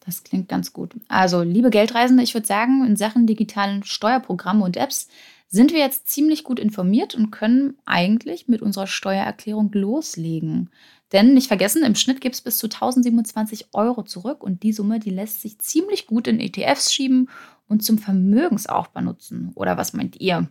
Das 0.06 0.22
klingt 0.22 0.48
ganz 0.48 0.72
gut. 0.72 0.94
Also, 1.08 1.42
liebe 1.42 1.68
Geldreisende, 1.68 2.22
ich 2.22 2.32
würde 2.32 2.46
sagen, 2.46 2.86
in 2.86 2.96
Sachen 2.96 3.26
digitalen 3.26 3.82
Steuerprogramme 3.82 4.64
und 4.64 4.76
Apps 4.76 5.08
sind 5.48 5.72
wir 5.72 5.80
jetzt 5.80 6.08
ziemlich 6.08 6.44
gut 6.44 6.60
informiert 6.60 7.14
und 7.14 7.30
können 7.30 7.76
eigentlich 7.86 8.48
mit 8.48 8.62
unserer 8.62 8.86
Steuererklärung 8.86 9.70
loslegen. 9.72 10.70
Denn 11.12 11.34
nicht 11.34 11.48
vergessen, 11.48 11.82
im 11.84 11.94
Schnitt 11.94 12.20
gibt 12.20 12.34
es 12.34 12.40
bis 12.42 12.58
zu 12.58 12.66
1027 12.66 13.68
Euro 13.72 14.02
zurück 14.02 14.42
und 14.42 14.62
die 14.62 14.72
Summe, 14.72 14.98
die 14.98 15.10
lässt 15.10 15.40
sich 15.40 15.58
ziemlich 15.58 16.06
gut 16.06 16.28
in 16.28 16.40
ETFs 16.40 16.92
schieben 16.92 17.30
und 17.66 17.82
zum 17.82 17.98
Vermögensaufbau 17.98 19.00
nutzen. 19.00 19.52
Oder 19.54 19.76
was 19.76 19.92
meint 19.92 20.20
ihr? 20.20 20.48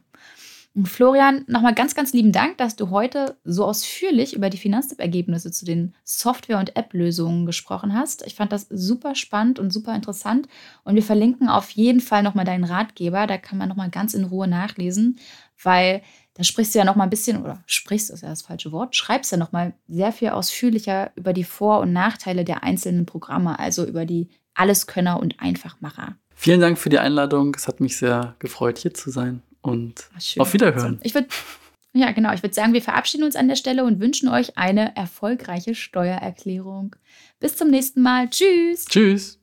Und 0.78 0.88
Florian, 0.88 1.43
nochmal 1.48 1.74
ganz, 1.74 1.96
ganz 1.96 2.13
lieben 2.13 2.32
Dank, 2.32 2.60
dass 2.60 2.76
du 2.76 2.91
heute 2.91 3.36
so 3.43 3.65
ausführlich 3.65 4.36
über 4.36 4.52
die 4.52 4.60
Finanztipp-Ergebnisse 4.60 5.52
zu 5.52 5.65
den 5.65 5.96
Software- 6.04 6.60
und 6.60 6.76
App-Lösungen 6.76 7.48
gesprochen 7.48 7.96
hast. 7.96 8.24
Ich 8.28 8.36
fand 8.36 8.52
das 8.52 8.67
super 8.70 9.15
spannend 9.15 9.58
und 9.58 9.74
super 9.74 9.96
interessant. 9.96 10.48
Und 10.84 10.93
wir 10.93 11.02
verlinken 11.02 11.50
auf 11.50 11.72
jeden 11.72 12.00
Fall 12.00 12.22
nochmal 12.22 12.46
deinen 12.46 12.63
Ratgeber. 12.63 13.26
Da 13.26 13.39
kann 13.39 13.58
man 13.58 13.70
nochmal 13.70 13.89
ganz 13.89 14.13
in 14.13 14.26
Ruhe 14.26 14.48
nachlesen, 14.48 15.17
weil 15.63 16.04
da 16.38 16.43
sprichst 16.43 16.76
du 16.76 16.80
ja 16.80 16.86
noch 16.86 16.95
mal 16.95 17.06
ein 17.06 17.10
bisschen, 17.10 17.41
oder 17.41 17.63
sprichst 17.65 18.12
ist 18.12 18.21
ja 18.21 18.30
das 18.30 18.43
falsche 18.43 18.71
Wort, 18.71 18.95
schreibst 18.95 19.32
ja 19.32 19.38
noch 19.38 19.52
mal 19.52 19.73
sehr 19.88 20.12
viel 20.12 20.30
ausführlicher 20.30 21.12
über 21.15 21.34
die 21.34 21.43
Vor- 21.43 21.80
und 21.80 21.91
Nachteile 21.93 22.45
der 22.45 22.63
einzelnen 22.63 23.08
Programme, 23.08 23.58
also 23.60 23.86
über 23.86 24.06
die 24.06 24.30
Alleskönner 24.54 25.19
und 25.19 25.39
Einfachmacher. 25.39 26.15
Vielen 26.36 26.62
Dank 26.62 26.78
für 26.78 26.89
die 26.89 27.00
Einladung. 27.00 27.56
Es 27.56 27.67
hat 27.67 27.80
mich 27.80 27.97
sehr 27.97 28.36
gefreut, 28.38 28.78
hier 28.78 28.93
zu 28.93 29.10
sein 29.10 29.41
und 29.62 30.10
auf 30.38 30.54
Wiederhören. 30.54 31.00
Ich 31.02 31.15
würde 31.15 31.28
ja, 31.93 32.12
genau. 32.12 32.32
Ich 32.32 32.43
würde 32.43 32.54
sagen, 32.54 32.73
wir 32.73 32.82
verabschieden 32.84 33.23
uns 33.23 33.36
an 33.36 33.47
der 33.47 33.56
Stelle 33.56 33.84
und 33.84 34.00
wünschen 34.00 34.30
euch 34.30 34.56
eine 34.56 34.95
erfolgreiche 34.95 35.73
Steuererklärung. 35.73 36.95
Bis 37.39 37.55
zum 37.55 37.72
nächsten 37.72 38.03
Mal. 38.03 38.30
Tschüss. 38.30 38.86
Tschüss. 38.86 39.39